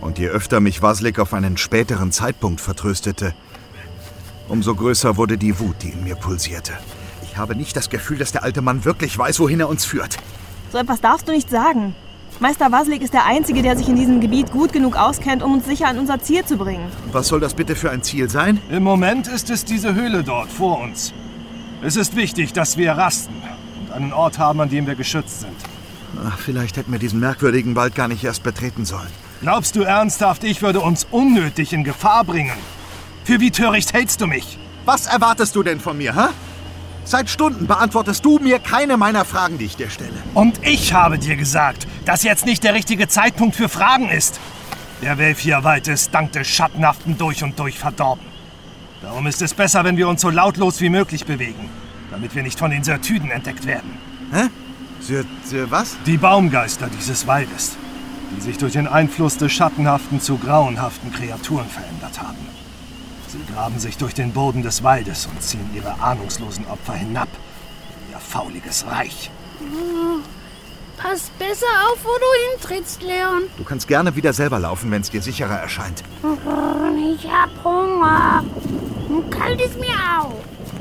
[0.00, 3.34] Und je öfter mich Waslik auf einen späteren Zeitpunkt vertröstete,
[4.48, 6.74] umso größer wurde die Wut, die in mir pulsierte.
[7.40, 10.18] Ich habe nicht das Gefühl, dass der alte Mann wirklich weiß, wohin er uns führt.
[10.70, 11.94] So etwas darfst du nicht sagen.
[12.38, 15.64] Meister Waslik ist der Einzige, der sich in diesem Gebiet gut genug auskennt, um uns
[15.64, 16.92] sicher an unser Ziel zu bringen.
[17.12, 18.60] Was soll das bitte für ein Ziel sein?
[18.68, 21.14] Im Moment ist es diese Höhle dort vor uns.
[21.80, 23.36] Es ist wichtig, dass wir rasten
[23.80, 25.56] und einen Ort haben, an dem wir geschützt sind.
[26.22, 29.08] Ach, vielleicht hätten wir diesen merkwürdigen Wald gar nicht erst betreten sollen.
[29.40, 32.52] Glaubst du ernsthaft, ich würde uns unnötig in Gefahr bringen?
[33.24, 34.58] Für wie töricht hältst du mich?
[34.84, 36.28] Was erwartest du denn von mir, hä?
[37.04, 40.22] Seit Stunden beantwortest du mir keine meiner Fragen, die ich dir stelle.
[40.34, 44.38] Und ich habe dir gesagt, dass jetzt nicht der richtige Zeitpunkt für Fragen ist.
[45.02, 48.24] Der Welfierwald ist dank des Schattenhaften durch und durch verdorben.
[49.02, 51.70] Darum ist es besser, wenn wir uns so lautlos wie möglich bewegen,
[52.10, 53.98] damit wir nicht von den Sirtüden entdeckt werden.
[54.30, 54.48] Hä?
[55.00, 55.26] Syrt,
[55.70, 55.96] was?
[56.04, 57.78] Die Baumgeister dieses Waldes,
[58.36, 62.49] die sich durch den Einfluss des Schattenhaften zu grauenhaften Kreaturen verändert haben.
[63.32, 67.28] Sie graben sich durch den Boden des Waldes und ziehen ihre ahnungslosen Opfer hinab
[68.06, 69.30] in ihr fauliges Reich.
[69.60, 70.22] Hm,
[70.96, 73.44] Pass besser auf, wo du hintrittst, Leon.
[73.56, 76.02] Du kannst gerne wieder selber laufen, wenn es dir sicherer erscheint.
[77.14, 78.44] Ich hab Hunger.
[79.08, 80.34] Und kalt ist mir auch.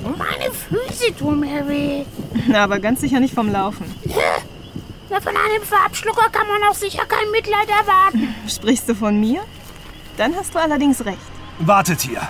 [0.03, 2.03] Und meine Füße tun mir weh.
[2.47, 3.85] Na, aber ganz sicher nicht vom Laufen.
[5.09, 8.35] Na, von einem Farbschlucker kann man auch sicher kein Mitleid erwarten.
[8.47, 9.41] Sprichst du von mir?
[10.17, 11.17] Dann hast du allerdings recht.
[11.59, 12.21] Wartet hier.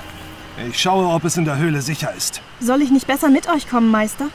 [0.68, 2.42] Ich schaue, ob es in der Höhle sicher ist.
[2.60, 4.28] Soll ich nicht besser mit euch kommen, Meister?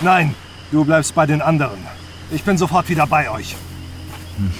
[0.00, 0.34] Nein,
[0.70, 1.78] du bleibst bei den anderen.
[2.30, 3.56] Ich bin sofort wieder bei euch.
[4.36, 4.52] Hm.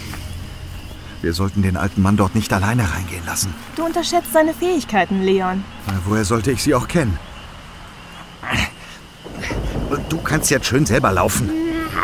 [1.20, 3.52] Wir sollten den alten Mann dort nicht alleine reingehen lassen.
[3.76, 5.64] Du unterschätzt seine Fähigkeiten, Leon.
[6.06, 7.18] Woher sollte ich sie auch kennen?
[10.08, 11.50] Du kannst jetzt schön selber laufen.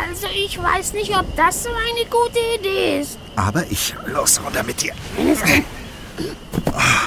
[0.09, 3.19] Also ich weiß nicht, ob das so eine gute Idee ist.
[3.37, 4.93] Aber ich los runter mit dir.
[5.17, 5.65] Wenn es denn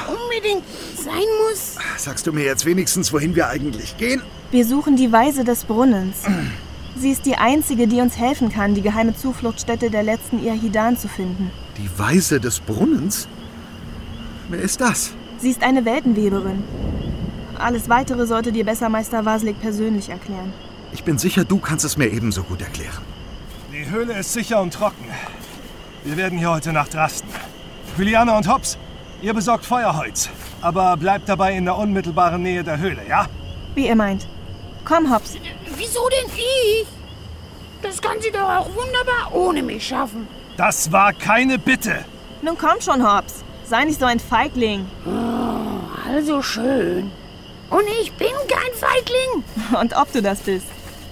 [0.07, 0.63] unbedingt
[0.95, 1.75] sein muss.
[1.97, 4.21] Sagst du mir jetzt wenigstens, wohin wir eigentlich gehen?
[4.51, 6.17] Wir suchen die Weise des Brunnens.
[6.97, 11.07] Sie ist die einzige, die uns helfen kann, die geheime Zufluchtsstätte der letzten Irhidan zu
[11.07, 11.51] finden.
[11.77, 13.27] Die Weise des Brunnens?
[14.49, 15.13] Wer ist das?
[15.39, 16.63] Sie ist eine Weltenweberin.
[17.59, 20.53] Alles Weitere sollte dir besser Meister Waslik persönlich erklären.
[20.93, 23.03] Ich bin sicher, du kannst es mir ebenso gut erklären.
[23.71, 25.05] Die Höhle ist sicher und trocken.
[26.03, 27.27] Wir werden hier heute Nacht rasten.
[27.97, 28.77] Juliana und Hobbs,
[29.21, 30.29] ihr besorgt Feuerholz.
[30.61, 33.27] Aber bleibt dabei in der unmittelbaren Nähe der Höhle, ja?
[33.75, 34.27] Wie ihr meint.
[34.85, 35.35] Komm, Hobbs.
[35.75, 36.87] Wieso denn ich?
[37.81, 40.27] Das kann sie doch auch wunderbar ohne mich schaffen.
[40.55, 42.05] Das war keine Bitte.
[42.41, 43.43] Nun komm schon, Hobbs.
[43.65, 44.87] Sei nicht so ein Feigling.
[45.05, 47.11] Oh, also schön.
[47.69, 49.43] Und ich bin kein Feigling.
[49.79, 50.65] Und ob du das bist.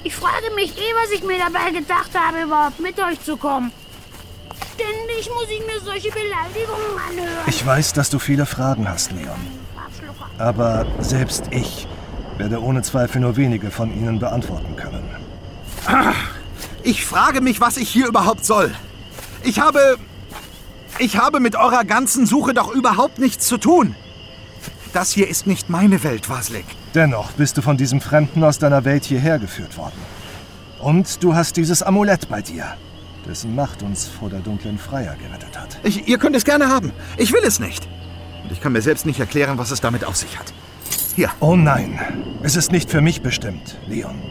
[0.03, 3.71] Ich frage mich eh, was ich mir dabei gedacht habe, überhaupt mit euch zu kommen.
[4.75, 7.43] Ständig muss ich mir solche Beleidigungen anhören.
[7.47, 9.39] Ich weiß, dass du viele Fragen hast, Leon.
[10.37, 11.87] Aber selbst ich
[12.37, 15.09] werde ohne Zweifel nur wenige von ihnen beantworten können.
[16.83, 18.73] Ich frage mich, was ich hier überhaupt soll.
[19.43, 19.97] Ich habe...
[20.97, 23.95] Ich habe mit eurer ganzen Suche doch überhaupt nichts zu tun.
[24.93, 26.63] Das hier ist nicht meine Welt, Waslik.
[26.93, 29.99] Dennoch bist du von diesem Fremden aus deiner Welt hierher geführt worden.
[30.79, 32.77] Und du hast dieses Amulett bei dir,
[33.25, 35.79] dessen Macht uns vor der dunklen Freier gerettet hat.
[35.83, 36.91] Ich, ihr könnt es gerne haben.
[37.17, 37.87] Ich will es nicht.
[38.43, 40.53] Und ich kann mir selbst nicht erklären, was es damit auf sich hat.
[41.15, 41.29] Hier.
[41.39, 41.99] Oh nein,
[42.43, 44.21] es ist nicht für mich bestimmt, Leon.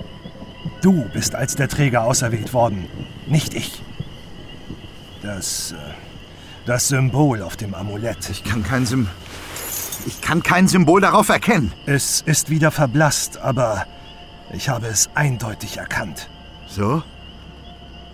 [0.82, 2.86] Du bist als der Träger auserwählt worden,
[3.26, 3.82] nicht ich.
[5.22, 5.72] Das.
[5.72, 5.76] Äh,
[6.66, 8.30] das Symbol auf dem Amulett.
[8.30, 9.12] Ich kann kein Symbol.
[10.06, 11.72] Ich kann kein Symbol darauf erkennen.
[11.86, 13.86] Es ist wieder verblasst, aber
[14.52, 16.28] ich habe es eindeutig erkannt.
[16.68, 17.02] So?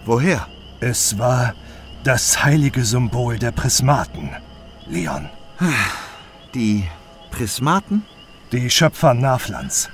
[0.05, 0.47] Woher?
[0.83, 1.55] Es war
[2.05, 4.31] das heilige Symbol der Prismaten,
[4.87, 5.29] Leon.
[6.55, 6.89] Die
[7.31, 8.03] Prismaten?
[8.51, 9.91] Die Schöpfer Naflans.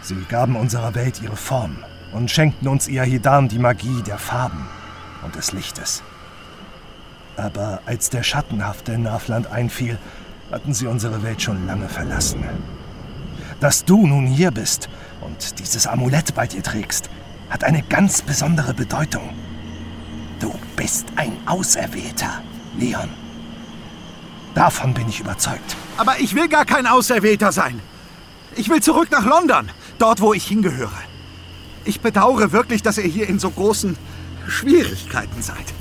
[0.00, 1.78] Sie gaben unserer Welt ihre Form
[2.12, 4.68] und schenkten uns Iahidam die Magie der Farben
[5.24, 6.04] und des Lichtes.
[7.36, 9.98] Aber als der schattenhafte Nafland einfiel,
[10.52, 12.44] hatten sie unsere Welt schon lange verlassen.
[13.58, 14.88] Dass du nun hier bist
[15.20, 17.10] und dieses Amulett bei dir trägst,
[17.50, 19.34] hat eine ganz besondere Bedeutung.
[20.40, 22.42] Du bist ein Auserwählter,
[22.78, 23.08] Leon.
[24.54, 25.76] Davon bin ich überzeugt.
[25.96, 27.80] Aber ich will gar kein Auserwählter sein.
[28.56, 30.98] Ich will zurück nach London, dort, wo ich hingehöre.
[31.84, 33.96] Ich bedauere wirklich, dass ihr hier in so großen
[34.46, 35.74] Schwierigkeiten seid.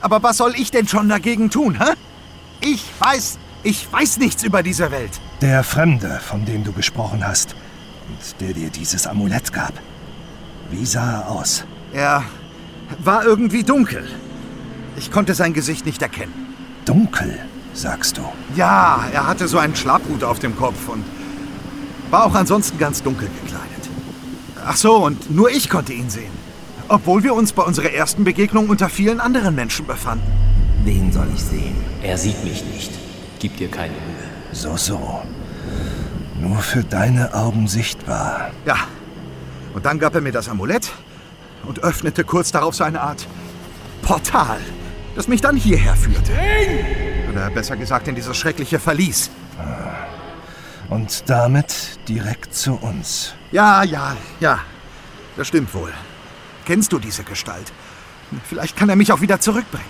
[0.00, 1.92] Aber was soll ich denn schon dagegen tun, hä?
[2.60, 5.20] Ich weiß, ich weiß nichts über diese Welt.
[5.40, 7.54] Der Fremde, von dem du gesprochen hast
[8.08, 9.72] und der dir dieses Amulett gab.
[10.70, 11.64] Wie sah er aus?
[11.92, 12.24] Er
[13.02, 14.08] war irgendwie dunkel.
[14.96, 16.32] Ich konnte sein Gesicht nicht erkennen.
[16.84, 17.38] Dunkel,
[17.72, 18.22] sagst du?
[18.54, 21.04] Ja, er hatte so einen Schlapphut auf dem Kopf und
[22.10, 23.90] war auch ansonsten ganz dunkel gekleidet.
[24.64, 26.32] Ach so, und nur ich konnte ihn sehen.
[26.88, 30.26] Obwohl wir uns bei unserer ersten Begegnung unter vielen anderen Menschen befanden.
[30.84, 31.76] Wen soll ich sehen?
[32.02, 32.92] Er sieht mich nicht.
[33.38, 34.28] Gib dir keine Mühe.
[34.52, 35.22] So, so.
[36.40, 38.50] Nur für deine Augen sichtbar.
[38.66, 38.76] Ja.
[39.74, 40.92] Und dann gab er mir das Amulett
[41.66, 43.26] und öffnete kurz darauf so eine Art
[44.02, 44.60] Portal,
[45.16, 46.32] das mich dann hierher führte.
[47.30, 49.30] Oder besser gesagt in dieses schreckliche Verlies.
[50.90, 53.34] Und damit direkt zu uns.
[53.50, 54.60] Ja, ja, ja.
[55.36, 55.92] Das stimmt wohl.
[56.66, 57.72] Kennst du diese Gestalt?
[58.48, 59.86] Vielleicht kann er mich auch wieder zurückbringen.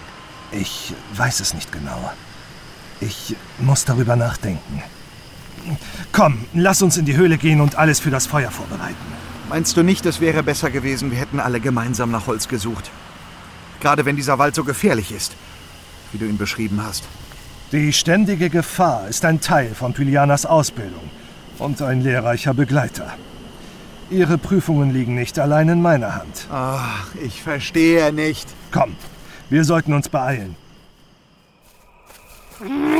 [0.53, 2.13] Ich weiß es nicht genau.
[3.01, 4.83] Ich muss darüber nachdenken.
[6.13, 9.24] Komm, lass uns in die Höhle gehen und alles für das Feuer vorbereiten.
[9.49, 12.91] Meinst du nicht, es wäre besser gewesen, wir hätten alle gemeinsam nach Holz gesucht?
[13.81, 15.37] Gerade wenn dieser Wald so gefährlich ist,
[16.13, 17.05] wie du ihn beschrieben hast.
[17.73, 21.11] Die ständige Gefahr ist ein Teil von Pylianas Ausbildung
[21.59, 23.13] und ein lehrreicher Begleiter.
[24.11, 26.47] Ihre Prüfungen liegen nicht allein in meiner Hand.
[26.51, 28.49] Ach, ich verstehe nicht.
[28.71, 28.97] Komm,
[29.51, 30.57] wir sollten uns beeilen.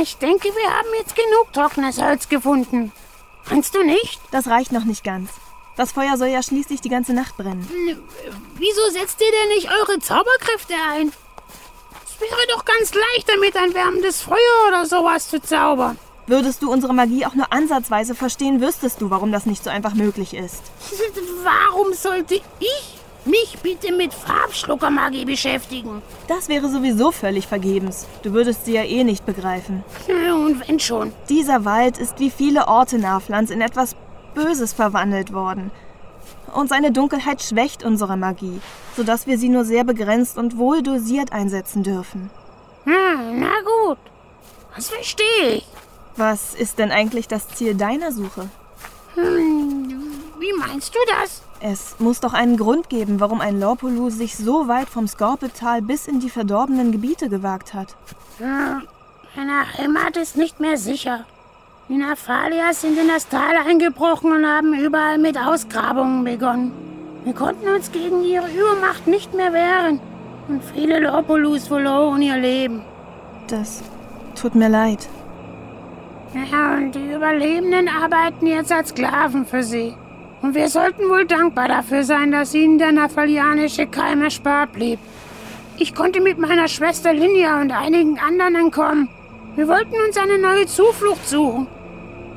[0.01, 2.91] Ich denke, wir haben jetzt genug trockenes Holz gefunden.
[3.49, 4.19] Meinst du nicht?
[4.31, 5.29] Das reicht noch nicht ganz.
[5.75, 7.67] Das Feuer soll ja schließlich die ganze Nacht brennen.
[8.55, 11.11] Wieso setzt ihr denn nicht eure Zauberkräfte ein?
[12.05, 15.97] Es wäre doch ganz leicht, damit ein wärmendes Feuer oder sowas zu zaubern.
[16.27, 19.93] Würdest du unsere Magie auch nur ansatzweise verstehen, wüsstest du, warum das nicht so einfach
[19.93, 20.63] möglich ist.
[21.43, 22.95] Warum sollte ich
[23.25, 26.01] mich bitte mit Farbschluckermagie beschäftigen?
[26.27, 28.07] Das wäre sowieso völlig vergebens.
[28.23, 29.83] Du würdest sie ja eh nicht begreifen.
[30.07, 31.13] Und wenn schon.
[31.29, 33.95] Dieser Wald ist wie viele Orte Naflands in etwas
[34.35, 35.71] Böses verwandelt worden.
[36.53, 38.61] Und seine Dunkelheit schwächt unsere Magie,
[38.95, 42.29] sodass wir sie nur sehr begrenzt und wohl dosiert einsetzen dürfen.
[42.83, 43.97] Hm, na gut.
[44.75, 45.67] Das verstehe ich.
[46.17, 48.49] Was ist denn eigentlich das Ziel deiner Suche?
[49.15, 50.03] Hm,
[50.39, 51.41] wie meinst du das?
[51.59, 56.07] Es muss doch einen Grund geben, warum ein Lorpolu sich so weit vom Skorpetal bis
[56.07, 57.95] in die verdorbenen Gebiete gewagt hat.
[58.37, 58.83] Hm,
[59.35, 61.25] meine Heimat ist nicht mehr sicher.
[61.87, 66.71] Die Naphalias sind in das Tal eingebrochen und haben überall mit Ausgrabungen begonnen.
[67.23, 69.99] Wir konnten uns gegen ihre Übermacht nicht mehr wehren.
[70.47, 72.81] Und viele Lorpolus verloren ihr Leben.
[73.45, 73.83] Das
[74.33, 75.07] tut mir leid.
[76.33, 79.93] Ja, und die Überlebenden arbeiten jetzt als Sklaven für sie.
[80.41, 84.97] Und wir sollten wohl dankbar dafür sein, dass ihnen der naphalianische Keim erspart blieb.
[85.77, 89.07] Ich konnte mit meiner Schwester Linia und einigen anderen entkommen.
[89.55, 91.67] Wir wollten uns eine neue Zuflucht suchen.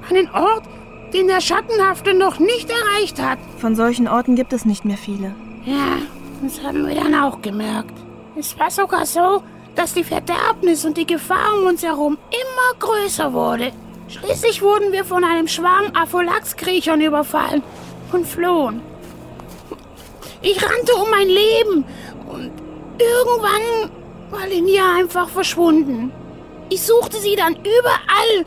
[0.08, 0.64] Einen Ort,
[1.12, 3.38] den der Schattenhafte noch nicht erreicht hat.
[3.58, 5.34] Von solchen Orten gibt es nicht mehr viele.
[5.64, 5.98] Ja,
[6.42, 7.94] das haben wir dann auch gemerkt.
[8.36, 9.42] Es war sogar so,
[9.74, 13.72] dass die Verderbnis und die Gefahr um uns herum immer größer wurde.
[14.08, 17.62] Schließlich wurden wir von einem Schwarm Apholax-Kriechern überfallen
[18.12, 18.80] und flohen.
[20.40, 21.84] Ich rannte um mein Leben
[22.28, 22.52] und
[22.98, 23.90] irgendwann
[24.30, 26.12] war Linia einfach verschwunden.
[26.70, 28.46] Ich suchte sie dann überall,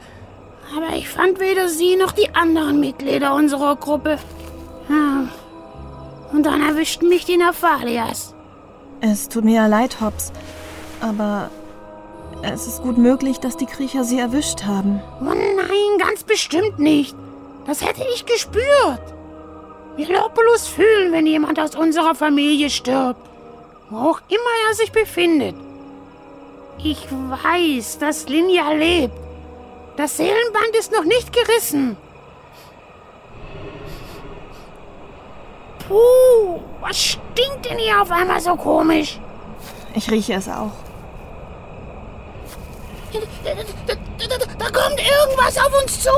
[0.76, 4.18] aber ich fand weder sie noch die anderen Mitglieder unserer Gruppe.
[4.90, 5.28] Ja.
[6.32, 8.34] Und dann erwischten mich die Nafalias.
[9.02, 10.32] Es tut mir ja leid, Hobbs.
[11.02, 11.50] Aber
[12.44, 15.02] es ist gut möglich, dass die Kriecher sie erwischt haben.
[15.20, 17.16] Oh nein, ganz bestimmt nicht.
[17.66, 19.02] Das hätte ich gespürt.
[19.96, 23.22] Wie Lopulus fühlen, wenn jemand aus unserer Familie stirbt.
[23.90, 25.56] Wo auch immer er sich befindet.
[26.84, 29.14] Ich weiß, dass Linja lebt.
[29.98, 31.98] Das Seelenband ist noch nicht gerissen.
[35.88, 39.20] Puh, was stinkt denn hier auf einmal so komisch?
[39.94, 40.72] Ich rieche es auch.
[43.12, 43.20] Da,
[43.54, 46.10] da, da, kommt irgendwas auf uns zu.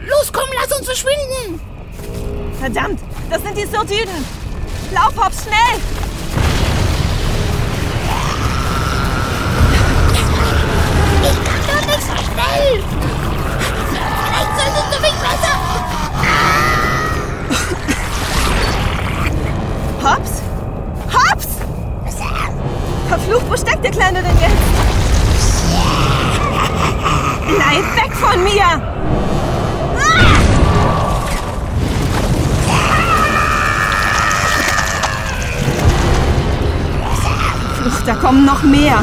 [0.00, 1.60] Los, komm, lass uns verschwinden.
[2.60, 4.24] Verdammt, das sind die Sordiden.
[4.92, 6.03] Lauf, Hobbs, schnell!
[12.64, 15.54] Vielleicht solltest du mich besser...
[20.02, 20.32] Hobbs?
[21.12, 21.48] Hobbs!
[23.08, 24.54] Verflucht, wo steckt der Kleine denn jetzt?
[27.46, 28.94] Bleib weg von mir!
[38.06, 39.02] Da kommen noch mehr.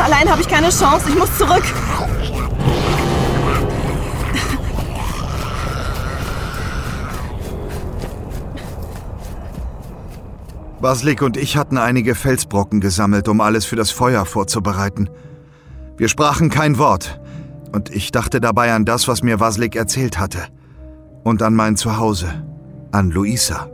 [0.00, 1.64] Allein habe ich keine Chance, ich muss zurück.
[10.80, 15.08] Baslik und ich hatten einige Felsbrocken gesammelt, um alles für das Feuer vorzubereiten.
[15.96, 17.18] Wir sprachen kein Wort,
[17.72, 20.38] und ich dachte dabei an das, was mir Vaslik erzählt hatte.
[21.24, 22.28] Und an mein Zuhause,
[22.92, 23.68] an Luisa.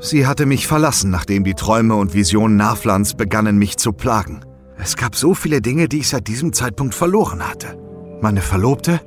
[0.00, 4.40] Sie hatte mich verlassen, nachdem die Träume und Visionen Naflans begannen, mich zu plagen.
[4.76, 7.78] Es gab so viele Dinge, die ich seit diesem Zeitpunkt verloren hatte.
[8.20, 9.00] Meine Verlobte,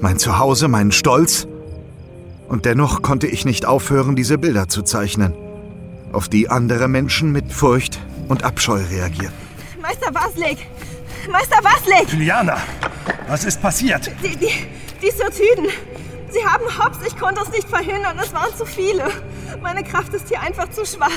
[0.00, 1.46] mein Zuhause, meinen Stolz.
[2.48, 5.34] Und dennoch konnte ich nicht aufhören, diese Bilder zu zeichnen,
[6.14, 7.98] auf die andere Menschen mit Furcht
[8.28, 9.36] und Abscheu reagierten.
[9.80, 10.66] Meister Vaslik!
[11.30, 12.12] Meister Vaslik!
[12.12, 12.56] Juliana,
[13.28, 14.10] was ist passiert?
[14.22, 14.66] Die, die,
[15.02, 15.66] die Sirtiden.
[16.30, 19.10] Sie haben Hobbs, ich konnte es nicht verhindern, es waren zu viele.
[19.62, 21.10] Meine Kraft ist hier einfach zu schwach.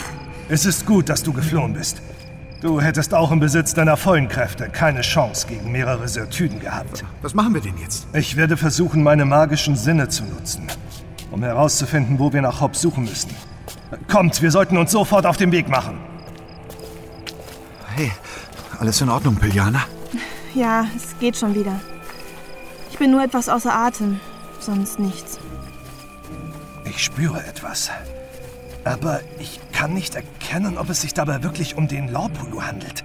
[0.49, 2.01] Es ist gut, dass du geflohen bist.
[2.61, 7.03] Du hättest auch im Besitz deiner vollen Kräfte keine Chance gegen mehrere Sirtüden gehabt.
[7.21, 8.07] Was machen wir denn jetzt?
[8.13, 10.67] Ich werde versuchen, meine magischen Sinne zu nutzen,
[11.29, 13.29] um herauszufinden, wo wir nach Hobbs suchen müssen.
[14.07, 15.97] Kommt, wir sollten uns sofort auf den Weg machen.
[17.95, 18.11] Hey,
[18.79, 19.83] alles in Ordnung, Piljana?
[20.53, 21.79] Ja, es geht schon wieder.
[22.91, 24.19] Ich bin nur etwas außer Atem,
[24.59, 25.39] sonst nichts.
[26.85, 27.91] Ich spüre etwas.
[28.83, 33.03] Aber ich kann nicht erkennen, ob es sich dabei wirklich um den Lorpulu handelt.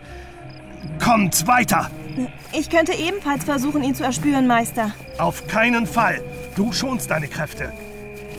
[1.03, 1.91] Kommt weiter!
[2.53, 4.93] Ich könnte ebenfalls versuchen, ihn zu erspüren, Meister.
[5.19, 6.23] Auf keinen Fall!
[6.55, 7.73] Du schonst deine Kräfte.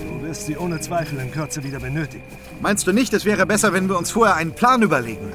[0.03, 2.23] Du wirst sie ohne Zweifel in Kürze wieder benötigen.
[2.61, 5.31] Meinst du nicht, es wäre besser, wenn wir uns vorher einen Plan überlegen?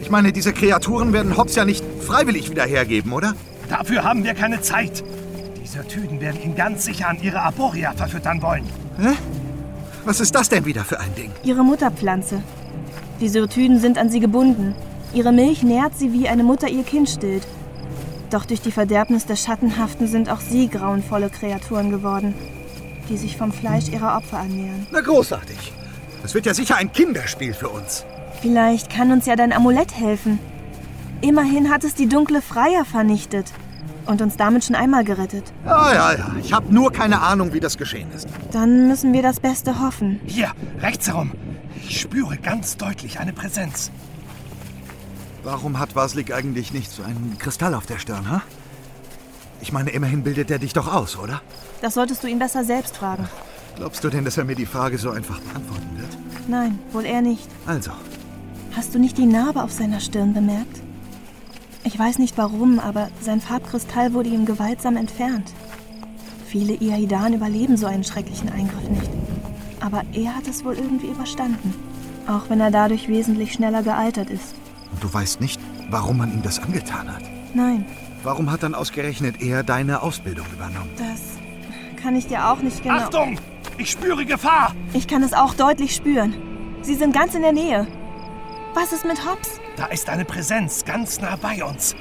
[0.00, 3.34] Ich meine, diese Kreaturen werden Hobbs ja nicht freiwillig wieder hergeben, oder?
[3.68, 5.02] Dafür haben wir keine Zeit.
[5.62, 8.64] Diese Tüten werden ihn ganz sicher an ihre Aboria verfüttern wollen.
[8.98, 9.14] Hä?
[10.04, 11.30] Was ist das denn wieder für ein Ding?
[11.42, 12.42] Ihre Mutterpflanze.
[13.20, 14.74] Die Syrtüden sind an sie gebunden.
[15.14, 17.46] Ihre Milch nährt sie, wie eine Mutter ihr Kind stillt.
[18.30, 22.34] Doch durch die Verderbnis der Schattenhaften sind auch sie grauenvolle Kreaturen geworden,
[23.08, 24.86] die sich vom Fleisch ihrer Opfer ernähren.
[24.90, 25.72] Na großartig.
[26.22, 28.04] Das wird ja sicher ein Kinderspiel für uns.
[28.40, 30.38] Vielleicht kann uns ja dein Amulett helfen.
[31.20, 33.52] Immerhin hat es die dunkle Freier vernichtet
[34.06, 35.52] und uns damit schon einmal gerettet.
[35.64, 36.34] Ja, ja, ja.
[36.40, 38.28] Ich habe nur keine Ahnung, wie das geschehen ist.
[38.52, 40.20] Dann müssen wir das Beste hoffen.
[40.26, 40.50] Hier,
[40.80, 41.32] rechts herum.
[41.86, 43.90] Ich spüre ganz deutlich eine Präsenz.
[45.42, 48.42] Warum hat Vaslik eigentlich nicht so einen Kristall auf der Stirn, ha?
[49.64, 51.40] Ich meine, immerhin bildet er dich doch aus, oder?
[51.80, 53.26] Das solltest du ihn besser selbst fragen.
[53.76, 56.10] Glaubst du denn, dass er mir die Frage so einfach beantworten wird?
[56.46, 57.48] Nein, wohl eher nicht.
[57.64, 57.90] Also.
[58.76, 60.82] Hast du nicht die Narbe auf seiner Stirn bemerkt?
[61.82, 65.50] Ich weiß nicht warum, aber sein Farbkristall wurde ihm gewaltsam entfernt.
[66.46, 69.10] Viele Iaidan überleben so einen schrecklichen Eingriff nicht.
[69.80, 71.72] Aber er hat es wohl irgendwie überstanden.
[72.28, 74.56] Auch wenn er dadurch wesentlich schneller gealtert ist.
[74.92, 75.58] Und du weißt nicht,
[75.88, 77.22] warum man ihm das angetan hat?
[77.54, 77.86] Nein.
[78.24, 80.90] Warum hat dann ausgerechnet er deine Ausbildung übernommen?
[80.96, 81.20] Das
[82.02, 82.94] kann ich dir auch nicht genau.
[82.96, 83.38] Achtung!
[83.76, 84.74] Ich spüre Gefahr!
[84.94, 86.34] Ich kann es auch deutlich spüren.
[86.80, 87.86] Sie sind ganz in der Nähe.
[88.72, 89.60] Was ist mit Hobbs?
[89.76, 91.94] Da ist eine Präsenz ganz nah bei uns.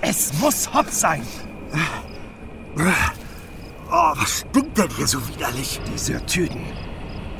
[0.00, 1.22] Es muss Hobbs sein.
[2.76, 5.80] Oh, was stinkt denn hier so widerlich?
[5.92, 6.62] Diese Tüten.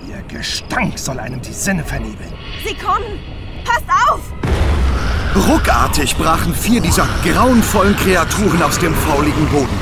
[0.09, 2.33] Ihr Gestank soll einem die Sinne vernebeln.
[2.67, 3.21] Sie kommen!
[3.65, 4.21] Passt auf!
[5.37, 9.79] Ruckartig brachen vier dieser grauenvollen Kreaturen aus dem fauligen Boden.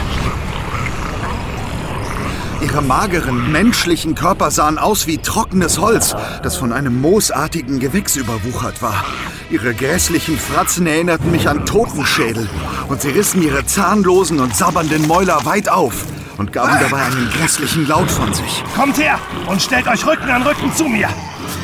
[2.62, 8.80] Ihre mageren, menschlichen Körper sahen aus wie trockenes Holz, das von einem moosartigen Gewächs überwuchert
[8.80, 9.04] war.
[9.50, 12.48] Ihre grässlichen Fratzen erinnerten mich an Totenschädel
[12.88, 16.06] und sie rissen ihre zahnlosen und sabbernden Mäuler weit auf
[16.38, 18.64] und gaben dabei einen grässlichen Laut von sich.
[18.74, 21.08] Kommt her und stellt euch Rücken an Rücken zu mir.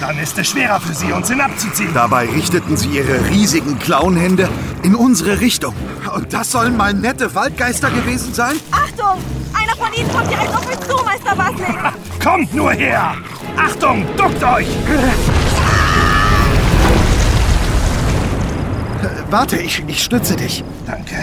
[0.01, 1.93] Dann ist es schwerer für sie, uns hinabzuziehen.
[1.93, 4.49] Dabei richteten sie ihre riesigen Klauenhände
[4.83, 5.75] in unsere Richtung.
[6.15, 8.55] Und das sollen mal nette Waldgeister gewesen sein?
[8.71, 9.23] Achtung!
[9.53, 11.79] Einer von ihnen kommt direkt auf mich zu, Meister Wasling!
[12.23, 13.15] Kommt nur her!
[13.57, 14.69] Achtung, duckt euch!
[19.31, 20.65] Warte, ich, ich stütze dich.
[20.87, 21.17] Danke.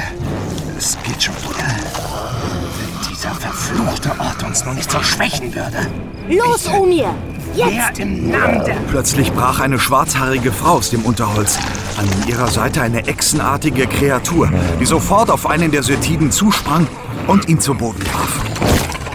[0.77, 1.65] Es geht schon wieder.
[1.65, 5.87] Wenn dieser verfluchte Ort uns nur nicht so schwächen würde.
[6.29, 7.15] Los, Umir!
[7.55, 7.97] Jetzt!
[7.97, 8.75] Wer im Namen der...
[8.89, 11.57] Plötzlich brach eine schwarzhaarige Frau aus dem Unterholz.
[11.97, 14.49] An ihrer Seite eine echsenartige Kreatur,
[14.79, 16.85] die sofort auf einen der Syrtiden zusprang
[17.27, 18.41] und ihn zu Boden warf.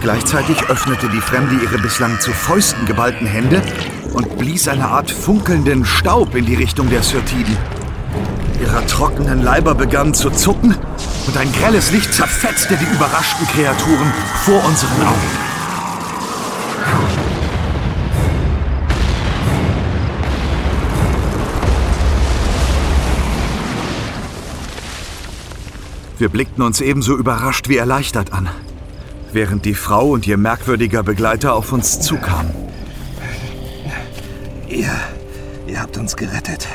[0.01, 3.61] Gleichzeitig öffnete die Fremde ihre bislang zu Fäusten geballten Hände
[4.13, 7.55] und blies eine Art funkelnden Staub in die Richtung der Syrtiden.
[8.59, 10.75] Ihre trockenen Leiber begannen zu zucken
[11.27, 14.11] und ein grelles Licht zerfetzte die überraschten Kreaturen
[14.43, 15.50] vor unseren Augen.
[26.21, 28.47] Wir blickten uns ebenso überrascht wie erleichtert an,
[29.33, 32.51] während die Frau und ihr merkwürdiger Begleiter auf uns zukamen.
[34.69, 34.91] Ihr,
[35.65, 36.67] ihr habt uns gerettet.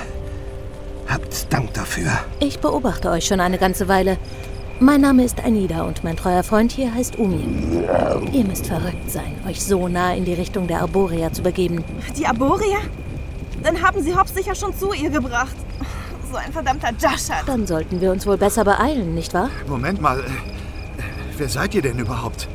[1.07, 2.11] Habt Dank dafür.
[2.41, 4.19] Ich beobachte euch schon eine ganze Weile.
[4.81, 7.85] Mein Name ist Anida und mein treuer Freund hier heißt Umi.
[8.33, 11.85] Ihr müsst verrückt sein, euch so nah in die Richtung der Arborea zu begeben.
[12.19, 12.79] Die Arborea?
[13.63, 15.55] Dann haben sie Hobbs sicher schon zu ihr gebracht.
[16.31, 17.47] So ein verdammter Jaschat.
[17.47, 19.51] Dann sollten wir uns wohl besser beeilen, nicht wahr?
[19.67, 20.25] Moment mal.
[21.37, 22.49] Wer seid ihr denn überhaupt?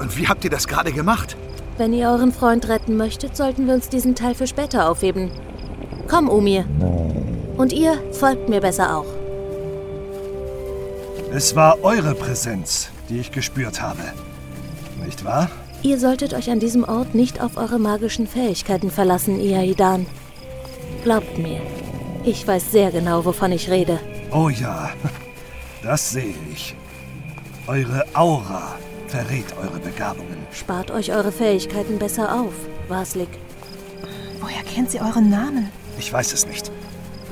[0.00, 1.36] Und wie habt ihr das gerade gemacht?
[1.78, 5.30] Wenn ihr euren Freund retten möchtet, sollten wir uns diesen Teil für später aufheben.
[6.08, 6.66] Komm, Umir.
[7.56, 9.06] Und ihr folgt mir besser auch.
[11.32, 14.02] Es war eure Präsenz, die ich gespürt habe.
[15.04, 15.48] Nicht wahr?
[15.82, 20.06] Ihr solltet euch an diesem Ort nicht auf eure magischen Fähigkeiten verlassen, Iaidan.
[21.04, 21.60] Glaubt mir,
[22.24, 23.98] ich weiß sehr genau, wovon ich rede.
[24.30, 24.90] Oh ja,
[25.82, 26.76] das sehe ich.
[27.66, 28.76] Eure Aura
[29.08, 30.38] verrät eure Begabungen.
[30.52, 32.54] Spart euch eure Fähigkeiten besser auf,
[32.88, 33.28] Waslik.
[34.40, 35.70] Woher kennt sie euren Namen?
[35.98, 36.70] Ich weiß es nicht.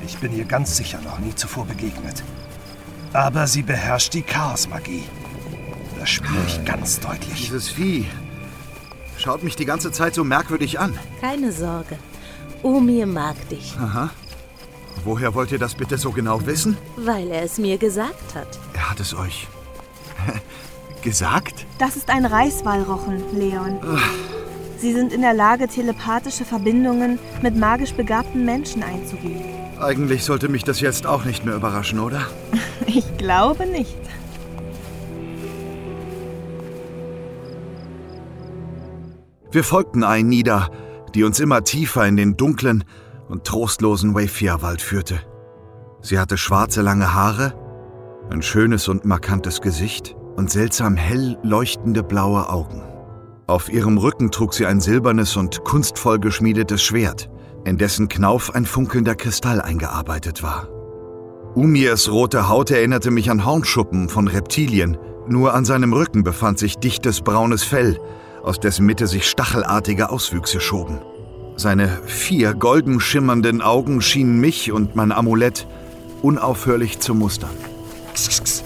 [0.05, 2.23] Ich bin ihr ganz sicher noch nie zuvor begegnet.
[3.13, 5.05] Aber sie beherrscht die Chaosmagie.
[5.99, 7.35] Das spüre ich ganz deutlich.
[7.35, 8.07] Dieses Vieh
[9.17, 10.99] schaut mich die ganze Zeit so merkwürdig an.
[11.21, 11.99] Keine Sorge.
[12.63, 13.75] Umir mag dich.
[13.81, 14.11] Aha.
[15.05, 16.77] Woher wollt ihr das bitte so genau wissen?
[16.97, 18.59] Weil er es mir gesagt hat.
[18.75, 19.47] Er hat es euch
[21.03, 21.65] gesagt?
[21.79, 23.79] Das ist ein Reißwallrochen, Leon.
[24.79, 29.43] Sie sind in der Lage, telepathische Verbindungen mit magisch begabten Menschen einzugehen.
[29.81, 32.27] Eigentlich sollte mich das jetzt auch nicht mehr überraschen, oder?
[32.87, 33.97] Ich glaube nicht.
[39.53, 40.71] Wir folgten Ainida,
[41.15, 42.85] die uns immer tiefer in den dunklen
[43.29, 45.21] und trostlosen Wayfair-Wald führte.
[46.03, 47.55] Sie hatte schwarze lange Haare,
[48.31, 52.83] ein schönes und markantes Gesicht und seltsam hell leuchtende blaue Augen.
[53.47, 57.29] Auf ihrem Rücken trug sie ein silbernes und kunstvoll geschmiedetes Schwert,
[57.65, 60.69] in dessen Knauf ein funkelnder Kristall eingearbeitet war.
[61.55, 64.97] Umirs rote Haut erinnerte mich an Hornschuppen von Reptilien,
[65.29, 67.99] nur an seinem Rücken befand sich dichtes braunes Fell,
[68.43, 71.01] aus dessen Mitte sich stachelartige Auswüchse schoben.
[71.57, 75.67] Seine vier golden schimmernden Augen schienen mich und mein Amulett
[76.23, 77.51] unaufhörlich zu mustern.
[78.15, 78.63] Schleich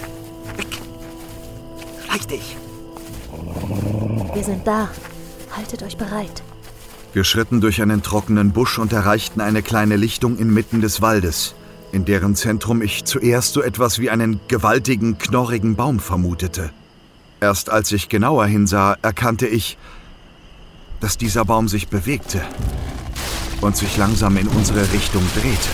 [2.27, 2.57] dich!
[4.33, 4.89] Wir sind da.
[5.55, 6.43] Haltet euch bereit.
[7.13, 11.55] Wir schritten durch einen trockenen Busch und erreichten eine kleine Lichtung inmitten des Waldes,
[11.93, 16.71] in deren Zentrum ich zuerst so etwas wie einen gewaltigen, knorrigen Baum vermutete.
[17.41, 19.77] Erst als ich genauer hinsah, erkannte ich,
[21.01, 22.41] dass dieser Baum sich bewegte
[23.61, 25.69] und sich langsam in unsere Richtung drehte.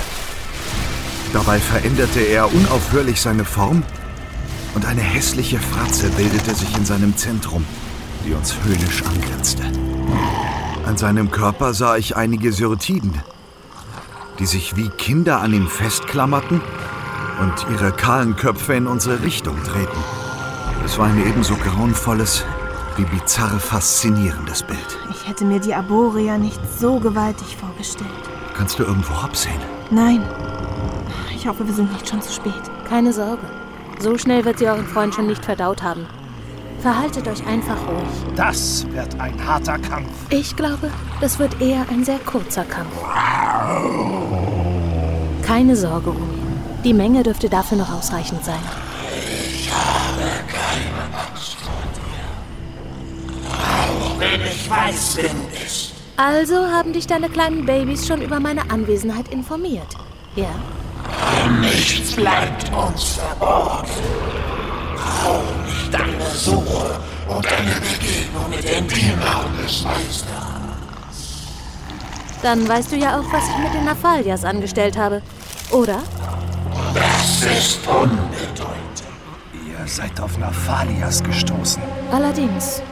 [1.33, 3.83] Dabei veränderte er unaufhörlich seine Form
[4.75, 7.65] und eine hässliche Fratze bildete sich in seinem Zentrum,
[8.25, 9.63] die uns höhnisch angrenzte.
[10.85, 13.13] An seinem Körper sah ich einige Syrtiden,
[14.39, 16.59] die sich wie Kinder an ihm festklammerten
[17.39, 20.20] und ihre kahlen Köpfe in unsere Richtung drehten.
[20.83, 22.43] Es war ein ebenso grauenvolles
[22.97, 24.79] wie bizarr faszinierendes Bild.
[25.11, 28.09] Ich hätte mir die Arborea nicht so gewaltig vorgestellt.
[28.55, 29.61] Kannst du irgendwo Hopp sehen?
[29.91, 30.23] Nein.
[31.35, 32.61] Ich hoffe, wir sind nicht schon zu spät.
[32.89, 33.43] Keine Sorge.
[33.99, 36.05] So schnell wird sie euren Freund schon nicht verdaut haben.
[36.79, 38.35] Verhaltet euch einfach ruhig.
[38.35, 40.09] Das wird ein harter Kampf.
[40.29, 40.89] Ich glaube,
[41.21, 42.91] das wird eher ein sehr kurzer Kampf.
[45.43, 46.41] Keine Sorge, Umi.
[46.83, 48.59] Die Menge dürfte dafür noch ausreichend sein.
[50.52, 52.26] Keine Angst vor dir.
[53.52, 55.94] Auch wenn ich weiß, bin ich.
[56.18, 59.88] Also haben dich deine kleinen Babys schon über meine Anwesenheit informiert.
[60.36, 60.49] Ja?
[61.60, 63.90] Nichts bleibt uns verborgen.
[65.26, 70.28] Auch nicht deine Suche und deine Begegnung mit den Dienern des Meisters.
[72.41, 75.22] Dann weißt du ja auch, was ich mit den Nafalias angestellt habe.
[75.72, 75.99] Oder?
[76.94, 78.90] Das ist unbedeutend.
[79.81, 81.81] Ihr seid auf Nafalias gestoßen.
[82.11, 82.83] Allerdings.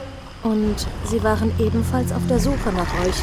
[0.42, 3.14] Und sie waren ebenfalls auf der Suche nach euch.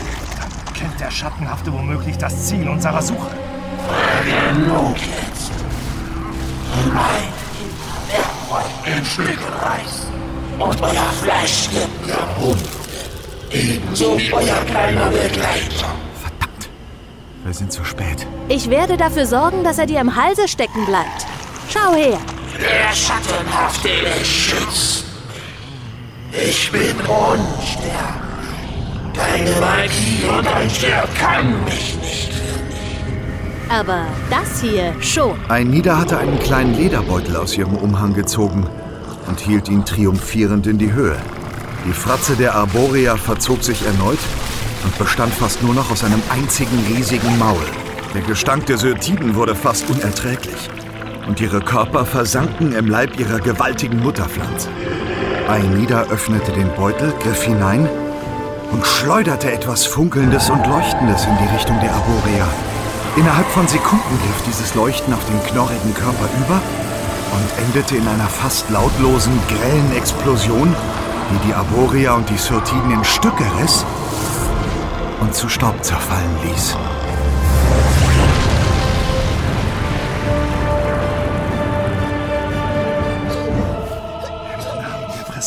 [0.74, 3.30] Kennt der Schattenhafte womöglich das Ziel unserer Suche?
[4.24, 5.52] Genug jetzt.
[6.94, 7.34] Mein
[8.08, 10.14] wird euch in Stücke reißen.
[10.60, 12.64] Und euer Fleisch wird mir Hund.
[13.52, 15.88] Ebenso wie euer kleiner Begleiter.
[17.44, 18.26] Wir sind zu spät.
[18.48, 21.26] Ich werde dafür sorgen, dass er dir im Halse stecken bleibt.
[21.70, 22.18] Schau her.
[22.60, 23.90] Der Schattenhafte
[24.20, 25.06] beschützt.
[26.32, 28.18] Ich bin unsterblich.
[29.14, 32.32] Deine Magie und dein Schwert kann mich nicht.
[33.70, 35.36] Aber das hier schon.
[35.50, 38.68] Ainida hatte einen kleinen Lederbeutel aus ihrem Umhang gezogen
[39.28, 41.18] und hielt ihn triumphierend in die Höhe.
[41.86, 44.20] Die Fratze der Arborea verzog sich erneut
[44.84, 47.66] und bestand fast nur noch aus einem einzigen riesigen Maul.
[48.14, 50.70] Der Gestank der Syrtiden wurde fast unerträglich
[51.28, 54.70] und ihre Körper versanken im Leib ihrer gewaltigen Mutterpflanze.
[55.48, 57.88] Ainida öffnete den Beutel, griff hinein
[58.72, 62.48] und schleuderte etwas Funkelndes und Leuchtendes in die Richtung der Arborea.
[63.16, 66.62] Innerhalb von Sekunden griff dieses Leuchten auf den knorrigen Körper über
[67.34, 70.76] und endete in einer fast lautlosen, grellen Explosion,
[71.32, 73.86] die die Arborea und die Syrtiden in Stücke riss
[75.20, 76.78] und zu Staub zerfallen ließ.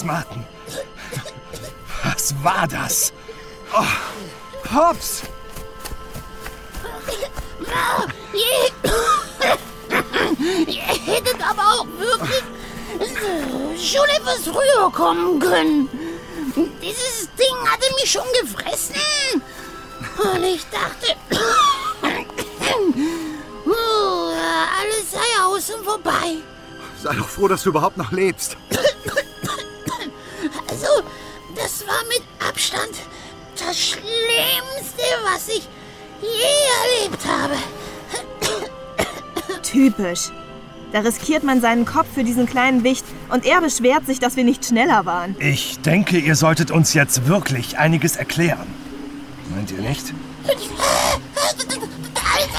[0.00, 0.46] Der Prismaten.
[2.04, 3.12] Was war das?
[3.74, 3.84] Oh,
[4.64, 5.22] Pops!
[10.66, 12.42] Ihr hättet aber auch wirklich
[13.78, 15.88] schon etwas früher kommen können.
[16.82, 19.42] Dieses Ding hatte mich schon gefressen.
[20.18, 21.14] Und ich dachte,
[23.66, 24.32] oh,
[24.80, 26.38] alles sei außen vorbei.
[27.02, 28.56] Sei doch froh, dass du überhaupt noch lebst.
[30.80, 31.02] Also,
[31.54, 32.90] das war mit Abstand
[33.58, 35.68] das Schlimmste, was ich
[36.22, 37.54] je erlebt habe.
[39.62, 40.30] Typisch.
[40.92, 44.44] Da riskiert man seinen Kopf für diesen kleinen Wicht und er beschwert sich, dass wir
[44.44, 45.36] nicht schneller waren.
[45.38, 48.66] Ich denke, ihr solltet uns jetzt wirklich einiges erklären.
[49.54, 50.12] Meint ihr nicht?
[50.44, 50.64] Da ist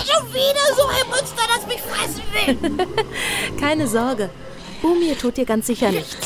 [0.10, 2.24] schon wieder so ein Monster, das mich fressen
[2.78, 2.88] will.
[3.60, 4.30] Keine Sorge.
[4.82, 6.18] Umir tut dir ganz sicher nichts.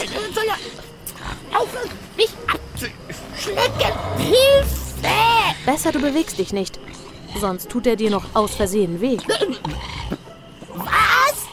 [1.56, 3.94] Aufhören, mich abzuschlecken.
[4.18, 4.76] Hilfe!
[5.66, 6.80] Besser, du bewegst dich nicht.
[7.40, 9.18] Sonst tut er dir noch aus Versehen weh.
[10.74, 11.46] Was?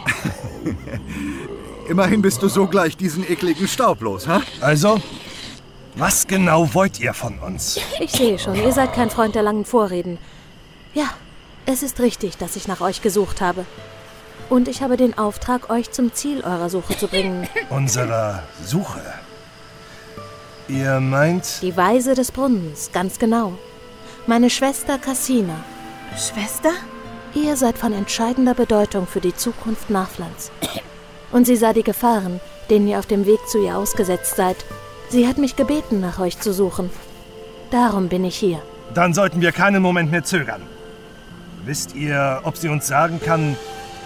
[1.88, 4.42] Immerhin bist du so gleich diesen ekligen Staub los, ha?
[4.60, 5.00] Also,
[5.94, 7.78] was genau wollt ihr von uns?
[8.00, 10.18] Ich sehe schon, ihr seid kein Freund der langen Vorreden.
[10.94, 11.10] Ja,
[11.66, 13.64] es ist richtig, dass ich nach euch gesucht habe.
[14.48, 17.48] Und ich habe den Auftrag, euch zum Ziel eurer Suche zu bringen.
[17.70, 19.00] Unserer Suche?
[20.68, 21.60] Ihr meint...
[21.62, 23.54] Die Weise des Brunnens, ganz genau.
[24.26, 25.56] Meine Schwester Cassina.
[26.16, 26.72] Schwester?
[27.34, 30.52] Ihr seid von entscheidender Bedeutung für die Zukunft Nachlands.
[31.32, 32.40] Und sie sah die Gefahren,
[32.70, 34.56] denen ihr auf dem Weg zu ihr ausgesetzt seid.
[35.08, 36.90] Sie hat mich gebeten, nach euch zu suchen.
[37.70, 38.62] Darum bin ich hier.
[38.94, 40.62] Dann sollten wir keinen Moment mehr zögern.
[41.64, 43.56] Wisst ihr, ob sie uns sagen kann,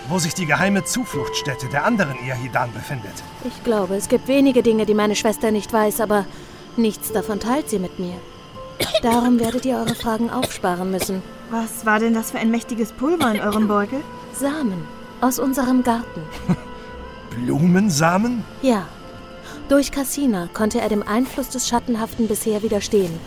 [0.08, 3.14] wo sich die geheime Zufluchtsstätte der anderen Irhidan befindet?
[3.44, 6.26] Ich glaube, es gibt wenige Dinge, die meine Schwester nicht weiß, aber
[6.78, 8.14] nichts davon teilt sie mit mir.
[9.02, 11.22] Darum werdet ihr eure Fragen aufsparen müssen.
[11.50, 14.00] Was war denn das für ein mächtiges Pulver in eurem Beutel?
[14.32, 14.86] Samen
[15.20, 16.22] aus unserem Garten.
[17.30, 18.44] Blumensamen?
[18.62, 18.86] Ja.
[19.68, 23.18] Durch Cassina konnte er dem Einfluss des Schattenhaften bisher widerstehen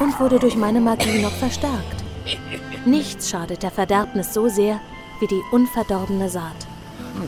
[0.00, 2.02] und wurde durch meine Magie noch verstärkt.
[2.84, 4.80] Nichts schadet der Verderbnis so sehr
[5.20, 6.66] wie die unverdorbene Saat.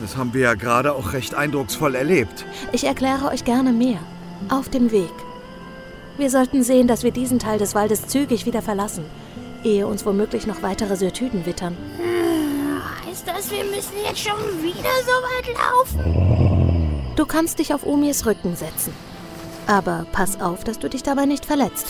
[0.01, 2.45] Das haben wir ja gerade auch recht eindrucksvoll erlebt.
[2.71, 3.99] Ich erkläre euch gerne mehr.
[4.49, 5.13] Auf dem Weg.
[6.17, 9.05] Wir sollten sehen, dass wir diesen Teil des Waldes zügig wieder verlassen,
[9.63, 11.75] ehe uns womöglich noch weitere Syrtüten wittern.
[13.05, 17.13] Heißt das, wir müssen jetzt schon wieder so weit laufen?
[17.15, 18.93] Du kannst dich auf Umirs Rücken setzen.
[19.67, 21.87] Aber pass auf, dass du dich dabei nicht verletzt.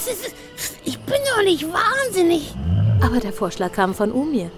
[0.85, 2.53] Ich bin doch nicht wahnsinnig.
[3.01, 4.49] Aber der Vorschlag kam von Umir.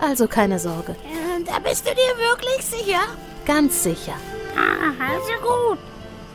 [0.00, 0.92] Also keine Sorge.
[0.92, 3.00] Äh, Da bist du dir wirklich sicher?
[3.46, 4.14] Ganz sicher.
[4.56, 5.32] Ah, also
[5.72, 5.78] gut.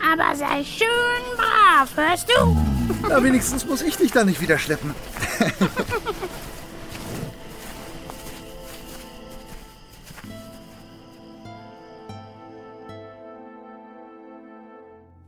[0.01, 0.87] Aber sei schön
[1.35, 2.57] brav, hörst du?
[3.07, 4.93] Na, wenigstens muss ich dich da nicht wieder schleppen.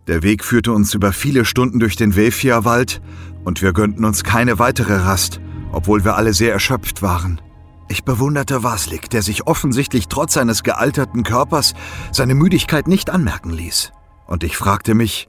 [0.07, 3.01] Der Weg führte uns über viele Stunden durch den Welfia-Wald
[3.45, 5.39] und wir gönnten uns keine weitere Rast,
[5.71, 7.39] obwohl wir alle sehr erschöpft waren.
[7.87, 11.75] Ich bewunderte Waslik, der sich offensichtlich trotz seines gealterten Körpers
[12.11, 13.93] seine Müdigkeit nicht anmerken ließ.
[14.31, 15.27] Und ich fragte mich,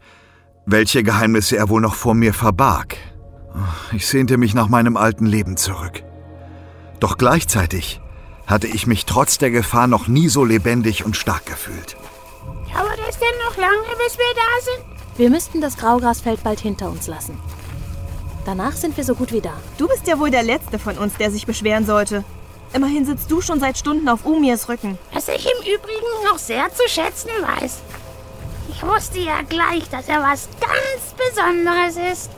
[0.64, 2.96] welche Geheimnisse er wohl noch vor mir verbarg.
[3.92, 6.04] Ich sehnte mich nach meinem alten Leben zurück.
[7.00, 8.00] Doch gleichzeitig
[8.46, 11.96] hatte ich mich trotz der Gefahr noch nie so lebendig und stark gefühlt.
[12.72, 15.18] Dauert es denn noch lange, bis wir da sind?
[15.18, 17.36] Wir müssten das Graugrasfeld bald hinter uns lassen.
[18.46, 19.54] Danach sind wir so gut wie da.
[19.78, 22.22] Du bist ja wohl der Letzte von uns, der sich beschweren sollte.
[22.72, 24.96] Immerhin sitzt du schon seit Stunden auf Umirs Rücken.
[25.12, 27.80] Was ich im Übrigen noch sehr zu schätzen weiß.
[28.72, 32.30] Ich wusste ja gleich, dass er was ganz Besonderes ist.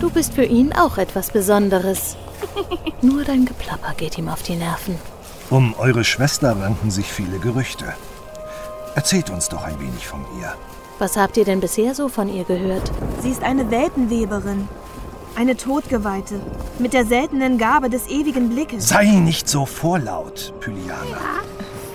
[0.00, 2.16] Du bist für ihn auch etwas Besonderes.
[3.02, 4.98] Nur dein Geplapper geht ihm auf die Nerven.
[5.50, 7.94] Um eure Schwester ranken sich viele Gerüchte.
[8.94, 10.54] Erzählt uns doch ein wenig von ihr.
[10.98, 12.90] Was habt ihr denn bisher so von ihr gehört?
[13.22, 14.68] Sie ist eine Weltenweberin.
[15.34, 16.40] Eine Todgeweihte.
[16.78, 18.88] Mit der seltenen Gabe des ewigen Blickes.
[18.88, 21.18] Sei nicht so vorlaut, Pyliana.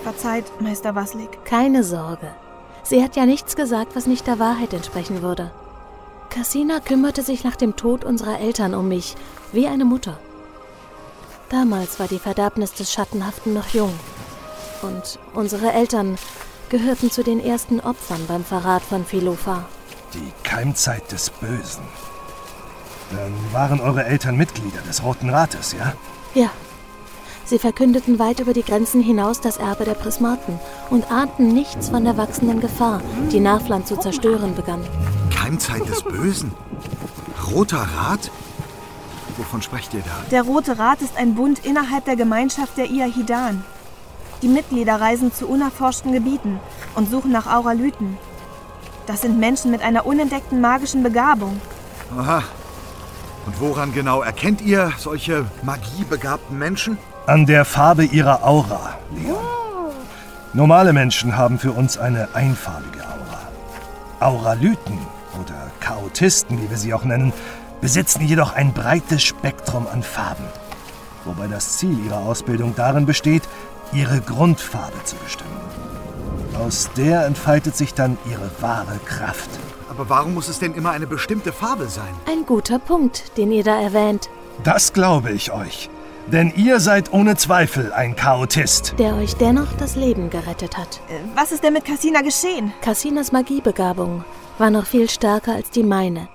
[0.04, 1.44] Verzeiht, Meister Waslik.
[1.44, 2.28] Keine Sorge.
[2.92, 5.50] Sie hat ja nichts gesagt, was nicht der Wahrheit entsprechen würde.
[6.28, 9.14] Cassina kümmerte sich nach dem Tod unserer Eltern um mich,
[9.50, 10.18] wie eine Mutter.
[11.48, 13.98] Damals war die Verderbnis des Schattenhaften noch jung.
[14.82, 16.18] Und unsere Eltern
[16.68, 19.64] gehörten zu den ersten Opfern beim Verrat von Philophar.
[20.12, 21.84] Die Keimzeit des Bösen.
[23.10, 25.94] Dann waren eure Eltern Mitglieder des Roten Rates, ja?
[26.34, 26.50] Ja.
[27.52, 30.58] Sie verkündeten weit über die Grenzen hinaus das Erbe der Prismaten
[30.88, 34.82] und ahnten nichts von der wachsenden Gefahr, die Narfland zu zerstören begann.
[35.30, 36.54] Keimzeit des Bösen?
[37.50, 38.30] Roter Rat?
[39.36, 40.30] Wovon sprecht ihr da?
[40.30, 43.62] Der Rote Rat ist ein Bund innerhalb der Gemeinschaft der Iahidan.
[44.40, 46.58] Die Mitglieder reisen zu unerforschten Gebieten
[46.94, 48.16] und suchen nach Auralyten.
[49.04, 51.60] Das sind Menschen mit einer unentdeckten magischen Begabung.
[52.16, 52.44] Aha.
[53.44, 56.96] Und woran genau erkennt ihr solche magiebegabten Menschen?
[57.26, 59.36] An der Farbe ihrer Aura, Leon.
[60.54, 63.48] Normale Menschen haben für uns eine einfarbige Aura.
[64.18, 64.98] Auralyten
[65.40, 67.32] oder Chaotisten, wie wir sie auch nennen,
[67.80, 70.44] besitzen jedoch ein breites Spektrum an Farben.
[71.24, 73.44] Wobei das Ziel ihrer Ausbildung darin besteht,
[73.92, 75.50] ihre Grundfarbe zu bestimmen.
[76.58, 79.50] Aus der entfaltet sich dann ihre wahre Kraft.
[79.88, 82.12] Aber warum muss es denn immer eine bestimmte Farbe sein?
[82.28, 84.28] Ein guter Punkt, den ihr da erwähnt,
[84.64, 85.88] Das glaube ich euch.
[86.28, 88.94] Denn ihr seid ohne Zweifel ein Chaotist.
[88.98, 91.00] der euch dennoch das Leben gerettet hat.
[91.08, 92.72] Äh, Was ist denn mit Cassina geschehen?
[92.80, 94.24] Cassinas Magiebegabung
[94.58, 96.28] war noch viel stärker als die meine.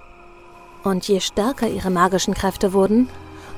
[0.84, 3.10] Und je stärker ihre magischen Kräfte wurden,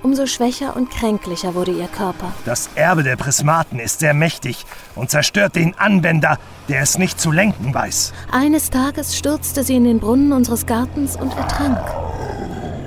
[0.01, 2.31] umso schwächer und kränklicher wurde ihr Körper.
[2.45, 4.65] Das Erbe der Prismaten ist sehr mächtig
[4.95, 6.37] und zerstört den Anwender,
[6.69, 8.13] der es nicht zu lenken weiß.
[8.31, 11.79] Eines Tages stürzte sie in den Brunnen unseres Gartens und ertrank.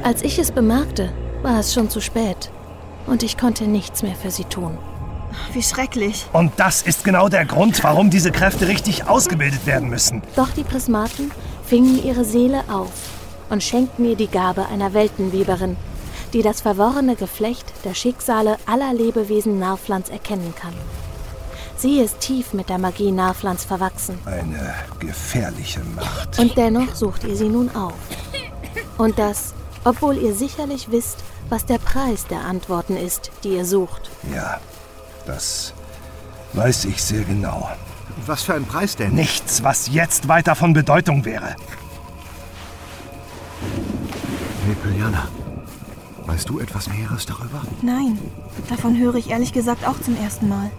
[0.04, 1.12] Als ich es bemerkte,
[1.42, 2.50] war es schon zu spät.
[3.06, 4.78] Und ich konnte nichts mehr für sie tun.
[5.52, 6.26] Wie schrecklich.
[6.32, 10.22] Und das ist genau der Grund, warum diese Kräfte richtig ausgebildet werden müssen.
[10.36, 11.30] Doch die Prismaten
[11.64, 12.90] fingen ihre Seele auf
[13.50, 15.76] und schenkten ihr die Gabe einer Weltenweberin,
[16.32, 20.74] die das verworrene Geflecht der Schicksale aller Lebewesen Narflands erkennen kann.
[21.76, 24.18] Sie ist tief mit der Magie Narflands verwachsen.
[24.24, 26.38] Eine gefährliche Macht.
[26.38, 27.94] Und dennoch sucht ihr sie nun auf.
[28.98, 29.52] Und das,
[29.84, 31.18] obwohl ihr sicherlich wisst,
[31.52, 34.10] was der Preis der Antworten ist, die ihr sucht.
[34.34, 34.58] Ja,
[35.26, 35.74] das
[36.54, 37.68] weiß ich sehr genau.
[38.24, 39.14] Was für ein Preis denn?
[39.14, 41.54] Nichts, was jetzt weiter von Bedeutung wäre.
[44.64, 45.28] Hey, Pyliana.
[46.24, 47.60] Weißt du etwas Näheres darüber?
[47.82, 48.18] Nein,
[48.70, 50.70] davon höre ich ehrlich gesagt auch zum ersten Mal.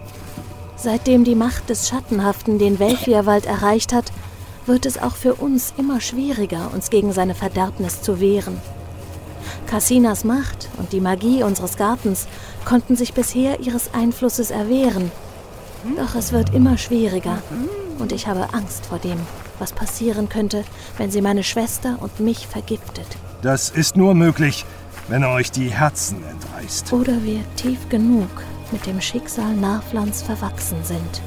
[0.74, 4.10] Seitdem die Macht des Schattenhaften den Welfierwald erreicht hat,
[4.66, 8.60] wird es auch für uns immer schwieriger, uns gegen seine Verderbnis zu wehren.
[9.66, 12.26] Cassinas Macht und die Magie unseres Gartens
[12.64, 15.10] konnten sich bisher ihres Einflusses erwehren.
[15.96, 17.42] Doch es wird immer schwieriger
[17.98, 19.18] und ich habe Angst vor dem,
[19.58, 20.64] was passieren könnte,
[20.96, 23.06] wenn sie meine Schwester und mich vergiftet.
[23.42, 24.64] Das ist nur möglich,
[25.08, 26.92] wenn er euch die Herzen entreißt.
[26.92, 28.30] Oder wir tief genug
[28.72, 31.22] mit dem Schicksal Narflands verwachsen sind.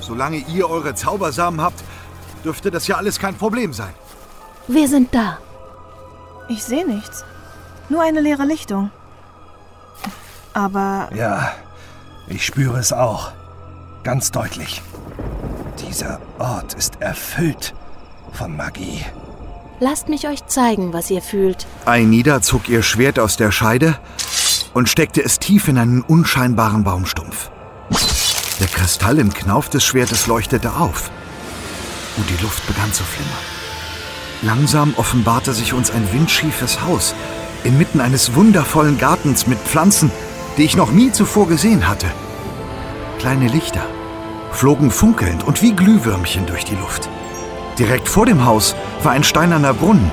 [0.00, 1.82] Solange ihr eure Zaubersamen habt,
[2.44, 3.94] dürfte das ja alles kein Problem sein.
[4.66, 5.38] Wir sind da.
[6.48, 7.24] Ich sehe nichts.
[7.88, 8.90] Nur eine leere Lichtung.
[10.52, 11.52] Aber Ja,
[12.28, 13.32] ich spüre es auch.
[14.02, 14.82] Ganz deutlich.
[15.88, 17.74] Dieser Ort ist erfüllt
[18.32, 19.04] von Magie.
[19.80, 21.66] Lasst mich euch zeigen, was ihr fühlt.
[21.84, 23.98] Ainida zog ihr Schwert aus der Scheide
[24.72, 27.50] und steckte es tief in einen unscheinbaren Baumstumpf.
[28.60, 31.10] Der Kristall im Knauf des Schwertes leuchtete auf
[32.16, 33.32] und die Luft begann zu flimmern.
[34.42, 37.14] Langsam offenbarte sich uns ein windschiefes Haus
[37.64, 40.10] inmitten eines wundervollen Gartens mit Pflanzen,
[40.56, 42.06] die ich noch nie zuvor gesehen hatte.
[43.18, 43.84] Kleine Lichter
[44.52, 47.08] flogen funkelnd und wie Glühwürmchen durch die Luft.
[47.78, 50.10] Direkt vor dem Haus war ein steinerner Brunnen,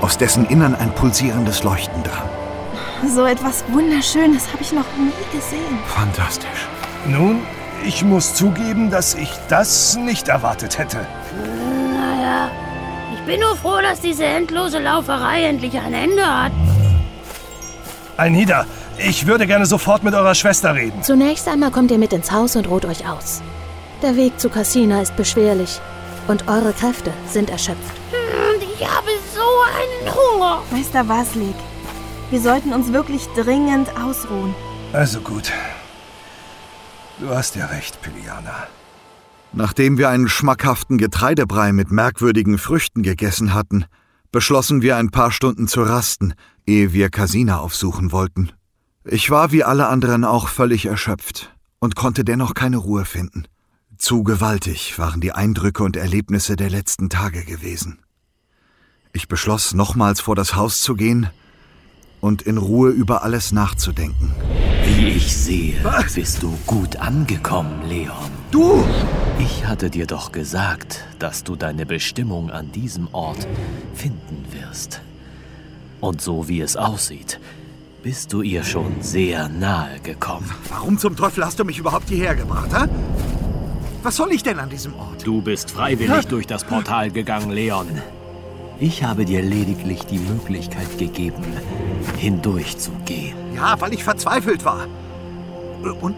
[0.00, 2.28] aus dessen Innern ein pulsierendes Leuchten drang.
[3.14, 5.78] so etwas Wunderschönes habe ich noch nie gesehen.
[5.86, 6.68] Fantastisch.
[7.06, 7.42] Nun,
[7.86, 11.06] ich muss zugeben, dass ich das nicht erwartet hätte.
[11.36, 12.50] Naja,
[13.14, 16.52] ich bin nur froh, dass diese endlose Lauferei endlich ein Ende hat.
[18.16, 18.66] Einida,
[18.98, 21.02] ich würde gerne sofort mit eurer Schwester reden.
[21.02, 23.42] Zunächst einmal kommt ihr mit ins Haus und ruht euch aus.
[24.02, 25.80] Der Weg zu Cassina ist beschwerlich
[26.28, 27.96] und eure Kräfte sind erschöpft.
[28.12, 30.62] Und ich habe so einen Hunger.
[30.70, 31.56] Meister Waslik,
[32.30, 34.54] wir sollten uns wirklich dringend ausruhen.
[34.92, 35.52] Also gut.
[37.18, 38.68] Du hast ja recht, Piliana.
[39.52, 43.86] Nachdem wir einen schmackhaften Getreidebrei mit merkwürdigen Früchten gegessen hatten,
[44.32, 46.34] beschlossen wir ein paar Stunden zu rasten,
[46.66, 48.52] ehe wir Casina aufsuchen wollten.
[49.04, 53.46] Ich war wie alle anderen auch völlig erschöpft und konnte dennoch keine Ruhe finden.
[53.98, 57.98] Zu gewaltig waren die Eindrücke und Erlebnisse der letzten Tage gewesen.
[59.12, 61.30] Ich beschloss, nochmals vor das Haus zu gehen
[62.20, 64.34] und in Ruhe über alles nachzudenken.
[64.84, 65.74] Wie ich sehe,
[66.14, 68.30] bist du gut angekommen, Leon.
[68.50, 68.84] Du!
[69.38, 73.46] Ich hatte dir doch gesagt, dass du deine Bestimmung an diesem Ort
[73.94, 75.00] finden wirst.
[76.04, 77.40] Und so wie es aussieht,
[78.02, 80.50] bist du ihr schon sehr nahe gekommen.
[80.68, 82.86] Warum zum Teufel hast du mich überhaupt hierher gebracht, hä?
[84.02, 85.26] Was soll ich denn an diesem Ort?
[85.26, 87.86] Du bist freiwillig durch das Portal gegangen, Leon.
[88.78, 91.42] Ich habe dir lediglich die Möglichkeit gegeben,
[92.18, 93.38] hindurchzugehen.
[93.54, 94.86] Ja, weil ich verzweifelt war.
[96.02, 96.16] Und,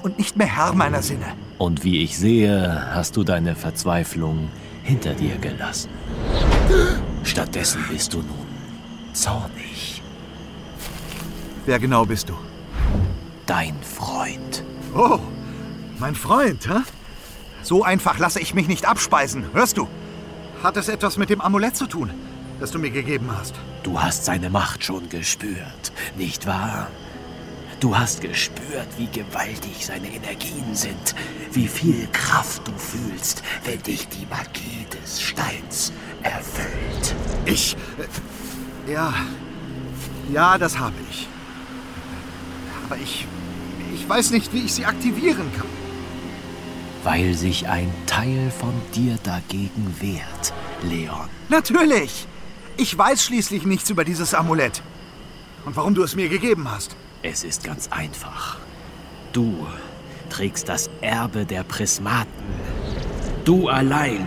[0.00, 1.26] und nicht mehr Herr meiner Sinne.
[1.58, 4.48] Und wie ich sehe, hast du deine Verzweiflung
[4.82, 5.90] hinter dir gelassen.
[7.22, 8.45] Stattdessen bist du nun
[9.16, 10.02] zornig.
[11.64, 12.34] Wer genau bist du?
[13.46, 14.62] Dein Freund.
[14.94, 15.18] Oh,
[15.98, 16.80] mein Freund, hä?
[17.62, 19.88] So einfach lasse ich mich nicht abspeisen, hörst du?
[20.62, 22.10] Hat es etwas mit dem Amulett zu tun,
[22.60, 23.54] das du mir gegeben hast?
[23.82, 26.88] Du hast seine Macht schon gespürt, nicht wahr?
[27.80, 31.14] Du hast gespürt, wie gewaltig seine Energien sind,
[31.52, 37.14] wie viel Kraft du fühlst, wenn dich die Magie des Steins erfüllt.
[37.44, 37.76] Ich.
[38.86, 39.14] Ja.
[40.32, 41.28] Ja, das habe ich.
[42.84, 43.26] Aber ich.
[43.94, 45.66] Ich weiß nicht, wie ich sie aktivieren kann.
[47.02, 50.52] Weil sich ein Teil von dir dagegen wehrt,
[50.82, 51.28] Leon.
[51.48, 52.26] Natürlich!
[52.76, 54.82] Ich weiß schließlich nichts über dieses Amulett.
[55.64, 56.94] Und warum du es mir gegeben hast.
[57.22, 58.58] Es ist ganz einfach.
[59.32, 59.66] Du
[60.30, 62.44] trägst das Erbe der Prismaten.
[63.44, 64.26] Du allein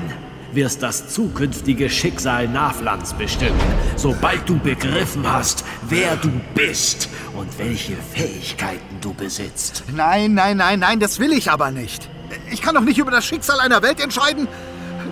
[0.54, 3.60] wirst das zukünftige Schicksal Naflands bestimmen,
[3.96, 9.84] sobald du begriffen hast, wer du bist und welche Fähigkeiten du besitzt.
[9.96, 12.10] Nein, nein, nein, nein, das will ich aber nicht.
[12.52, 14.48] Ich kann doch nicht über das Schicksal einer Welt entscheiden,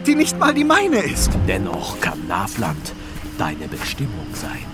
[0.05, 1.31] die nicht mal die meine ist.
[1.47, 2.93] Dennoch kann Nafland
[3.37, 4.65] deine Bestimmung sein.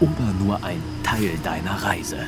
[0.00, 2.18] Oder nur ein Teil deiner Reise.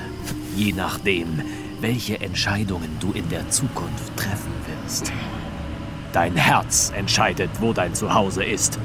[0.56, 1.42] Je nachdem,
[1.80, 4.52] welche Entscheidungen du in der Zukunft treffen
[4.82, 5.12] wirst.
[6.12, 8.78] Dein Herz entscheidet, wo dein Zuhause ist,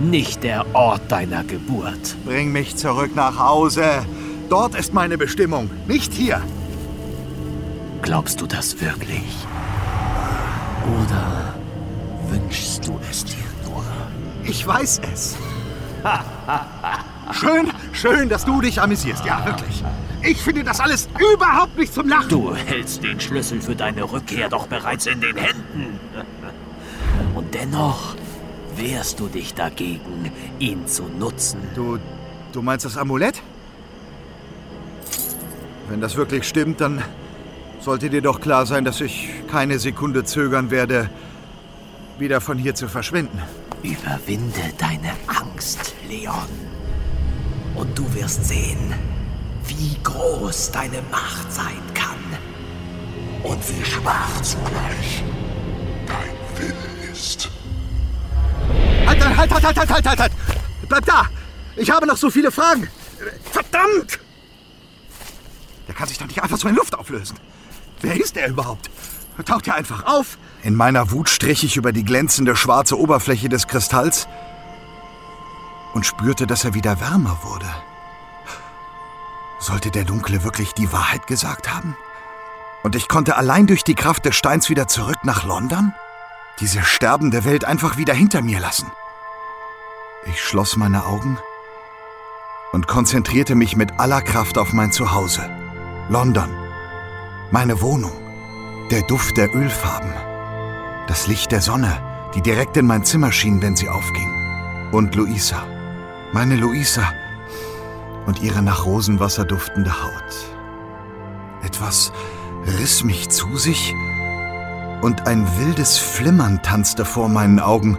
[0.00, 2.16] nicht der Ort deiner Geburt.
[2.24, 3.84] Bring mich zurück nach Hause.
[4.48, 6.40] Dort ist meine Bestimmung, nicht hier.
[8.02, 9.46] Glaubst du das wirklich?
[11.02, 11.54] Oder
[12.30, 13.34] wünschst du es dir
[13.64, 13.84] nur?
[14.44, 15.36] Ich weiß es.
[17.32, 19.24] schön, schön, dass du dich amüsierst.
[19.24, 19.82] Ja, wirklich.
[20.22, 22.28] Ich finde das alles überhaupt nicht zum Lachen.
[22.28, 26.00] Du hältst den Schlüssel für deine Rückkehr doch bereits in den Händen.
[27.70, 28.14] Dennoch
[28.76, 31.60] wehrst du dich dagegen, ihn zu nutzen.
[31.74, 31.98] Du,
[32.52, 33.42] du meinst das Amulett?
[35.88, 37.02] Wenn das wirklich stimmt, dann
[37.80, 41.10] sollte dir doch klar sein, dass ich keine Sekunde zögern werde,
[42.18, 43.38] wieder von hier zu verschwinden.
[43.82, 46.34] Überwinde deine Angst, Leon.
[47.74, 48.94] Und du wirst sehen,
[49.66, 52.16] wie groß deine Macht sein kann.
[53.42, 55.22] Und wie schwach zugleich
[56.06, 57.50] dein Wille ist.
[59.08, 60.32] Halt, halt, halt, halt, halt, halt, halt, halt!
[60.86, 61.24] Bleib da!
[61.76, 62.88] Ich habe noch so viele Fragen!
[63.50, 64.20] Verdammt!
[65.86, 67.38] Der kann sich doch nicht einfach so in Luft auflösen.
[68.02, 68.90] Wer ist er überhaupt?
[69.46, 70.36] Taucht er einfach auf?
[70.62, 74.28] In meiner Wut strich ich über die glänzende schwarze Oberfläche des Kristalls
[75.94, 77.68] und spürte, dass er wieder wärmer wurde.
[79.58, 81.96] Sollte der Dunkle wirklich die Wahrheit gesagt haben?
[82.82, 85.94] Und ich konnte allein durch die Kraft des Steins wieder zurück nach London?
[86.60, 88.90] Diese sterbende Welt einfach wieder hinter mir lassen?
[90.26, 91.38] Ich schloss meine Augen
[92.72, 95.48] und konzentrierte mich mit aller Kraft auf mein Zuhause.
[96.08, 96.50] London.
[97.52, 98.12] Meine Wohnung.
[98.90, 100.12] Der Duft der Ölfarben.
[101.06, 102.02] Das Licht der Sonne,
[102.34, 104.28] die direkt in mein Zimmer schien, wenn sie aufging.
[104.90, 105.64] Und Luisa.
[106.32, 107.12] Meine Luisa.
[108.26, 110.56] Und ihre nach Rosenwasser duftende Haut.
[111.62, 112.12] Etwas
[112.66, 113.94] riss mich zu sich
[115.00, 117.96] und ein wildes Flimmern tanzte vor meinen Augen,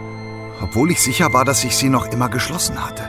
[0.60, 3.04] obwohl ich sicher war, dass ich sie noch immer geschlossen hatte.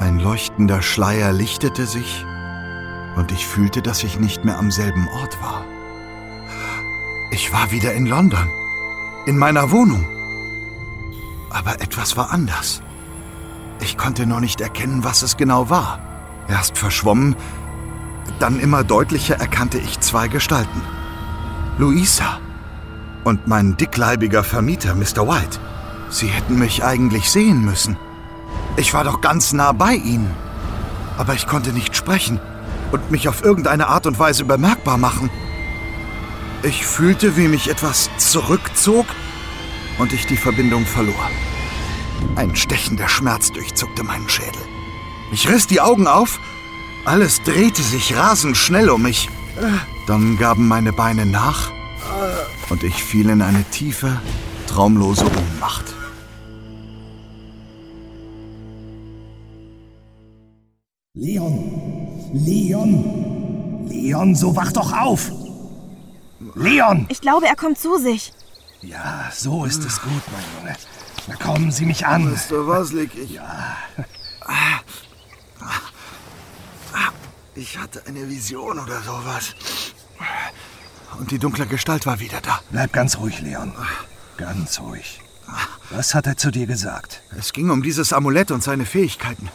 [0.00, 2.24] Ein leuchtender Schleier lichtete sich
[3.16, 5.64] und ich fühlte, dass ich nicht mehr am selben Ort war.
[7.30, 8.48] Ich war wieder in London,
[9.26, 10.04] in meiner Wohnung.
[11.50, 12.82] Aber etwas war anders.
[13.80, 16.00] Ich konnte nur nicht erkennen, was es genau war.
[16.48, 17.36] Erst verschwommen,
[18.40, 20.82] dann immer deutlicher erkannte ich zwei Gestalten.
[21.78, 22.40] Luisa
[23.24, 25.26] und mein dickleibiger Vermieter, Mr.
[25.26, 25.58] White.
[26.10, 27.96] Sie hätten mich eigentlich sehen müssen.
[28.76, 30.30] Ich war doch ganz nah bei ihnen.
[31.18, 32.40] Aber ich konnte nicht sprechen
[32.92, 35.30] und mich auf irgendeine Art und Weise bemerkbar machen.
[36.62, 39.06] Ich fühlte, wie mich etwas zurückzog
[39.98, 41.30] und ich die Verbindung verlor.
[42.36, 44.62] Ein stechender Schmerz durchzuckte meinen Schädel.
[45.32, 46.40] Ich riss die Augen auf,
[47.04, 49.28] alles drehte sich rasend schnell um mich.
[50.06, 51.70] Dann gaben meine Beine nach
[52.70, 54.20] und ich fiel in eine tiefe,
[54.66, 55.94] traumlose Ohnmacht.
[61.14, 62.30] Leon!
[62.32, 63.86] Leon!
[63.88, 65.30] Leon, so wach doch auf!
[66.54, 67.06] Leon!
[67.08, 68.32] Ich glaube, er kommt zu sich.
[68.82, 70.76] Ja, so ist es gut, mein Junge.
[71.26, 72.24] Na kommen Sie mich an.
[72.24, 72.66] Mr.
[72.66, 73.30] Waslik, ich.
[73.30, 73.76] Ja.
[77.54, 79.54] Ich hatte eine Vision oder sowas.
[81.18, 82.60] Und die dunkle Gestalt war wieder da.
[82.70, 83.72] Bleib ganz ruhig, Leon.
[84.36, 85.20] Ganz ruhig.
[85.90, 87.22] Was hat er zu dir gesagt?
[87.38, 89.48] Es ging um dieses Amulett und seine Fähigkeiten.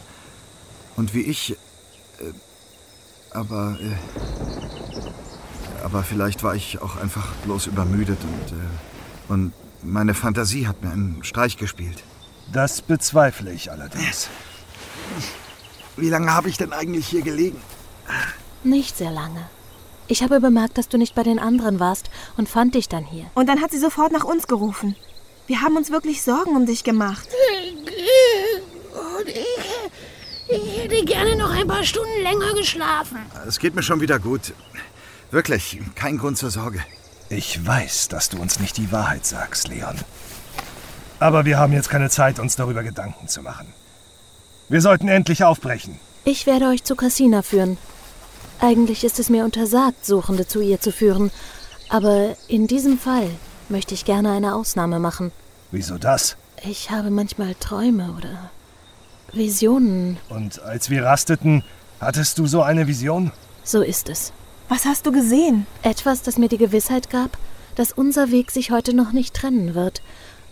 [0.96, 1.52] Und wie ich.
[1.52, 1.56] Äh,
[3.32, 3.78] aber.
[3.80, 3.96] Äh,
[5.84, 8.52] aber vielleicht war ich auch einfach bloß übermüdet und.
[8.56, 8.62] Äh,
[9.28, 12.02] und meine Fantasie hat mir einen Streich gespielt.
[12.52, 14.28] Das bezweifle ich allerdings.
[15.96, 17.60] Wie lange habe ich denn eigentlich hier gelegen?
[18.64, 19.48] Nicht sehr lange.
[20.10, 23.26] Ich habe bemerkt, dass du nicht bei den anderen warst und fand dich dann hier.
[23.34, 24.96] Und dann hat sie sofort nach uns gerufen.
[25.46, 27.28] Wir haben uns wirklich Sorgen um dich gemacht.
[28.92, 33.18] Und ich, ich hätte gerne noch ein paar Stunden länger geschlafen.
[33.46, 34.52] Es geht mir schon wieder gut.
[35.30, 36.84] Wirklich, kein Grund zur Sorge.
[37.28, 39.94] Ich weiß, dass du uns nicht die Wahrheit sagst, Leon.
[41.20, 43.72] Aber wir haben jetzt keine Zeit, uns darüber Gedanken zu machen.
[44.68, 46.00] Wir sollten endlich aufbrechen.
[46.24, 47.78] Ich werde euch zu Cassina führen.
[48.60, 51.30] Eigentlich ist es mir untersagt, Suchende zu ihr zu führen.
[51.88, 53.30] Aber in diesem Fall
[53.68, 55.32] möchte ich gerne eine Ausnahme machen.
[55.70, 56.36] Wieso das?
[56.62, 58.50] Ich habe manchmal Träume oder
[59.32, 60.18] Visionen.
[60.28, 61.64] Und als wir rasteten,
[62.00, 63.32] hattest du so eine Vision?
[63.64, 64.32] So ist es.
[64.68, 65.66] Was hast du gesehen?
[65.82, 67.38] Etwas, das mir die Gewissheit gab,
[67.76, 70.02] dass unser Weg sich heute noch nicht trennen wird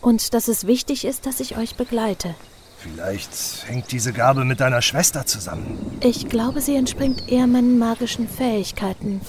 [0.00, 2.34] und dass es wichtig ist, dass ich euch begleite.
[2.80, 5.98] Vielleicht hängt diese Gabe mit deiner Schwester zusammen.
[6.00, 9.20] Ich glaube, sie entspringt eher meinen magischen Fähigkeiten.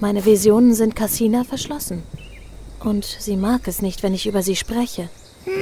[0.00, 2.04] Meine Visionen sind Cassina verschlossen.
[2.80, 5.08] Und sie mag es nicht, wenn ich über sie spreche.
[5.44, 5.52] Hm,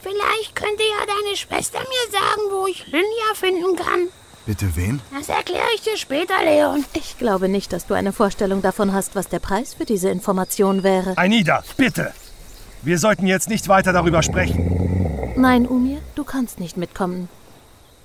[0.00, 4.08] vielleicht könnte ja deine Schwester mir sagen, wo ich Linja finden kann.
[4.46, 5.00] Bitte wen?
[5.14, 6.84] Das erkläre ich dir später, Leon.
[6.94, 10.82] Ich glaube nicht, dass du eine Vorstellung davon hast, was der Preis für diese Information
[10.82, 11.12] wäre.
[11.18, 12.12] Aida, bitte!
[12.82, 15.32] Wir sollten jetzt nicht weiter darüber sprechen.
[15.36, 17.28] Nein, Umir, du kannst nicht mitkommen.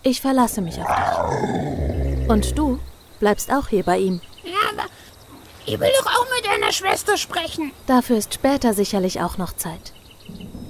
[0.02, 2.30] Ich verlasse mich auf dich.
[2.30, 2.80] Und du
[3.20, 4.22] bleibst auch hier bei ihm.
[4.44, 4.90] Ja, aber
[5.66, 7.72] ich will doch auch mit deiner Schwester sprechen.
[7.88, 9.94] Dafür ist später sicherlich auch noch Zeit.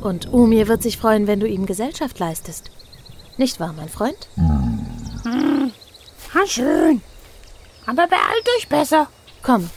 [0.02, 2.70] Und Umir wird sich freuen, wenn du ihm Gesellschaft leistest.
[3.38, 4.28] Nicht wahr, mein Freund?
[4.36, 5.72] Hm.
[6.34, 7.02] Ha, schön.
[7.86, 9.08] Aber beeilt euch besser.
[9.42, 9.72] Kommt.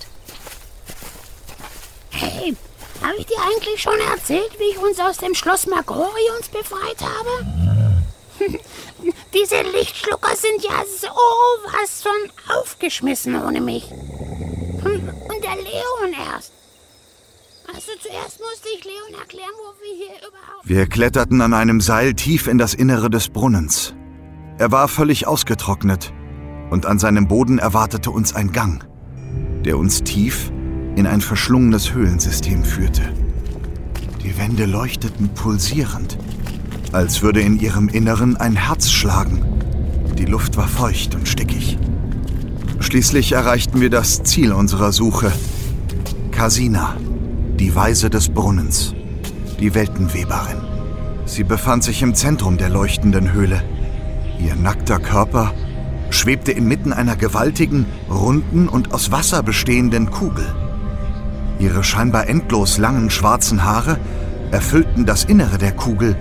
[2.11, 2.57] Hey,
[3.03, 7.47] habe ich dir eigentlich schon erzählt, wie ich uns aus dem Schloss Magorions befreit habe?
[9.35, 13.91] Diese Lichtschlucker sind ja sowas von aufgeschmissen ohne mich.
[13.91, 16.53] Und der Leon erst.
[17.69, 20.69] Also zuerst musste ich Leon erklären, wo wir hier überhaupt...
[20.69, 23.95] Wir kletterten an einem Seil tief in das Innere des Brunnens.
[24.59, 26.13] Er war völlig ausgetrocknet
[26.71, 28.87] und an seinem Boden erwartete uns ein Gang,
[29.65, 30.53] der uns tief
[30.97, 33.03] in ein verschlungenes Höhlensystem führte.
[34.25, 36.19] Die Wände leuchteten pulsierend,
[36.91, 39.45] als würde in ihrem Inneren ein Herz schlagen.
[40.19, 41.79] Die Luft war feucht und stickig.
[42.81, 45.31] Schließlich erreichten wir das Ziel unserer Suche.
[46.31, 46.97] Kasina,
[47.61, 48.95] die Weise des Brunnens,
[49.61, 50.63] die Weltenweberin.
[51.27, 53.63] Sie befand sich im Zentrum der leuchtenden Höhle.
[54.41, 55.53] Ihr nackter Körper
[56.09, 60.47] schwebte inmitten einer gewaltigen, runden und aus Wasser bestehenden Kugel.
[61.59, 63.99] Ihre scheinbar endlos langen schwarzen Haare
[64.51, 66.17] erfüllten das Innere der Kugel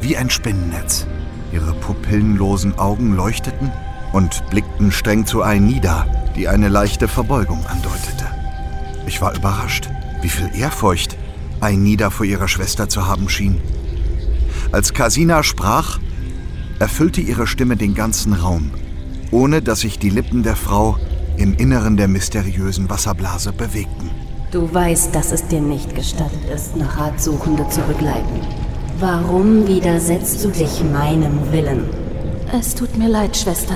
[0.00, 1.06] wie ein Spinnennetz.
[1.52, 3.70] Ihre pupillenlosen Augen leuchteten
[4.12, 6.06] und blickten streng zu Ainida,
[6.36, 8.26] die eine leichte Verbeugung andeutete.
[9.06, 9.88] Ich war überrascht,
[10.22, 11.16] wie viel Ehrfurcht
[11.60, 13.60] Ainida vor ihrer Schwester zu haben schien.
[14.70, 15.98] Als Kasina sprach,
[16.78, 18.70] erfüllte ihre Stimme den ganzen Raum,
[19.30, 20.98] ohne dass sich die Lippen der Frau
[21.36, 24.10] im Inneren der mysteriösen Wasserblase bewegten.
[24.50, 28.40] Du weißt, dass es dir nicht gestattet ist, nach Ratsuchende zu begleiten.
[28.98, 31.84] Warum widersetzt du dich meinem Willen?
[32.58, 33.74] Es tut mir leid, Schwester.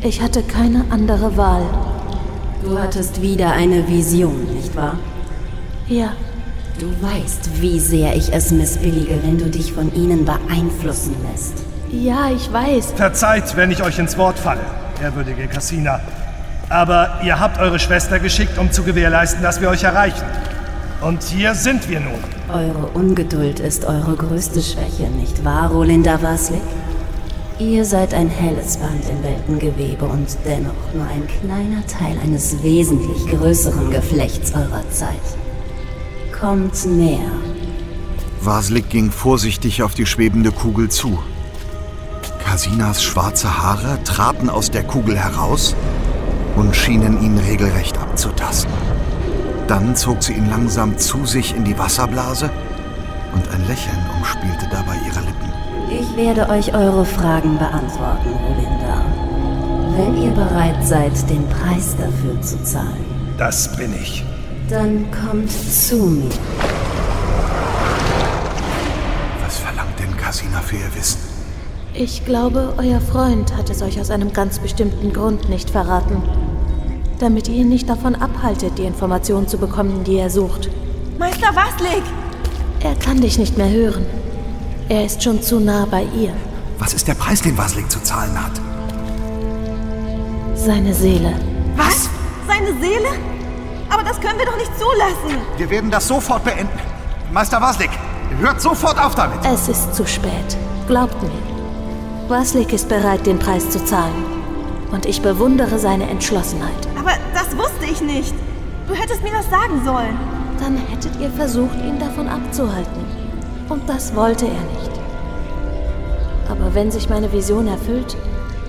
[0.00, 1.62] Ich hatte keine andere Wahl.
[2.64, 4.98] Du hattest wieder eine Vision, nicht wahr?
[5.88, 6.12] Ja.
[6.78, 11.64] Du weißt, wie sehr ich es missbillige, wenn du dich von ihnen beeinflussen lässt.
[11.90, 12.92] Ja, ich weiß.
[12.96, 14.60] Verzeiht, wenn ich euch ins Wort falle,
[15.02, 16.00] ehrwürdige Cassina.
[16.68, 20.24] Aber ihr habt eure Schwester geschickt, um zu gewährleisten, dass wir euch erreichen.
[21.00, 22.18] Und hier sind wir nun.
[22.52, 26.62] Eure Ungeduld ist eure größte Schwäche, nicht wahr, Rolinda Waslik?
[27.58, 33.26] Ihr seid ein helles Band im Weltengewebe und dennoch nur ein kleiner Teil eines wesentlich
[33.28, 35.14] größeren Geflechts eurer Zeit.
[36.38, 37.30] Kommt näher.
[38.42, 41.18] Vaslik ging vorsichtig auf die schwebende Kugel zu.
[42.44, 45.74] Kasinas schwarze Haare traten aus der Kugel heraus
[46.56, 48.72] und schienen ihn regelrecht abzutasten.
[49.68, 52.50] Dann zog sie ihn langsam zu sich in die Wasserblase
[53.34, 55.52] und ein Lächeln umspielte dabei ihre Lippen.
[55.90, 59.04] Ich werde euch eure Fragen beantworten, Rolinda.
[59.96, 63.04] Wenn ihr bereit seid, den Preis dafür zu zahlen.
[63.38, 64.24] Das bin ich.
[64.68, 66.30] Dann kommt zu mir.
[69.44, 71.25] Was verlangt denn Kasina für ihr Wissen?
[71.98, 76.22] Ich glaube, euer Freund hat es euch aus einem ganz bestimmten Grund nicht verraten.
[77.18, 80.68] Damit ihr ihn nicht davon abhaltet, die Informationen zu bekommen, die er sucht.
[81.18, 82.02] Meister Waslik!
[82.80, 84.04] Er kann dich nicht mehr hören.
[84.90, 86.34] Er ist schon zu nah bei ihr.
[86.78, 88.52] Was ist der Preis, den Vaslik zu zahlen hat?
[90.54, 91.32] Seine Seele.
[91.76, 92.10] Was?
[92.46, 93.08] Seine Seele?
[93.88, 95.40] Aber das können wir doch nicht zulassen.
[95.56, 96.78] Wir werden das sofort beenden.
[97.32, 97.90] Meister Vaslik,
[98.38, 99.38] hört sofort auf damit.
[99.46, 100.58] Es ist zu spät.
[100.86, 101.45] Glaubt mir.
[102.28, 104.24] Waslik ist bereit, den Preis zu zahlen.
[104.90, 106.88] Und ich bewundere seine Entschlossenheit.
[106.98, 108.34] Aber das wusste ich nicht.
[108.88, 110.18] Du hättest mir das sagen sollen.
[110.58, 113.04] Dann hättet ihr versucht, ihn davon abzuhalten.
[113.68, 114.90] Und das wollte er nicht.
[116.48, 118.16] Aber wenn sich meine Vision erfüllt,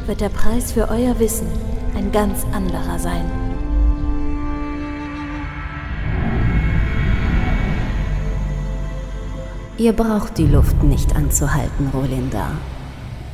[0.06, 1.48] wird der Preis für euer Wissen
[1.96, 3.26] ein ganz anderer sein.
[9.80, 12.52] Ihr braucht die Luft nicht anzuhalten, Rolinda.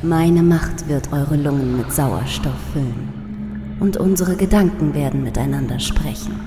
[0.04, 3.78] Meine Macht wird eure Lungen mit Sauerstoff füllen.
[3.80, 6.38] Und unsere Gedanken werden miteinander sprechen.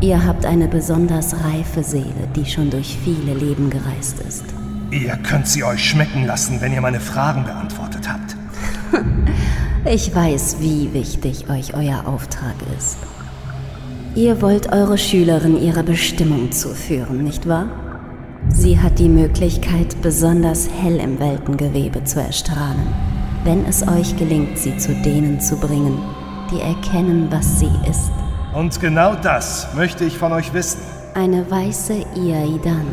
[0.00, 4.44] Ihr habt eine besonders reife Seele, die schon durch viele Leben gereist ist.
[4.92, 8.36] Ihr könnt sie euch schmecken lassen, wenn ihr meine Fragen beantwortet habt.
[9.88, 12.96] Ich weiß, wie wichtig euch euer Auftrag ist.
[14.16, 17.85] Ihr wollt eure Schülerin ihrer Bestimmung zuführen, nicht wahr?
[18.58, 22.86] Sie hat die Möglichkeit, besonders hell im Weltengewebe zu erstrahlen,
[23.44, 25.98] wenn es euch gelingt, sie zu denen zu bringen,
[26.50, 28.10] die erkennen, was sie ist.
[28.54, 30.80] Und genau das möchte ich von euch wissen.
[31.12, 32.86] Eine weiße Iaidan.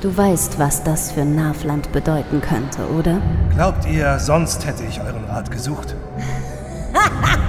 [0.00, 3.20] Du weißt, was das für Navland bedeuten könnte, oder?
[3.54, 5.94] Glaubt ihr, sonst hätte ich euren Rat gesucht?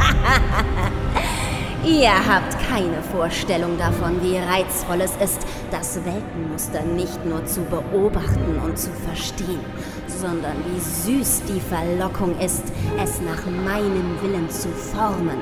[1.84, 5.40] Ihr habt keine Vorstellung davon, wie reizvoll es ist,
[5.72, 9.60] das Weltenmuster nicht nur zu beobachten und zu verstehen,
[10.08, 12.64] sondern wie süß die Verlockung ist,
[13.04, 15.40] es nach meinem Willen zu formen.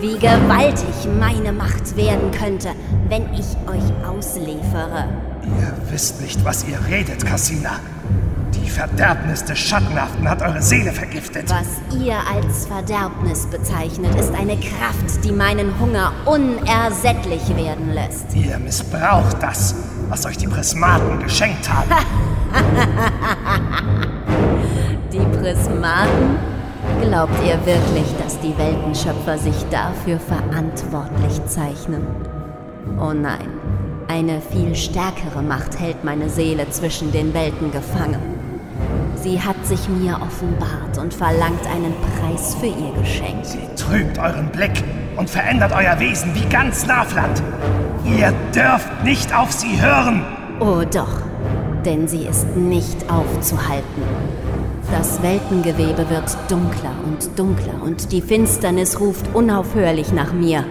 [0.00, 2.70] Wie gewaltig meine Macht werden könnte,
[3.08, 5.08] wenn ich euch ausliefere.
[5.44, 7.80] Ihr wisst nicht, was ihr redet, Cassina.
[8.54, 11.50] Die Verderbnis des Schattenhaften hat eure Seele vergiftet.
[11.50, 18.34] Was ihr als Verderbnis bezeichnet, ist eine Kraft, die meinen Hunger unersättlich werden lässt.
[18.34, 19.74] Ihr missbraucht das,
[20.08, 21.90] was euch die Prismaten geschenkt haben.
[25.12, 26.38] die Prismaten?
[27.02, 32.04] Glaubt ihr wirklich, dass die Weltenschöpfer sich dafür verantwortlich zeichnen?
[32.98, 33.48] Oh nein,
[34.08, 38.29] eine viel stärkere Macht hält meine Seele zwischen den Welten gefangen.
[39.22, 43.44] Sie hat sich mir offenbart und verlangt einen Preis für ihr Geschenk.
[43.44, 44.82] Sie trübt euren Blick
[45.16, 47.42] und verändert euer Wesen wie ganz Nafland.
[48.06, 50.24] Ihr dürft nicht auf sie hören.
[50.60, 51.20] Oh doch,
[51.84, 54.02] denn sie ist nicht aufzuhalten.
[54.90, 60.64] Das Weltengewebe wird dunkler und dunkler und die Finsternis ruft unaufhörlich nach mir.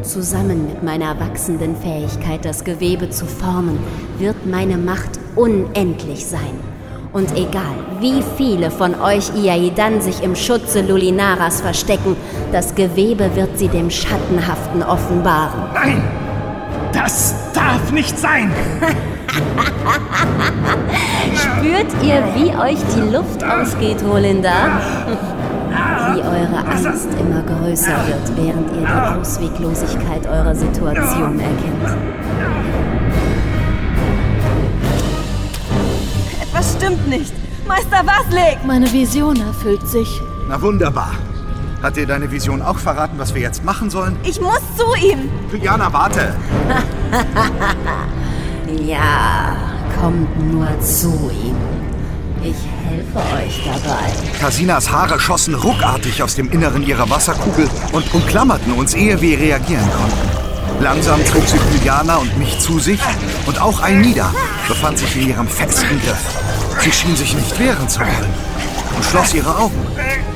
[0.00, 3.78] Zusammen mit meiner wachsenden Fähigkeit, das Gewebe zu formen,
[4.18, 6.75] wird meine Macht unendlich sein.
[7.16, 12.14] Und egal, wie viele von euch Iaidan sich im Schutze Lulinaras verstecken,
[12.52, 15.62] das Gewebe wird sie dem Schattenhaften offenbaren.
[15.72, 16.02] Nein!
[16.92, 18.52] Das darf nicht sein!
[21.34, 24.78] Spürt ihr, wie euch die Luft ausgeht, Holinda?
[26.12, 31.96] Wie eure Angst immer größer wird, während ihr die Ausweglosigkeit eurer Situation erkennt.
[36.66, 37.32] Was stimmt nicht?
[37.68, 38.58] Meister Waslik!
[38.66, 40.20] Meine Vision erfüllt sich.
[40.48, 41.12] Na wunderbar.
[41.80, 44.16] Hat dir deine Vision auch verraten, was wir jetzt machen sollen?
[44.24, 45.30] Ich muss zu ihm!
[45.52, 46.34] Juliana, warte!
[48.84, 49.56] ja,
[50.00, 51.54] kommt nur zu ihm.
[52.42, 54.10] Ich helfe euch dabei.
[54.40, 59.88] Kasinas Haare schossen ruckartig aus dem Inneren ihrer Wasserkugel und umklammerten uns, ehe wir reagieren
[59.92, 60.45] konnten.
[60.80, 63.00] Langsam zog sie Juliana und mich zu sich
[63.46, 64.32] und auch Ainida
[64.68, 66.80] befand sich in ihrem festen Griff.
[66.80, 68.34] Sie schien sich nicht wehren zu wollen
[68.94, 69.86] und schloss ihre Augen.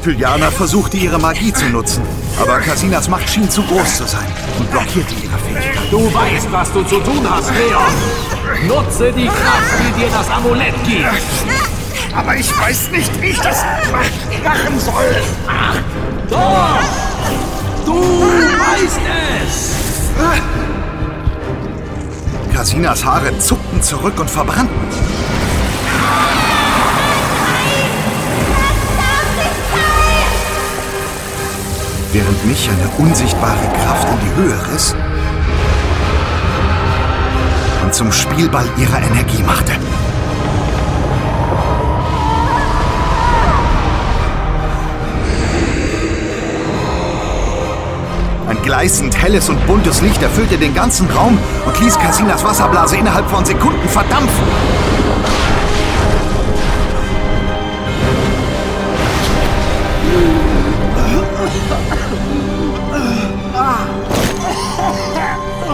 [0.02, 2.02] Pyliana versuchte ihre Magie zu nutzen,
[2.40, 4.26] aber Kasinas Macht schien zu groß zu sein
[4.58, 5.90] und blockierte ihre Fähigkeit.
[5.90, 8.66] Du weißt, was du zu tun hast, Leon.
[8.66, 12.16] Nutze die Kraft, die dir das Amulett gibt.
[12.16, 13.62] Aber ich weiß nicht, wie ich das
[14.42, 15.22] machen soll.
[16.30, 16.80] Doch!
[17.84, 19.00] Du weißt
[19.46, 19.89] es!
[22.54, 24.90] Kasinas Haare zuckten zurück und verbrannten.
[32.12, 34.94] während mich eine unsichtbare Kraft in die Höhe riss
[37.82, 39.72] und zum Spielball ihrer Energie machte.
[48.70, 51.36] Gleißend helles und buntes Licht erfüllte den ganzen Raum
[51.66, 54.44] und ließ Casinas Wasserblase innerhalb von Sekunden verdampfen.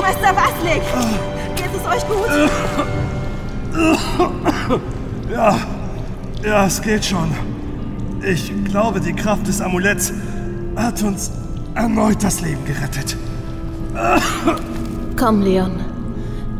[0.00, 0.82] Meister Waslik!
[1.54, 2.50] Geht es euch gut?
[5.30, 5.58] Ja,
[6.42, 7.30] ja, es geht schon.
[8.22, 10.14] Ich glaube, die Kraft des Amuletts
[10.76, 11.30] hat uns
[11.76, 13.16] erneut das Leben gerettet.
[15.16, 15.72] Komm, Leon.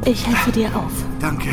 [0.05, 0.93] Ich helfe dir auf.
[1.21, 1.49] Danke.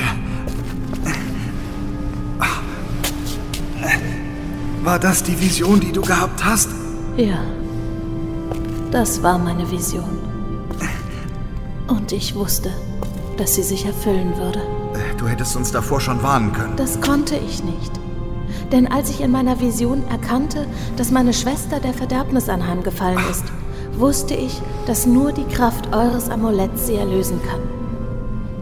[4.84, 6.70] War das die Vision, die du gehabt hast?
[7.16, 7.40] Ja.
[8.92, 10.20] Das war meine Vision.
[11.88, 12.70] Und ich wusste,
[13.38, 14.62] dass sie sich erfüllen würde.
[15.18, 16.76] Du hättest uns davor schon warnen können.
[16.76, 18.03] Das konnte ich nicht.
[18.74, 20.66] Denn als ich in meiner Vision erkannte,
[20.98, 23.44] dass meine Schwester der Verderbnis anheimgefallen ist,
[24.00, 27.60] wusste ich, dass nur die Kraft eures Amuletts sie erlösen kann.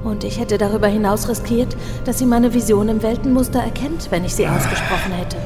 [0.03, 4.35] Und ich hätte darüber hinaus riskiert, dass sie meine Vision im Weltenmuster erkennt, wenn ich
[4.35, 5.37] sie ausgesprochen hätte.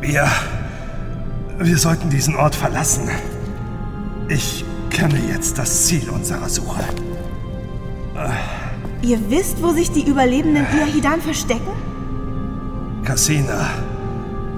[0.00, 0.26] Wir.
[1.60, 3.08] Wir sollten diesen Ort verlassen.
[4.28, 6.82] Ich kenne jetzt das Ziel unserer Suche.
[9.02, 11.81] Ihr wisst, wo sich die Überlebenden Iahidan verstecken?
[13.04, 13.68] Cassina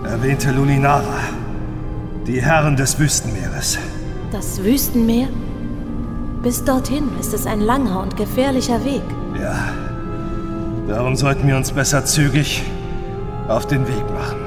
[0.04, 1.18] erwähnte Luninara,
[2.26, 3.78] die Herren des Wüstenmeeres.
[4.30, 5.28] Das Wüstenmeer?
[6.42, 9.02] Bis dorthin ist es ein langer und gefährlicher Weg.
[9.40, 9.72] Ja.
[10.88, 12.62] Darum sollten wir uns besser zügig
[13.48, 14.44] auf den Weg machen.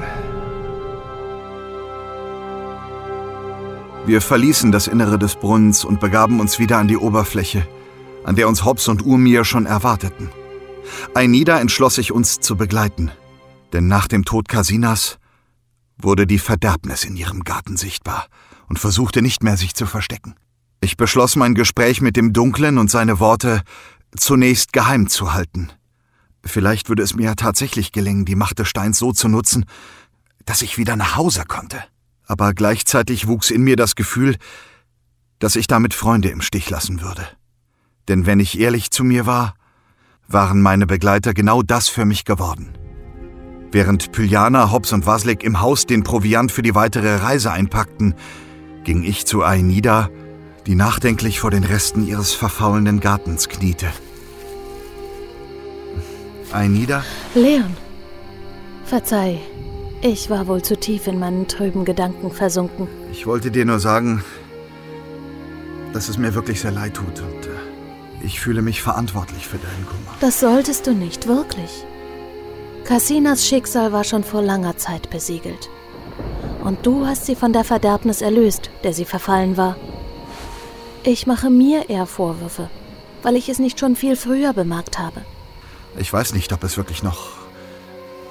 [4.06, 7.66] Wir verließen das Innere des Brunnens und begaben uns wieder an die Oberfläche,
[8.24, 10.30] an der uns Hobbs und Urmir schon erwarteten.
[11.14, 13.10] Ainida entschloss sich, uns zu begleiten,
[13.72, 15.18] denn nach dem Tod Kasinas
[15.96, 18.28] wurde die Verderbnis in ihrem Garten sichtbar
[18.68, 20.34] und versuchte nicht mehr, sich zu verstecken.
[20.80, 23.62] Ich beschloss, mein Gespräch mit dem Dunklen und seine Worte
[24.16, 25.70] zunächst geheim zu halten.
[26.44, 29.64] Vielleicht würde es mir ja tatsächlich gelingen, die Macht des Steins so zu nutzen,
[30.46, 31.82] dass ich wieder nach Hause konnte.
[32.26, 34.36] Aber gleichzeitig wuchs in mir das Gefühl,
[35.40, 37.26] dass ich damit Freunde im Stich lassen würde.
[38.06, 39.54] Denn wenn ich ehrlich zu mir war,
[40.28, 42.77] waren meine Begleiter genau das für mich geworden.
[43.70, 48.14] Während Pyliana, Hobbs und Waslik im Haus den Proviant für die weitere Reise einpackten,
[48.84, 50.08] ging ich zu Aenida,
[50.66, 53.88] die nachdenklich vor den Resten ihres verfaulenden Gartens kniete.
[56.50, 57.04] Aenida?
[57.34, 57.76] Leon,
[58.84, 59.38] verzeih,
[60.00, 62.88] ich war wohl zu tief in meinen trüben Gedanken versunken.
[63.12, 64.24] Ich wollte dir nur sagen,
[65.92, 69.86] dass es mir wirklich sehr leid tut und äh, ich fühle mich verantwortlich für deinen
[69.86, 70.16] Kummer.
[70.20, 71.84] Das solltest du nicht, wirklich.
[72.88, 75.68] Cassinas Schicksal war schon vor langer Zeit besiegelt.
[76.64, 79.76] Und du hast sie von der Verderbnis erlöst, der sie verfallen war.
[81.02, 82.70] Ich mache mir eher Vorwürfe,
[83.22, 85.20] weil ich es nicht schon viel früher bemerkt habe.
[85.98, 87.32] Ich weiß nicht, ob es wirklich noch,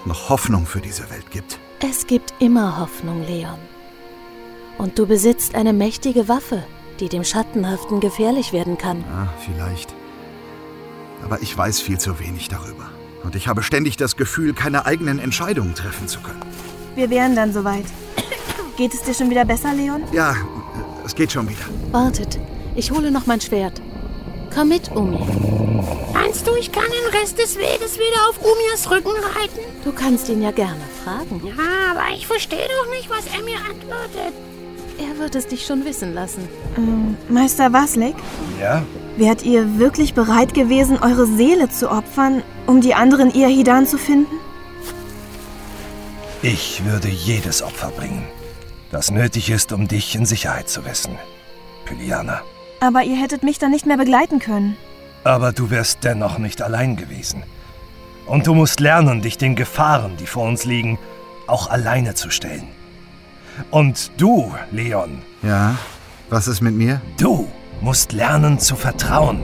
[0.06, 1.60] noch Hoffnung für diese Welt gibt.
[1.88, 3.60] Es gibt immer Hoffnung, Leon.
[4.80, 6.64] Und du besitzt eine mächtige Waffe,
[7.00, 9.02] die dem Schattenhaften gefährlich werden kann.
[9.02, 9.94] Ja, vielleicht.
[11.24, 12.90] Aber ich weiß viel zu wenig darüber.
[13.28, 16.40] Und ich habe ständig das Gefühl, keine eigenen Entscheidungen treffen zu können.
[16.96, 17.84] Wir wären dann soweit.
[18.78, 20.02] Geht es dir schon wieder besser, Leon?
[20.14, 20.34] Ja,
[21.06, 21.66] es geht schon wieder.
[21.92, 22.40] Wartet,
[22.74, 23.82] ich hole noch mein Schwert.
[24.56, 25.20] Komm mit, Umi.
[26.14, 29.60] Meinst du, ich kann den Rest des Weges wieder auf Umias Rücken reiten?
[29.84, 31.42] Du kannst ihn ja gerne fragen.
[31.46, 34.34] Ja, aber ich verstehe doch nicht, was er mir antwortet.
[35.00, 36.48] Er wird es dich schon wissen lassen.
[36.78, 38.16] Ähm, Meister Waslek?
[38.58, 38.84] Ja?
[39.18, 44.36] Wärt ihr wirklich bereit gewesen, eure Seele zu opfern, um die anderen Iahidan zu finden?
[46.44, 48.28] Ich würde jedes Opfer bringen,
[48.92, 51.18] das nötig ist, um dich in Sicherheit zu wissen,
[51.86, 52.42] Pyliana.
[52.80, 54.78] Aber ihr hättet mich dann nicht mehr begleiten können.
[55.24, 57.42] Aber du wärst dennoch nicht allein gewesen.
[58.28, 61.00] Und du musst lernen, dich den Gefahren, die vor uns liegen,
[61.48, 62.68] auch alleine zu stellen.
[63.72, 65.24] Und du, Leon.
[65.42, 65.76] Ja,
[66.30, 67.02] was ist mit mir?
[67.18, 67.48] Du
[67.82, 69.40] musst lernen zu vertrauen.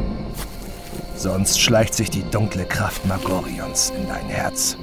[1.16, 4.78] Sonst schleicht sich die dunkle Kraft Magorions in dein Herz.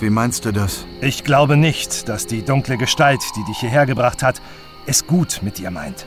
[0.00, 0.86] Wie meinst du das?
[1.00, 4.40] Ich glaube nicht, dass die dunkle Gestalt, die dich hierher gebracht hat,
[4.86, 6.06] es gut mit dir meint.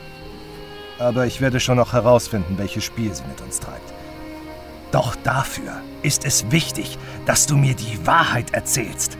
[0.99, 3.94] Aber ich werde schon noch herausfinden, welches Spiel sie mit uns treibt.
[4.91, 9.18] Doch dafür ist es wichtig, dass du mir die Wahrheit erzählst.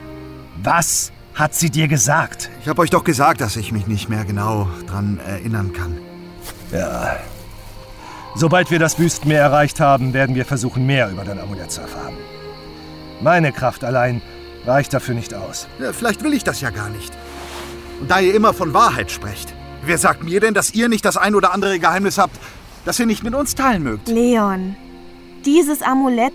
[0.62, 2.50] Was hat sie dir gesagt?
[2.62, 5.98] Ich habe euch doch gesagt, dass ich mich nicht mehr genau dran erinnern kann.
[6.72, 7.16] Ja.
[8.34, 12.16] Sobald wir das Wüstenmeer erreicht haben, werden wir versuchen, mehr über dein Amulett zu erfahren.
[13.20, 14.22] Meine Kraft allein
[14.64, 15.66] reicht dafür nicht aus.
[15.80, 17.12] Ja, vielleicht will ich das ja gar nicht.
[18.00, 21.16] Und da ihr immer von Wahrheit sprecht, wer sagt mir denn, dass ihr nicht das
[21.16, 22.38] ein oder andere Geheimnis habt,
[22.84, 24.08] das ihr nicht mit uns teilen mögt?
[24.08, 24.76] Leon,
[25.44, 26.34] dieses Amulett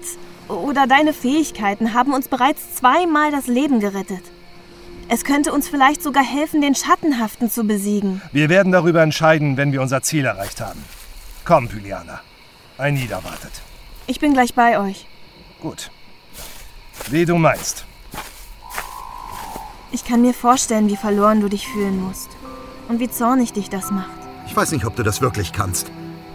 [0.49, 4.23] oder deine Fähigkeiten haben uns bereits zweimal das Leben gerettet.
[5.09, 8.21] Es könnte uns vielleicht sogar helfen, den Schattenhaften zu besiegen.
[8.31, 10.83] Wir werden darüber entscheiden, wenn wir unser Ziel erreicht haben.
[11.45, 12.21] Komm, Pyliana.
[12.77, 13.51] Ein Nieder wartet.
[14.07, 15.07] Ich bin gleich bei euch.
[15.61, 15.91] Gut.
[17.09, 17.85] Wie du meinst.
[19.91, 22.29] Ich kann mir vorstellen, wie verloren du dich fühlen musst.
[22.89, 24.09] Und wie zornig dich das macht.
[24.47, 25.91] Ich weiß nicht, ob du das wirklich kannst.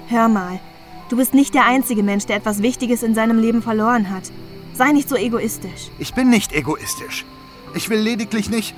[0.09, 0.61] Hör mal.
[1.09, 4.25] Du bist nicht der einzige Mensch, der etwas Wichtiges in seinem Leben verloren hat.
[4.75, 5.91] Sei nicht so egoistisch.
[5.99, 7.25] Ich bin nicht egoistisch.
[7.79, 8.75] Ich will lediglich nicht.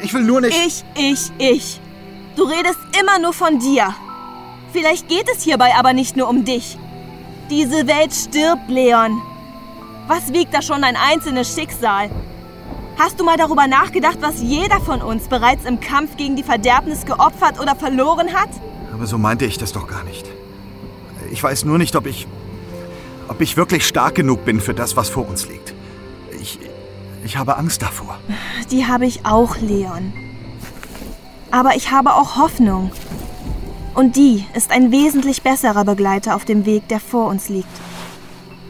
[0.00, 0.56] Ich will nur nicht.
[0.64, 1.80] Ich, ich, ich.
[2.36, 3.92] Du redest immer nur von dir.
[4.72, 6.78] Vielleicht geht es hierbei aber nicht nur um dich.
[7.50, 9.20] Diese Welt stirbt, Leon.
[10.06, 12.08] Was wiegt da schon ein einzelnes Schicksal?
[12.96, 17.04] Hast du mal darüber nachgedacht, was jeder von uns bereits im Kampf gegen die Verderbnis
[17.04, 18.50] geopfert oder verloren hat?
[18.92, 20.24] Aber so meinte ich das doch gar nicht.
[21.32, 22.28] Ich weiß nur nicht, ob ich.
[23.26, 25.74] ob ich wirklich stark genug bin für das, was vor uns liegt.
[26.40, 26.60] Ich.
[27.26, 28.18] Ich habe Angst davor.
[28.70, 30.12] Die habe ich auch, Leon.
[31.50, 32.90] Aber ich habe auch Hoffnung.
[33.94, 37.68] Und die ist ein wesentlich besserer Begleiter auf dem Weg, der vor uns liegt.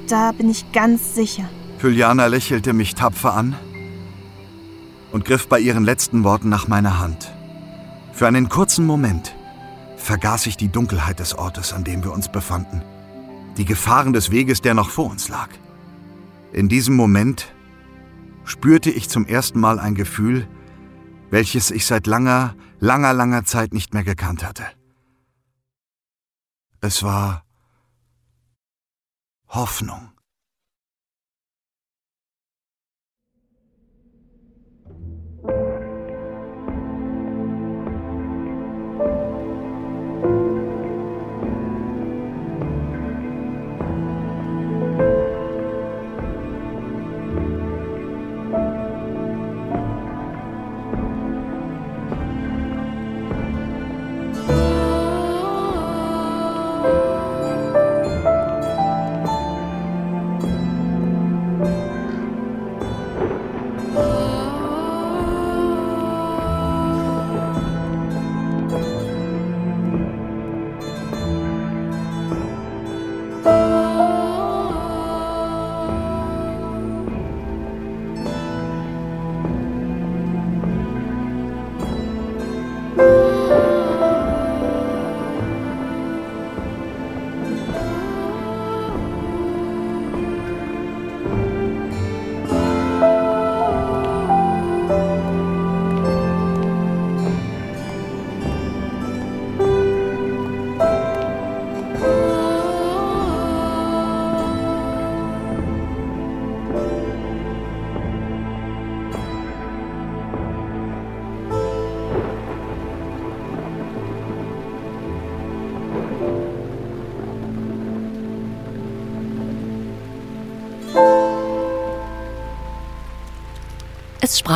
[0.09, 1.45] Da bin ich ganz sicher.
[1.79, 3.55] Pyliana lächelte mich tapfer an
[5.13, 7.33] und griff bei ihren letzten Worten nach meiner Hand.
[8.13, 9.35] Für einen kurzen Moment
[9.97, 12.83] vergaß ich die Dunkelheit des Ortes, an dem wir uns befanden,
[13.57, 15.49] die Gefahren des Weges, der noch vor uns lag.
[16.53, 17.49] In diesem Moment
[18.47, 20.49] spürte ich zum ersten Mal ein Gefühl,
[21.31, 24.65] welches ich seit langer, langer, langer Zeit nicht mehr gekannt hatte.
[26.81, 27.45] Es war
[29.49, 30.16] Hoffnung.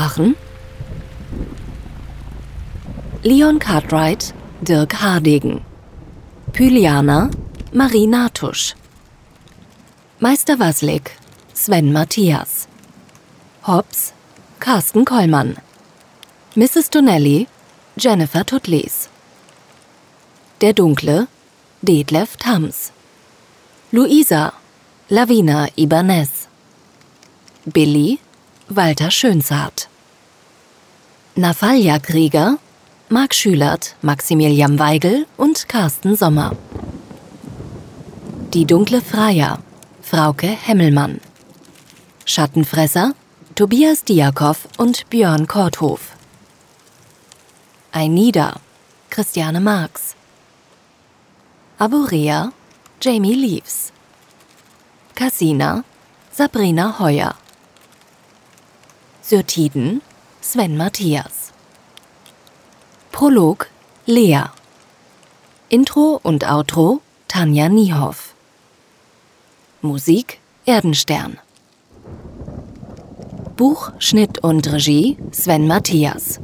[0.01, 0.37] Sprachen.
[3.23, 4.33] Leon Cartwright,
[4.63, 5.61] Dirk Hardegen,
[6.53, 7.31] Pyliana,
[7.73, 8.75] Marie Natusch,
[10.19, 11.11] Meister Waslik,
[11.53, 12.67] Sven Matthias,
[13.63, 14.13] Hobbs,
[14.59, 15.57] Carsten Kollmann,
[16.55, 16.91] Mrs.
[16.91, 17.47] Donnelly,
[17.97, 19.09] Jennifer Tutlis,
[20.61, 21.29] Der Dunkle,
[21.83, 22.93] Detlef Thams,
[23.93, 24.53] Luisa,
[25.11, 26.49] Lavina Ibanez,
[27.67, 28.19] Billy,
[28.71, 29.90] Walter Schönzart,
[31.37, 32.59] Nafalja Krieger,
[33.09, 36.57] Marc Schülert, Maximilian Weigel und Carsten Sommer.
[38.53, 39.61] Die dunkle Freier,
[40.03, 41.21] Frauke Hemmelmann.
[42.25, 43.15] Schattenfresser,
[43.55, 46.17] Tobias Diakow und Björn Korthof.
[47.93, 48.57] Einida,
[49.09, 50.17] Christiane Marx.
[51.79, 52.53] Aborea,
[53.01, 53.93] Jamie Leaves.
[55.15, 55.85] Cassina,
[56.33, 57.37] Sabrina Heuer.
[59.23, 60.03] Syrtiden,
[60.43, 61.53] Sven Matthias.
[63.13, 63.69] Prolog,
[64.07, 64.45] Lea.
[65.69, 68.35] Intro und Outro, Tanja Niehoff.
[69.83, 71.39] Musik, Erdenstern.
[73.57, 76.41] Buch, Schnitt und Regie, Sven Matthias.